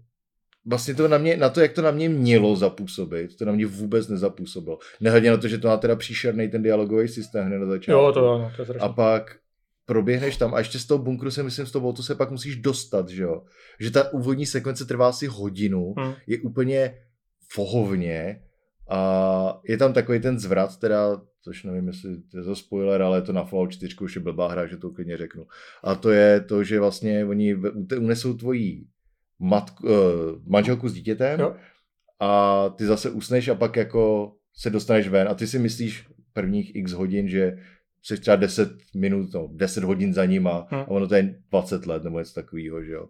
vlastně 0.70 0.94
to 0.94 1.08
na 1.08 1.18
mě, 1.18 1.38
na 1.38 1.50
to, 1.50 1.62
jak 1.62 1.74
to 1.74 1.82
na 1.82 1.92
mě 1.92 2.10
mělo 2.10 2.56
zapůsobit, 2.56 3.36
to 3.36 3.46
na 3.46 3.52
mě 3.52 3.66
vůbec 3.66 4.08
nezapůsobilo. 4.08 4.80
Nehledě 5.02 5.32
na 5.32 5.38
to, 5.38 5.48
že 5.48 5.58
to 5.58 5.68
má 5.68 5.78
teda 5.78 5.96
příšerný 5.96 6.48
ten 6.48 6.62
dialogový 6.62 7.08
systém 7.08 7.46
hned 7.46 7.60
na 7.60 7.66
začátku. 7.66 7.92
Jo, 8.02 8.12
to 8.12 8.34
ano, 8.34 8.52
to 8.56 8.74
je 8.74 8.80
A 8.80 8.90
pak 8.90 9.38
proběhneš 9.86 10.38
tam 10.38 10.54
a 10.54 10.60
ještě 10.60 10.80
z 10.80 10.86
toho 10.86 10.98
bunkru 10.98 11.32
se 11.32 11.44
myslím, 11.44 11.66
z 11.66 11.72
toho 11.72 11.84
voltu 11.84 12.04
se 12.04 12.16
pak 12.16 12.32
musíš 12.32 12.56
dostat, 12.56 13.10
že 13.10 13.24
jo. 13.24 13.44
Že 13.80 13.92
ta 13.92 14.14
úvodní 14.14 14.46
sekvence 14.46 14.86
trvá 14.86 15.10
asi 15.10 15.28
hodinu, 15.28 15.94
hmm. 15.98 16.14
je 16.28 16.40
úplně 16.40 16.98
fohovně 17.52 18.42
a 18.90 19.62
je 19.64 19.78
tam 19.78 19.94
takový 19.94 20.20
ten 20.20 20.40
zvrat, 20.40 20.80
teda, 20.80 21.22
což 21.44 21.64
nevím, 21.64 21.88
jestli 21.88 22.10
je 22.34 22.44
to 22.44 22.56
spoiler, 22.56 23.02
ale 23.02 23.18
je 23.18 23.22
to 23.22 23.34
na 23.34 23.44
Fallout 23.44 23.72
4 23.72 23.96
už 24.02 24.16
je 24.16 24.22
blbá 24.22 24.48
hra, 24.48 24.68
že 24.68 24.78
to 24.78 24.90
klidně 24.90 25.18
řeknu. 25.18 25.48
A 25.84 25.96
to 25.96 26.10
je 26.10 26.42
to, 26.42 26.64
že 26.64 26.80
vlastně 26.80 27.26
oni 27.26 27.58
unesou 27.98 28.34
tvojí 28.34 28.88
matku, 29.40 29.88
uh, 29.88 29.92
manželku 30.48 30.90
s 30.90 30.94
dítětem 30.94 31.40
jo. 31.40 31.56
a 32.20 32.70
ty 32.70 32.86
zase 32.86 33.10
usneš 33.10 33.48
a 33.48 33.56
pak 33.56 33.76
jako 33.76 34.34
se 34.56 34.70
dostaneš 34.70 35.08
ven 35.08 35.28
a 35.28 35.34
ty 35.34 35.48
si 35.48 35.60
myslíš 35.60 36.08
prvních 36.34 36.76
x 36.76 36.92
hodin, 36.92 37.30
že 37.30 37.58
jsi 38.04 38.18
třeba 38.18 38.36
10 38.36 38.70
minut, 38.96 39.34
no, 39.34 39.50
10 39.52 39.84
hodin 39.84 40.14
za 40.14 40.26
ním 40.26 40.48
a, 40.48 40.68
hmm. 40.70 40.82
a 40.82 40.88
ono 40.88 41.08
to 41.08 41.16
je 41.16 41.36
20 41.50 41.86
let 41.86 42.04
nebo 42.04 42.20
něco 42.20 42.34
takového, 42.34 42.84
že 42.84 42.92
jo. 42.92 43.06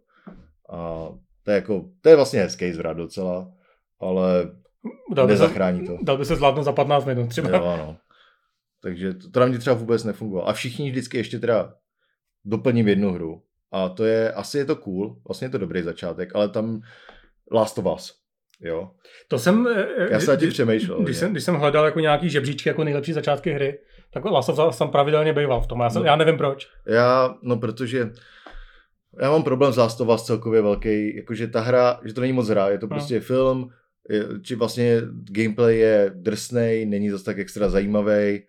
A 0.69 1.09
to 1.43 1.51
je 1.51 1.55
jako, 1.55 1.89
to 2.01 2.09
je 2.09 2.15
vlastně 2.15 2.39
hezký 2.39 2.71
zvrat 2.73 2.97
docela, 2.97 3.51
ale 3.99 4.51
dal 5.13 5.27
nezachrání 5.27 5.79
se, 5.79 5.85
to. 5.85 5.97
Dal 6.01 6.17
by 6.17 6.25
se 6.25 6.35
zvládnout 6.35 6.63
za 6.63 6.71
15 6.71 7.05
minut 7.05 7.29
třeba. 7.29 7.49
Jo, 7.49 7.63
ano. 7.63 7.97
Takže 8.81 9.13
to, 9.13 9.29
to 9.31 9.39
na 9.39 9.45
mě 9.45 9.57
třeba 9.57 9.75
vůbec 9.75 10.03
nefungovalo. 10.03 10.49
A 10.49 10.53
všichni 10.53 10.91
vždycky 10.91 11.17
ještě 11.17 11.39
teda 11.39 11.73
doplním 12.45 12.87
jednu 12.87 13.11
hru. 13.11 13.43
A 13.71 13.89
to 13.89 14.05
je, 14.05 14.31
asi 14.31 14.57
je 14.57 14.65
to 14.65 14.75
cool, 14.75 15.21
vlastně 15.27 15.45
je 15.45 15.49
to 15.49 15.57
dobrý 15.57 15.81
začátek, 15.81 16.35
ale 16.35 16.49
tam 16.49 16.81
Last 17.51 17.77
of 17.77 17.85
Us, 17.95 18.13
jo. 18.61 18.91
To 19.27 19.39
jsem... 19.39 19.67
Já 20.09 20.19
jsem 20.19 20.37
tím 20.37 20.49
přemýšlel. 20.49 21.03
Když 21.03 21.17
jsem, 21.17 21.31
když 21.31 21.43
jsem 21.43 21.55
hledal 21.55 21.85
jako 21.85 21.99
nějaký 21.99 22.29
žebříčky 22.29 22.69
jako 22.69 22.83
nejlepší 22.83 23.13
začátky 23.13 23.51
hry, 23.51 23.79
tak 24.13 24.25
Last 24.25 24.49
of 24.49 24.59
Us 24.69 24.77
jsem 24.77 24.89
pravidelně 24.89 25.33
býval 25.33 25.61
v 25.61 25.67
tom. 25.67 25.79
Já, 25.79 25.89
jsem, 25.89 26.01
no, 26.01 26.05
já 26.05 26.15
nevím 26.15 26.37
proč. 26.37 26.67
Já, 26.87 27.35
no 27.43 27.57
protože 27.57 28.09
já 29.21 29.31
mám 29.31 29.43
problém 29.43 29.73
s 29.73 29.77
Last 29.77 30.01
of 30.01 30.07
Us 30.07 30.23
celkově 30.23 30.61
velký, 30.61 31.15
jakože 31.15 31.47
ta 31.47 31.61
hra, 31.61 31.99
že 32.05 32.13
to 32.13 32.21
není 32.21 32.33
moc 32.33 32.49
hra, 32.49 32.69
je 32.69 32.77
to 32.77 32.85
no. 32.85 32.89
prostě 32.89 33.15
no. 33.15 33.21
film, 33.21 33.69
je, 34.09 34.25
či 34.41 34.55
vlastně 34.55 35.01
gameplay 35.31 35.77
je 35.77 36.11
drsnej, 36.15 36.85
není 36.85 37.09
zase 37.09 37.25
tak 37.25 37.39
extra 37.39 37.69
zajímavý, 37.69 38.41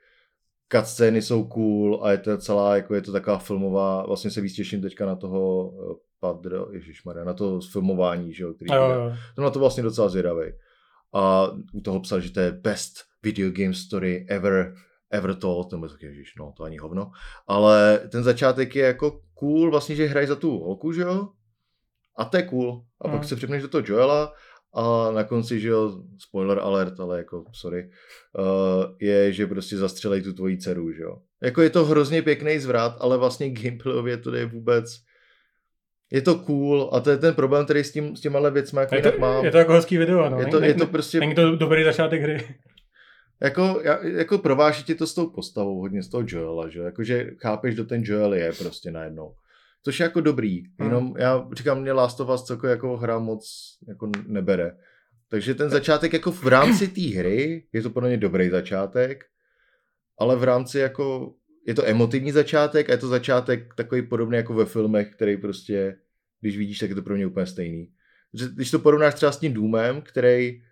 cutscény 0.73 1.23
jsou 1.23 1.45
cool 1.45 2.01
a 2.05 2.11
je 2.11 2.19
to 2.19 2.39
celá, 2.39 2.77
jako 2.77 2.95
je 2.95 3.03
to 3.03 3.13
taková 3.13 3.39
filmová, 3.39 4.07
vlastně 4.07 4.31
se 4.31 4.41
víc 4.41 4.55
těším 4.55 4.83
teďka 4.83 5.07
na 5.07 5.17
toho 5.17 5.73
eh, 5.73 5.95
Padro, 6.21 6.73
ježišmarja, 6.73 7.25
na 7.25 7.35
to 7.35 7.61
filmování, 7.73 8.35
že 8.35 8.43
jo, 8.43 8.55
který 8.55 8.71
jo, 8.75 8.91
jo. 8.91 9.13
Jsem 9.35 9.45
na 9.45 9.51
to 9.51 9.59
vlastně 9.59 9.83
docela 9.83 10.09
zvědavý. 10.09 10.53
A 11.15 11.47
u 11.73 11.81
toho 11.81 12.01
psal, 12.01 12.21
že 12.21 12.33
to 12.33 12.41
je 12.41 12.53
best 12.53 12.93
video 13.23 13.51
game 13.51 13.75
story 13.75 14.27
ever, 14.29 14.75
ever 15.11 15.35
told, 15.35 15.73
nebo 15.73 15.89
tak 15.89 16.03
ježiš, 16.03 16.35
no 16.39 16.53
to 16.57 16.65
ani 16.65 16.77
hovno. 16.77 17.11
Ale 17.47 18.01
ten 18.09 18.23
začátek 18.23 18.77
je 18.77 18.87
jako 18.87 19.21
cool, 19.35 19.71
vlastně, 19.71 19.97
že 19.97 20.07
hrají 20.07 20.27
za 20.27 20.37
tu 20.37 20.59
holku, 20.59 20.93
že 20.93 21.03
jo? 21.03 21.29
A 22.17 22.25
to 22.25 22.37
je 22.37 22.43
cool. 22.43 22.85
A 23.01 23.09
hmm. 23.09 23.19
pak 23.19 23.29
se 23.29 23.37
připneš 23.37 23.63
do 23.63 23.69
toho 23.69 23.85
Joela 23.87 24.33
a 24.75 25.11
na 25.11 25.25
konci, 25.25 25.61
že 25.61 25.69
jo, 25.69 26.03
spoiler 26.19 26.59
alert, 26.59 27.01
ale 27.01 27.19
jako, 27.19 27.45
sorry, 27.53 27.91
uh, 28.39 28.85
je, 29.01 29.33
že 29.33 29.47
prostě 29.47 29.77
zastřelej 29.77 30.23
tu 30.23 30.33
tvoji 30.33 30.59
dceru, 30.59 30.93
že 30.93 31.03
jo. 31.03 31.17
Jako 31.43 31.63
je 31.63 31.71
to 31.71 31.85
hrozně 31.85 32.23
pěkný 32.23 32.59
zvrat, 32.59 32.97
ale 33.01 33.19
vlastně 33.19 33.51
gameplayově 33.51 34.17
to 34.17 34.35
je 34.35 34.47
vůbec, 34.47 34.85
je 36.13 36.23
to 36.23 36.39
cool 36.39 36.91
a 36.93 37.01
to 37.01 37.11
je 37.11 37.17
ten 37.17 37.35
problém, 37.35 37.65
který 37.65 37.85
s, 37.85 37.93
tím, 37.93 38.17
s 38.17 38.21
těma 38.21 38.49
věcmi 38.49 38.81
jako 38.81 38.95
je 38.95 39.03
to, 39.03 39.19
mám. 39.19 39.45
Je 39.45 39.51
to 39.51 39.59
jako 39.59 39.73
hezký 39.73 39.99
video, 39.99 40.31
no. 40.31 40.41
Je 40.41 40.47
to, 40.47 40.63
je 40.63 40.75
to 40.75 40.87
prostě... 40.87 41.21
Není 41.21 41.35
to 41.35 41.57
dobrý 41.57 41.85
začátek 41.85 42.23
hry. 42.23 42.55
Jako, 43.43 43.81
jako 44.03 44.39
prováží 44.39 44.85
ti 44.85 44.95
to 44.95 45.07
s 45.07 45.15
tou 45.15 45.31
postavou 45.31 45.81
hodně 45.81 46.03
z 46.03 46.09
toho 46.09 46.25
Joela, 46.27 46.69
že 46.69 46.81
Jakože 46.81 47.31
chápeš, 47.39 47.75
do 47.75 47.85
ten 47.85 48.03
Joel 48.05 48.35
je 48.35 48.53
prostě 48.53 48.91
najednou 48.91 49.35
což 49.83 50.01
je 50.01 50.05
jako 50.05 50.21
dobrý, 50.21 50.63
hmm. 50.63 50.89
jenom 50.89 51.15
já 51.19 51.49
říkám, 51.53 51.81
mě 51.81 51.93
Last 51.93 52.21
of 52.21 52.29
Us 52.29 52.45
celkově 52.45 52.71
jako 52.71 52.97
hra 52.97 53.19
moc 53.19 53.45
jako 53.89 54.11
nebere. 54.27 54.77
Takže 55.29 55.55
ten 55.55 55.71
začátek 55.71 56.13
jako 56.13 56.33
v 56.33 56.47
rámci 56.47 56.89
té 56.89 57.19
hry, 57.19 57.67
je 57.73 57.83
to 57.83 57.91
podle 57.91 58.09
mě 58.09 58.19
dobrý 58.19 58.51
začátek, 58.51 59.25
ale 60.19 60.37
v 60.37 60.45
rámci 60.45 60.79
jako, 60.79 61.35
je 61.67 61.75
to 61.75 61.87
emotivní 61.87 62.33
začátek 62.33 62.89
a 62.89 62.93
je 62.93 62.99
to 62.99 63.09
začátek 63.09 63.75
takový 63.75 64.03
podobný 64.03 64.37
jako 64.37 64.55
ve 64.55 64.65
filmech, 64.65 65.15
který 65.15 65.37
prostě, 65.37 65.97
když 66.41 66.57
vidíš, 66.57 66.79
tak 66.79 66.89
je 66.89 66.95
to 66.95 67.03
pro 67.03 67.15
mě 67.15 67.27
úplně 67.27 67.47
stejný. 67.47 67.93
Když 68.55 68.71
to 68.71 68.79
porovnáš 68.79 69.15
třeba 69.15 69.33
s 69.33 69.39
tím 69.39 69.53
Doomem, 69.53 70.03
který 70.03 70.63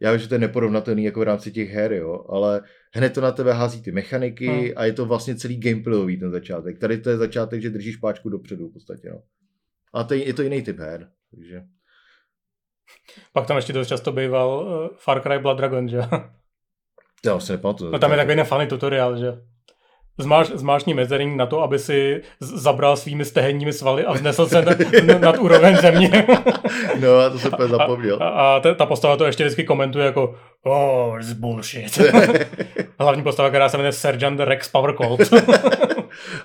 já 0.00 0.12
vím, 0.12 0.20
že 0.20 0.28
to 0.28 0.34
je 0.34 0.38
neporovnatelný 0.38 1.04
jako 1.04 1.20
v 1.20 1.22
rámci 1.22 1.52
těch 1.52 1.70
her, 1.70 1.92
jo, 1.92 2.24
ale 2.28 2.62
hned 2.94 3.14
to 3.14 3.20
na 3.20 3.32
tebe 3.32 3.52
hází 3.52 3.82
ty 3.82 3.92
mechaniky 3.92 4.46
hmm. 4.46 4.68
a 4.76 4.84
je 4.84 4.92
to 4.92 5.06
vlastně 5.06 5.36
celý 5.36 5.60
gameplayový 5.60 6.16
ten 6.16 6.30
začátek. 6.30 6.78
Tady 6.78 6.98
to 6.98 7.10
je 7.10 7.16
začátek, 7.16 7.62
že 7.62 7.70
držíš 7.70 7.96
páčku 7.96 8.28
dopředu 8.28 8.68
v 8.68 8.72
podstatě, 8.72 9.10
no. 9.10 9.22
A 9.94 10.04
to 10.04 10.14
je, 10.14 10.26
je 10.26 10.34
to 10.34 10.42
jiný 10.42 10.62
typ 10.62 10.78
her, 10.78 11.10
takže... 11.30 11.62
Pak 13.32 13.46
tam 13.46 13.56
ještě 13.56 13.72
dost 13.72 13.88
často 13.88 14.12
býval 14.12 14.48
uh, 14.48 14.96
Far 14.96 15.22
Cry 15.22 15.38
Blood 15.38 15.56
Dragon, 15.56 15.88
že? 15.88 16.00
Já 17.24 17.40
si 17.40 17.52
nepamatuju. 17.52 17.90
No 17.90 17.98
tam 17.98 18.10
je 18.10 18.16
takový 18.16 18.36
nefaný 18.36 18.66
tutoriál, 18.66 19.16
že? 19.16 19.51
Zmáš, 20.18 20.48
zmášní 20.48 20.94
mezering 20.94 21.36
na 21.36 21.46
to, 21.46 21.62
aby 21.62 21.78
si 21.78 22.22
zabral 22.40 22.96
svými 22.96 23.24
stehenními 23.24 23.72
svaly 23.72 24.04
a 24.04 24.12
vznesl 24.12 24.46
se 24.46 24.62
nad, 24.62 24.78
nad 25.20 25.38
úroveň 25.38 25.76
země. 25.76 26.26
no, 27.00 27.18
a 27.18 27.30
to 27.30 27.38
jsem 27.38 27.52
úplně 27.54 27.68
zapomněl. 27.68 28.18
A, 28.22 28.28
a 28.28 28.60
ta, 28.60 28.74
ta 28.74 28.86
postava 28.86 29.16
to 29.16 29.24
ještě 29.24 29.44
vždycky 29.44 29.64
komentuje 29.64 30.06
jako 30.06 30.34
oh, 30.62 31.18
it's 31.20 31.32
bullshit. 31.32 31.98
Hlavní 32.98 33.22
postava, 33.22 33.48
která 33.48 33.68
se 33.68 33.76
jmenuje 33.76 33.92
Sergeant 33.92 34.40
Rex 34.40 34.68
Power 34.68 34.94
Cold. 34.96 35.20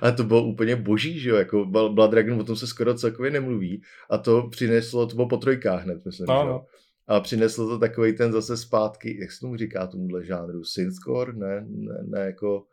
a 0.01 0.11
to 0.11 0.24
bylo 0.24 0.43
úplně 0.43 0.76
boží, 0.76 1.20
že 1.20 1.30
jo, 1.30 1.36
jako 1.36 1.65
Blood 1.65 2.11
Dragon, 2.11 2.39
o 2.39 2.43
tom 2.43 2.55
se 2.55 2.68
skoro 2.68 2.93
celkově 2.93 3.32
nemluví. 3.32 3.82
A 4.09 4.18
to 4.18 4.47
přineslo, 4.47 5.07
to 5.07 5.15
bylo 5.15 5.28
po 5.28 5.38
trojkách 5.38 5.84
hned, 5.84 6.05
myslím, 6.05 6.26
no, 6.30 6.41
že? 6.41 6.49
No. 6.49 6.65
A 7.07 7.20
přineslo 7.20 7.68
to 7.68 7.80
takový 7.80 8.15
ten 8.15 8.32
zase 8.32 8.57
zpátky, 8.57 9.18
jak 9.22 9.32
se 9.32 9.39
tomu 9.39 9.55
říká 9.55 9.88
tomuhle 9.88 10.26
žánru, 10.26 10.63
synthcore, 10.63 11.34
ne, 11.34 11.65
ne, 11.68 11.95
ne 12.07 12.20
jako 12.20 12.63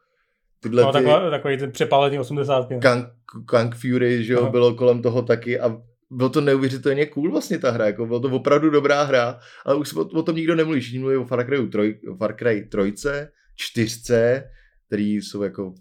tyhle 0.64 0.82
no, 0.82 0.92
ty... 0.92 0.92
Taková, 0.92 1.30
takový 1.30 1.56
ten 1.56 1.72
přepálený 1.72 2.18
80. 2.18 2.68
Kang, 2.82 3.06
Kang 3.46 3.74
Fury, 3.74 4.24
že 4.24 4.32
jo, 4.32 4.50
bylo 4.50 4.74
kolem 4.74 5.02
toho 5.02 5.22
taky 5.22 5.60
a 5.60 5.76
bylo 6.10 6.28
to 6.28 6.40
neuvěřitelně 6.40 7.06
cool 7.06 7.30
vlastně 7.30 7.58
ta 7.58 7.70
hra, 7.70 7.86
jako 7.86 8.06
bylo 8.06 8.20
to 8.20 8.28
opravdu 8.28 8.70
dobrá 8.70 9.02
hra, 9.02 9.38
ale 9.64 9.76
už 9.76 9.94
o, 9.94 10.00
o 10.00 10.22
tom 10.22 10.36
nikdo 10.36 10.54
nemluví, 10.54 10.80
všichni 10.80 10.98
mluví 10.98 11.16
o 11.16 11.24
Far 11.24 11.46
Cry, 11.46 11.66
troj, 11.66 12.00
Far 12.18 12.36
Cry 12.36 12.68
trojce, 12.70 13.30
čtyřce, 13.56 14.44
který 14.86 15.14
jsou 15.14 15.42
jako 15.42 15.74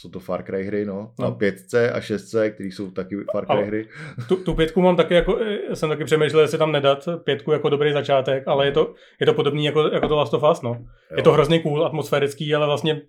jsou 0.00 0.10
to 0.10 0.20
Far 0.20 0.42
Cry 0.42 0.64
hry, 0.64 0.84
no. 0.84 1.12
no. 1.18 1.26
A 1.26 1.30
pětce 1.30 1.92
a 1.92 2.00
šestce, 2.00 2.50
který 2.50 2.70
jsou 2.70 2.90
taky 2.90 3.16
Far 3.32 3.46
Cry 3.46 3.66
hry. 3.66 3.88
Tu, 4.28 4.36
tu 4.36 4.54
pětku 4.54 4.80
mám 4.80 4.96
taky 4.96 5.14
jako, 5.14 5.38
eh, 5.40 5.76
jsem 5.76 5.88
taky 5.88 6.04
přemýšlel, 6.04 6.42
jestli 6.42 6.58
tam 6.58 6.72
nedat 6.72 7.08
pětku 7.24 7.52
jako 7.52 7.68
dobrý 7.68 7.92
začátek, 7.92 8.44
ale 8.46 8.66
je 8.66 8.72
to, 8.72 8.94
je 9.20 9.26
to 9.26 9.34
podobný 9.34 9.64
jako, 9.64 9.82
jako 9.82 10.08
to 10.08 10.16
Last 10.16 10.34
of 10.34 10.44
Us, 10.52 10.62
no. 10.62 10.70
Jo. 10.70 11.16
Je 11.16 11.22
to 11.22 11.32
hrozně 11.32 11.58
cool, 11.58 11.86
atmosférický, 11.86 12.54
ale 12.54 12.66
vlastně 12.66 13.02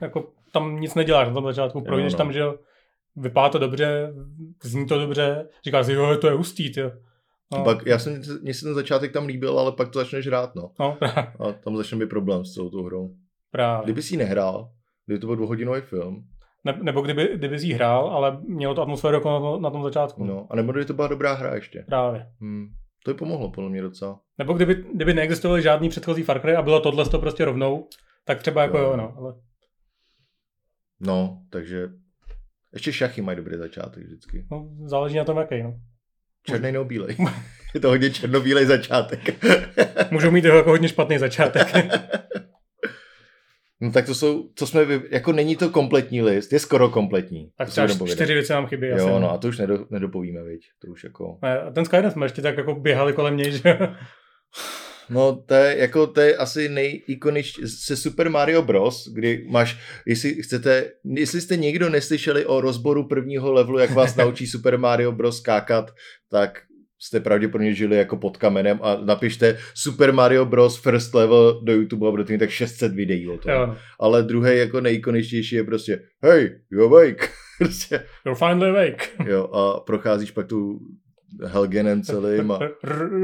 jako 0.00 0.32
tam 0.52 0.80
nic 0.80 0.94
neděláš 0.94 1.28
na 1.28 1.34
tom 1.34 1.44
začátku, 1.44 1.80
projdeš 1.80 2.12
no. 2.12 2.16
tam, 2.16 2.32
že 2.32 2.38
jo, 2.38 2.54
vypadá 3.16 3.48
to 3.48 3.58
dobře, 3.58 4.14
zní 4.62 4.86
to 4.86 4.98
dobře, 4.98 5.48
říkáš 5.64 5.86
si, 5.86 5.92
jo, 5.92 6.16
to 6.16 6.26
je 6.26 6.32
hustý, 6.32 6.72
jo. 6.76 6.90
No. 7.52 7.64
Pak, 7.64 7.86
já 7.86 7.98
jsem, 7.98 8.22
mně 8.42 8.54
se 8.54 8.64
ten 8.64 8.74
začátek 8.74 9.12
tam 9.12 9.26
líbil, 9.26 9.58
ale 9.58 9.72
pak 9.72 9.88
to 9.88 9.98
začneš 9.98 10.26
hrát, 10.26 10.54
no. 10.54 10.70
no. 10.80 10.98
A 11.40 11.52
tam 11.52 11.76
začne 11.76 11.98
být 11.98 12.08
problém 12.08 12.44
s 12.44 12.52
celou 12.52 12.70
tou 12.70 12.84
hrou. 12.84 13.10
Právě. 13.50 13.84
Kdyby 13.84 14.02
si 14.02 14.14
ji 14.14 14.18
nehrál, 14.18 14.70
kdyby 15.06 15.20
to 15.20 15.26
byl 15.26 15.36
dvouhodinový 15.36 15.80
film, 15.80 16.24
Ne, 16.64 16.78
nebo 16.82 17.00
kdyby, 17.00 17.30
kdyby 17.34 17.58
jsi 17.58 17.72
hrál, 17.72 18.08
ale 18.08 18.38
mělo 18.48 18.74
to 18.74 18.82
atmosféru 18.82 19.14
jako 19.14 19.40
na, 19.40 19.58
na 19.58 19.70
tom 19.70 19.82
začátku. 19.82 20.24
No, 20.24 20.46
a 20.50 20.56
nebo 20.56 20.72
kdyby 20.72 20.84
to 20.84 20.94
byla 20.94 21.08
dobrá 21.08 21.32
hra 21.32 21.54
ještě. 21.54 21.84
Právě. 21.88 22.26
Hmm. 22.40 22.66
To 23.04 23.10
by 23.10 23.18
pomohlo 23.18 23.50
podle 23.50 23.70
mě 23.70 23.82
docela. 23.82 24.20
Nebo 24.38 24.52
kdyby, 24.52 24.84
kdyby 24.94 25.14
neexistovaly 25.14 25.62
žádný 25.62 25.88
předchozí 25.88 26.22
Far 26.22 26.40
Cry 26.40 26.56
a 26.56 26.62
bylo 26.62 26.80
tohle 26.80 27.04
to 27.04 27.18
prostě 27.18 27.44
rovnou, 27.44 27.88
tak 28.24 28.38
třeba 28.38 28.62
jako 28.62 28.78
jo, 28.78 28.84
jo 28.84 28.96
no. 28.96 29.14
Ale... 29.18 29.34
No, 31.02 31.42
takže 31.50 31.88
ještě 32.72 32.92
šachy 32.92 33.22
mají 33.22 33.36
dobrý 33.36 33.56
začátek 33.56 34.04
vždycky. 34.04 34.46
No, 34.50 34.68
záleží 34.84 35.16
na 35.16 35.24
tom, 35.24 35.38
jaký, 35.38 35.62
no. 35.62 35.74
Černý 36.46 36.72
nebo 36.72 36.84
bílej. 36.84 37.16
Je 37.74 37.80
to 37.80 37.88
hodně 37.88 38.10
černobílej 38.10 38.66
začátek. 38.66 39.44
Můžou 40.10 40.30
mít 40.30 40.44
jako 40.44 40.70
hodně 40.70 40.88
špatný 40.88 41.18
začátek. 41.18 41.66
No 43.82 43.92
tak 43.92 44.06
to 44.06 44.14
jsou, 44.14 44.50
co 44.54 44.66
jsme, 44.66 44.80
jako 45.10 45.32
není 45.32 45.56
to 45.56 45.70
kompletní 45.70 46.22
list, 46.22 46.52
je 46.52 46.58
skoro 46.58 46.88
kompletní. 46.88 47.50
Tak 47.58 47.68
třeba 47.68 47.88
čtyři 48.06 48.34
věci 48.34 48.52
nám 48.52 48.66
chybí. 48.66 48.86
Jo, 48.86 48.94
asi, 48.96 49.06
no 49.06 49.30
a 49.32 49.38
to 49.38 49.48
už 49.48 49.58
nedo, 49.58 49.86
nedopovíme, 49.90 50.42
viď, 50.42 50.66
to 50.78 50.88
už 50.88 51.04
jako. 51.04 51.38
A 51.42 51.70
ten 51.70 51.84
Skyrim 51.84 52.10
jsme 52.10 52.26
ještě 52.26 52.42
tak 52.42 52.56
jako 52.56 52.74
běhali 52.74 53.12
kolem 53.12 53.36
něj, 53.36 53.52
že 53.52 53.78
No 55.12 55.42
to 55.46 55.54
je, 55.54 55.78
jako, 55.78 56.06
to 56.06 56.20
je 56.20 56.36
asi 56.36 56.68
nejikoničtější 56.68 57.68
se 57.68 57.96
Super 57.96 58.30
Mario 58.30 58.62
Bros., 58.62 59.08
kdy 59.14 59.46
máš, 59.50 59.78
jestli 60.06 60.42
chcete, 60.42 60.90
jestli 61.04 61.40
jste 61.40 61.56
někdo 61.56 61.88
neslyšeli 61.88 62.46
o 62.46 62.60
rozboru 62.60 63.08
prvního 63.08 63.52
levelu, 63.52 63.78
jak 63.78 63.90
vás 63.90 64.16
naučí 64.16 64.46
Super 64.52 64.78
Mario 64.78 65.12
Bros. 65.12 65.38
skákat, 65.38 65.90
tak 66.30 66.60
jste 67.00 67.20
pravděpodobně 67.20 67.74
žili 67.74 67.96
jako 67.96 68.16
pod 68.16 68.36
kamenem 68.36 68.78
a 68.82 68.96
napište 69.04 69.58
Super 69.74 70.12
Mario 70.12 70.44
Bros. 70.44 70.80
first 70.82 71.14
level 71.14 71.60
do 71.64 71.72
YouTube 71.72 72.08
a 72.08 72.10
budete 72.10 72.32
mít 72.32 72.38
tak 72.38 72.50
600 72.50 72.92
videí 72.92 73.28
o 73.28 73.38
tom. 73.38 73.52
Jo. 73.52 73.76
Ale 74.00 74.22
druhý 74.22 74.58
jako 74.58 74.80
nejikoničtější 74.80 75.56
je 75.56 75.64
prostě 75.64 76.02
hey, 76.22 76.50
you're 76.70 76.84
awake. 76.84 77.30
prostě, 77.58 78.04
you're 78.26 78.38
finally 78.38 78.70
awake. 78.70 79.08
jo, 79.26 79.44
a 79.44 79.80
procházíš 79.80 80.30
pak 80.30 80.46
tu 80.46 80.78
Helgenem 81.44 82.02
celým. 82.02 82.50
A... 82.50 82.58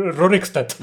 Rorikstedt. 0.04 0.82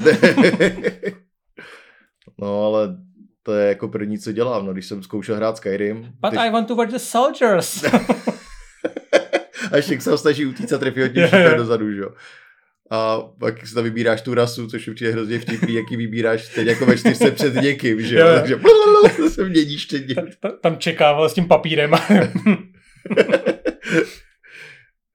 no 2.38 2.64
ale 2.64 2.96
to 3.42 3.54
je 3.54 3.68
jako 3.68 3.88
první, 3.88 4.18
co 4.18 4.32
dělám, 4.32 4.66
no, 4.66 4.72
když 4.72 4.86
jsem 4.86 5.02
zkoušel 5.02 5.36
hrát 5.36 5.56
Skyrim. 5.56 6.12
But. 6.20 6.38
I 6.38 6.50
want 6.50 6.68
to 6.68 6.76
watch 6.76 6.90
the 6.90 6.98
soldiers. 6.98 7.84
a 9.72 9.76
ještě 9.76 10.00
se 10.00 10.10
ho 10.10 10.18
snaží 10.18 10.46
utíct 10.46 10.72
a 10.72 10.78
trefí 10.78 11.00
hodně 11.00 11.22
yeah. 11.32 11.56
dozadu, 11.56 11.92
že 11.92 12.00
jo. 12.00 12.10
A 12.90 13.20
pak 13.40 13.66
si 13.66 13.74
tam 13.74 13.84
vybíráš 13.84 14.22
tu 14.22 14.34
rasu, 14.34 14.66
což 14.66 14.88
určitě 14.88 15.10
hrozně 15.10 15.38
vtipný, 15.38 15.74
jaký 15.74 15.96
vybíráš 15.96 16.54
teď 16.54 16.66
jako 16.66 16.86
ve 16.86 16.98
čtyřce 16.98 17.30
před 17.30 17.54
někým, 17.54 18.00
že 18.00 18.18
jo. 18.18 18.26
Takže 18.34 18.58
se 19.28 19.44
měníš 19.44 19.86
teď. 19.86 20.02
Tam 20.60 20.76
čekával 20.78 21.28
s 21.28 21.34
tím 21.34 21.48
papírem. 21.48 21.90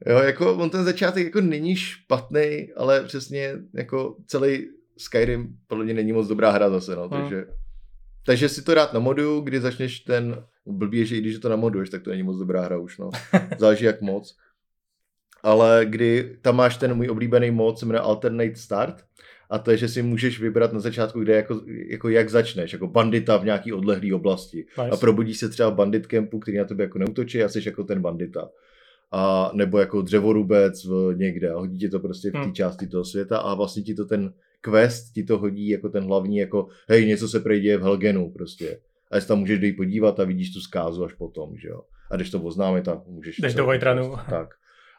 Jo, 0.07 0.17
jako 0.17 0.55
on 0.55 0.69
ten 0.69 0.83
začátek 0.83 1.25
jako 1.25 1.41
není 1.41 1.75
špatný, 1.75 2.67
ale 2.77 3.03
přesně 3.03 3.53
jako 3.73 4.15
celý 4.27 4.67
Skyrim 4.97 5.47
podle 5.67 5.85
mě 5.85 5.93
není 5.93 6.13
moc 6.13 6.27
dobrá 6.27 6.51
hra 6.51 6.69
zase, 6.69 6.95
no, 6.95 7.09
hmm. 7.09 7.21
takže 7.21 7.45
takže 8.25 8.49
si 8.49 8.61
to 8.61 8.73
rád 8.73 8.93
na 8.93 8.99
modu, 8.99 9.39
kdy 9.39 9.61
začneš 9.61 9.99
ten, 9.99 10.43
blbě, 10.65 11.05
že 11.05 11.15
i 11.15 11.21
když 11.21 11.39
to 11.39 11.49
namoduješ, 11.49 11.89
tak 11.89 12.01
to 12.01 12.09
není 12.09 12.23
moc 12.23 12.37
dobrá 12.37 12.61
hra 12.61 12.77
už, 12.77 12.97
no. 12.97 13.09
Záleží 13.59 13.85
jak 13.85 14.01
moc. 14.01 14.37
Ale 15.43 15.85
kdy 15.89 16.37
tam 16.41 16.55
máš 16.55 16.77
ten 16.77 16.93
můj 16.93 17.09
oblíbený 17.09 17.51
mod, 17.51 17.79
se 17.79 17.85
jmenuje 17.85 18.01
Alternate 18.01 18.55
Start, 18.55 19.03
a 19.49 19.59
to 19.59 19.71
je, 19.71 19.77
že 19.77 19.87
si 19.87 20.01
můžeš 20.01 20.39
vybrat 20.39 20.73
na 20.73 20.79
začátku, 20.79 21.19
kde 21.19 21.35
jako, 21.35 21.61
jako 21.89 22.09
jak 22.09 22.29
začneš, 22.29 22.73
jako 22.73 22.87
bandita 22.87 23.37
v 23.37 23.45
nějaký 23.45 23.73
odlehlé 23.73 24.13
oblasti. 24.13 24.57
Nice. 24.57 24.89
A 24.89 24.97
probudíš 24.97 25.37
se 25.37 25.49
třeba 25.49 25.69
v 25.69 25.75
bandit 25.75 26.07
campu, 26.07 26.39
který 26.39 26.57
na 26.57 26.65
tebe 26.65 26.83
jako 26.83 26.99
neutočí 26.99 27.43
a 27.43 27.49
jsi 27.49 27.61
jako 27.65 27.83
ten 27.83 28.01
bandita 28.01 28.49
a 29.11 29.51
nebo 29.53 29.79
jako 29.79 30.01
dřevorubec 30.01 30.85
v 30.85 31.13
někde 31.15 31.51
a 31.51 31.59
hodí 31.59 31.77
ti 31.77 31.89
to 31.89 31.99
prostě 31.99 32.29
v 32.29 32.31
té 32.31 32.39
hmm. 32.39 32.53
části 32.53 32.87
toho 32.87 33.05
světa 33.05 33.37
a 33.37 33.53
vlastně 33.53 33.83
ti 33.83 33.93
to 33.93 34.05
ten 34.05 34.33
quest 34.61 35.13
ti 35.13 35.23
to 35.23 35.37
hodí 35.37 35.69
jako 35.69 35.89
ten 35.89 36.03
hlavní 36.03 36.37
jako 36.37 36.67
hej, 36.89 37.05
něco 37.05 37.27
se 37.27 37.39
prejde 37.39 37.77
v 37.77 37.81
Helgenu 37.81 38.31
prostě. 38.31 38.79
A 39.11 39.15
jestli 39.15 39.27
tam 39.27 39.39
můžeš 39.39 39.59
dojít 39.59 39.77
podívat 39.77 40.19
a 40.19 40.23
vidíš 40.23 40.53
tu 40.53 40.59
zkázu 40.59 41.03
až 41.03 41.13
potom, 41.13 41.57
že 41.57 41.67
jo. 41.67 41.81
A 42.11 42.15
když 42.15 42.29
to 42.29 42.41
oznámit, 42.41 42.85
tak 42.85 43.07
můžeš... 43.07 43.39
Jdeš 43.39 43.53
do 43.53 43.65
Vajtranu. 43.65 44.13
Tak. 44.29 44.49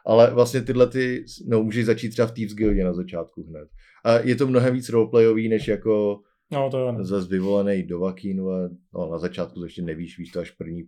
Ale 0.05 0.33
vlastně 0.33 0.61
tyhle 0.61 0.87
ty, 0.87 1.25
no 1.47 1.63
můžeš 1.63 1.85
začít 1.85 2.09
třeba 2.09 2.27
v 2.27 2.31
Thieves 2.31 2.55
Guildě 2.55 2.83
na 2.83 2.93
začátku 2.93 3.43
hned. 3.43 3.69
A 4.03 4.19
je 4.19 4.35
to 4.35 4.47
mnohem 4.47 4.73
víc 4.73 4.89
roleplayový, 4.89 5.49
než 5.49 5.67
jako 5.67 6.19
no, 6.51 6.69
to 6.69 6.87
je. 6.87 7.05
zase 7.05 7.27
vyvolený 7.27 7.83
do 7.83 7.99
Vakínu 7.99 8.51
a 8.51 8.69
no, 8.93 9.11
na 9.11 9.17
začátku 9.17 9.59
to 9.59 9.65
ještě 9.65 9.81
nevíš, 9.81 10.17
víš 10.17 10.31
to 10.31 10.39
až 10.39 10.51
první, 10.51 10.83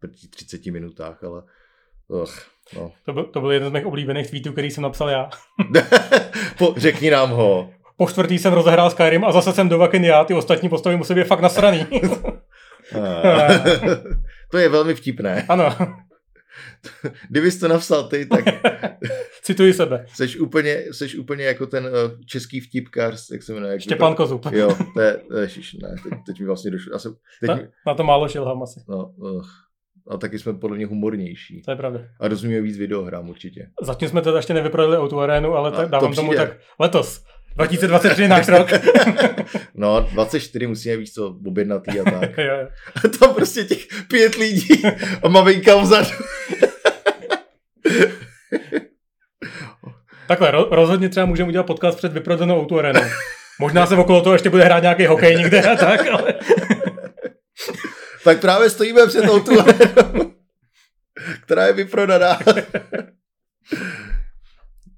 první 0.00 0.16
30 0.30 0.66
minutách, 0.66 1.24
ale 1.24 1.42
Ugh, 2.08 2.30
no. 2.76 2.92
to, 3.04 3.12
byl, 3.12 3.24
to 3.24 3.40
byl 3.40 3.52
jeden 3.52 3.68
z 3.68 3.72
mých 3.72 3.86
oblíbených 3.86 4.30
tweetů, 4.30 4.52
který 4.52 4.70
jsem 4.70 4.82
napsal 4.82 5.08
já. 5.08 5.30
po, 6.58 6.74
řekni 6.76 7.10
nám 7.10 7.30
ho. 7.30 7.70
Po 7.96 8.06
čtvrtý 8.06 8.38
jsem 8.38 8.52
rozehrál 8.52 8.90
Skyrim 8.90 9.24
a 9.24 9.32
zase 9.32 9.52
jsem 9.52 9.68
do 9.68 9.78
Vakin 9.78 10.04
já, 10.04 10.24
ty 10.24 10.34
ostatní 10.34 10.68
postavy 10.68 10.96
musí 10.96 11.14
být 11.14 11.24
fakt 11.24 11.40
nasraný. 11.40 11.86
to 14.50 14.58
je 14.58 14.68
velmi 14.68 14.94
vtipné. 14.94 15.46
Ano. 15.48 15.76
Kdybys 17.28 17.58
to 17.58 17.68
napsal 17.68 18.08
ty, 18.08 18.26
tak... 18.26 18.44
Cituji 19.42 19.72
sebe. 19.72 20.06
Seš 20.14 20.36
úplně, 20.36 20.84
seš 20.92 21.16
úplně 21.16 21.44
jako 21.44 21.66
ten 21.66 21.84
uh, 21.84 21.90
český 22.26 22.60
vtipkář, 22.60 23.30
jak 23.30 23.42
se 23.42 23.54
jmenuje. 23.54 23.80
Štěpán 23.80 24.14
Kozub. 24.14 24.46
Jo, 24.52 24.76
to 24.94 25.00
je, 25.00 25.20
ježiš, 25.40 25.74
ne, 25.82 25.96
teď, 26.02 26.12
teď 26.26 26.40
mi 26.40 26.46
vlastně 26.46 26.70
došlo. 26.70 26.94
Asi, 26.94 27.08
teď 27.40 27.48
na, 27.48 27.54
mi... 27.54 27.68
na 27.86 27.94
to 27.94 28.04
málo 28.04 28.28
šilhám 28.28 28.62
asi. 28.62 28.80
No, 28.88 29.06
uh, 29.16 29.42
a 30.08 30.16
taky 30.16 30.38
jsme 30.38 30.54
podle 30.54 30.76
mě 30.76 30.86
humornější. 30.86 31.62
To 31.62 31.70
je 31.70 31.76
pravda. 31.76 32.00
A 32.20 32.28
rozumíme 32.28 32.60
víc 32.60 32.76
videohrám 32.78 33.28
určitě. 33.28 33.68
Zatím 33.82 34.08
jsme 34.08 34.22
to 34.22 34.36
ještě 34.36 34.54
nevyprodali 34.54 34.96
o 34.96 35.08
tu 35.08 35.20
arénu, 35.20 35.54
ale 35.54 35.70
tak 35.70 35.88
dávám 35.88 36.10
to 36.10 36.16
tomu 36.16 36.34
tak 36.34 36.56
letos. 36.80 37.24
2023 37.56 38.28
náš 38.28 38.48
rok. 38.58 38.68
no, 39.74 40.00
24 40.00 40.66
musíme 40.66 40.96
víc 40.96 41.12
co 41.14 41.36
objednatý 41.46 42.00
a 42.00 42.04
tak. 42.10 42.38
A 43.04 43.08
tam 43.18 43.34
prostě 43.34 43.64
těch 43.64 43.86
pět 44.08 44.34
lidí 44.34 44.82
a 45.22 45.28
maminka 45.28 45.76
vzadu. 45.76 46.10
Takhle, 50.28 50.50
rozhodně 50.70 51.08
třeba 51.08 51.26
můžeme 51.26 51.48
udělat 51.48 51.66
podcast 51.66 51.98
před 51.98 52.12
vyprodanou 52.12 52.60
Outu. 52.60 52.78
Možná 53.60 53.86
se 53.86 53.96
okolo 53.96 54.20
toho 54.20 54.34
ještě 54.34 54.50
bude 54.50 54.64
hrát 54.64 54.82
nějaký 54.82 55.06
hokej 55.06 55.36
někde 55.36 55.62
a 55.62 55.76
tak, 55.76 56.06
ale 56.08 56.34
tak 58.28 58.40
právě 58.40 58.70
stojíme 58.70 59.06
před 59.06 59.22
tou 59.22 59.40
tu 59.40 59.52
která 61.42 61.66
je 61.66 61.72
vyprodaná. 61.72 62.38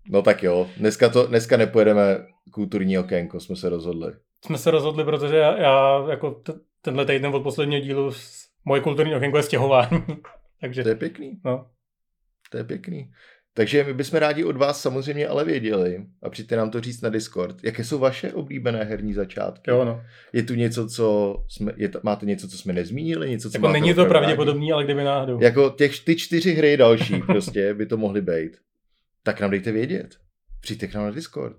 no 0.09 0.23
tak 0.23 0.43
jo, 0.43 0.71
dneska, 0.77 1.09
to, 1.09 1.27
dneska 1.27 1.57
nepojedeme 1.57 2.27
kulturní 2.51 2.99
okénko, 2.99 3.41
jsme 3.41 3.57
se 3.57 3.69
rozhodli. 3.69 4.13
Jsme 4.45 4.59
se 4.59 4.71
rozhodli, 4.71 5.05
protože 5.05 5.37
já, 5.37 5.61
já 5.61 6.05
jako 6.11 6.31
t- 6.31 6.61
tenhle 6.83 7.07
týden 7.07 7.35
od 7.35 7.43
posledního 7.43 7.81
dílu 7.83 8.13
moje 8.65 8.81
kulturní 8.81 9.15
okénko 9.15 9.37
je 9.37 9.43
stěhování. 9.43 10.05
Takže, 10.61 10.83
to 10.83 10.89
je 10.89 10.95
pěkný. 10.95 11.41
No. 11.45 11.71
To 12.51 12.57
je 12.57 12.65
pěkný. 12.65 13.13
Takže 13.55 13.85
my 13.85 13.95
bychom 13.95 14.19
rádi 14.19 14.45
od 14.45 14.57
vás 14.57 14.81
samozřejmě 14.81 15.29
ale 15.29 15.45
věděli 15.45 16.07
a 16.23 16.31
přijďte 16.31 16.57
nám 16.57 16.71
to 16.71 16.81
říct 16.81 17.01
na 17.01 17.09
Discord. 17.09 17.65
Jaké 17.65 17.85
jsou 17.85 17.99
vaše 17.99 18.33
oblíbené 18.33 18.85
herní 18.85 19.15
začátky? 19.15 19.71
Jo, 19.71 19.85
no. 19.85 20.03
Je 20.33 20.43
tu 20.43 20.55
něco, 20.55 20.89
co 20.89 21.37
jsme, 21.49 21.73
je, 21.77 21.91
máte 22.03 22.27
něco, 22.27 22.49
co 22.49 22.59
jsme 22.59 22.73
nezmínili? 22.73 23.31
Něco, 23.31 23.51
co 23.51 23.57
jako 23.57 23.69
není 23.69 23.95
to 23.95 24.05
pravděpodobný, 24.05 24.67
rádi? 24.67 24.73
ale 24.73 24.85
kdyby 24.85 25.05
náhodou. 25.05 25.43
Jako 25.43 25.71
těch, 25.71 26.05
ty 26.05 26.17
čtyři 26.17 26.53
hry 26.53 26.77
další 26.77 27.23
prostě 27.27 27.75
by 27.75 27.87
to 27.87 27.97
mohly 27.97 28.23
být. 28.23 28.57
Tak 29.23 29.41
nám 29.41 29.51
dejte 29.51 29.73
vědět. 29.73 30.17
Přijďte 30.61 30.87
k 30.87 30.95
nám 30.95 31.05
na 31.05 31.11
Discord. 31.11 31.57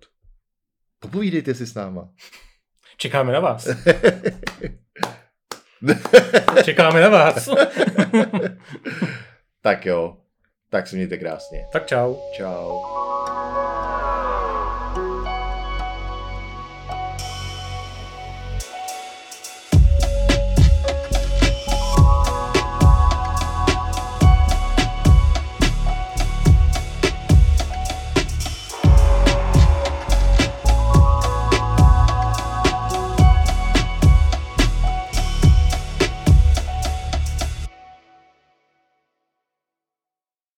Popovídejte 0.99 1.53
si 1.53 1.65
s 1.65 1.73
náma. 1.73 2.09
Čekáme 2.97 3.33
na 3.33 3.39
vás. 3.39 3.67
Čekáme 6.63 7.01
na 7.01 7.09
vás. 7.09 7.49
tak 9.61 9.85
jo. 9.85 10.20
Tak 10.71 10.87
se 10.87 10.95
mějte 10.95 11.17
krásně. 11.17 11.67
Tak 11.71 11.85
čau. 11.85 12.15
Čau. 12.31 12.79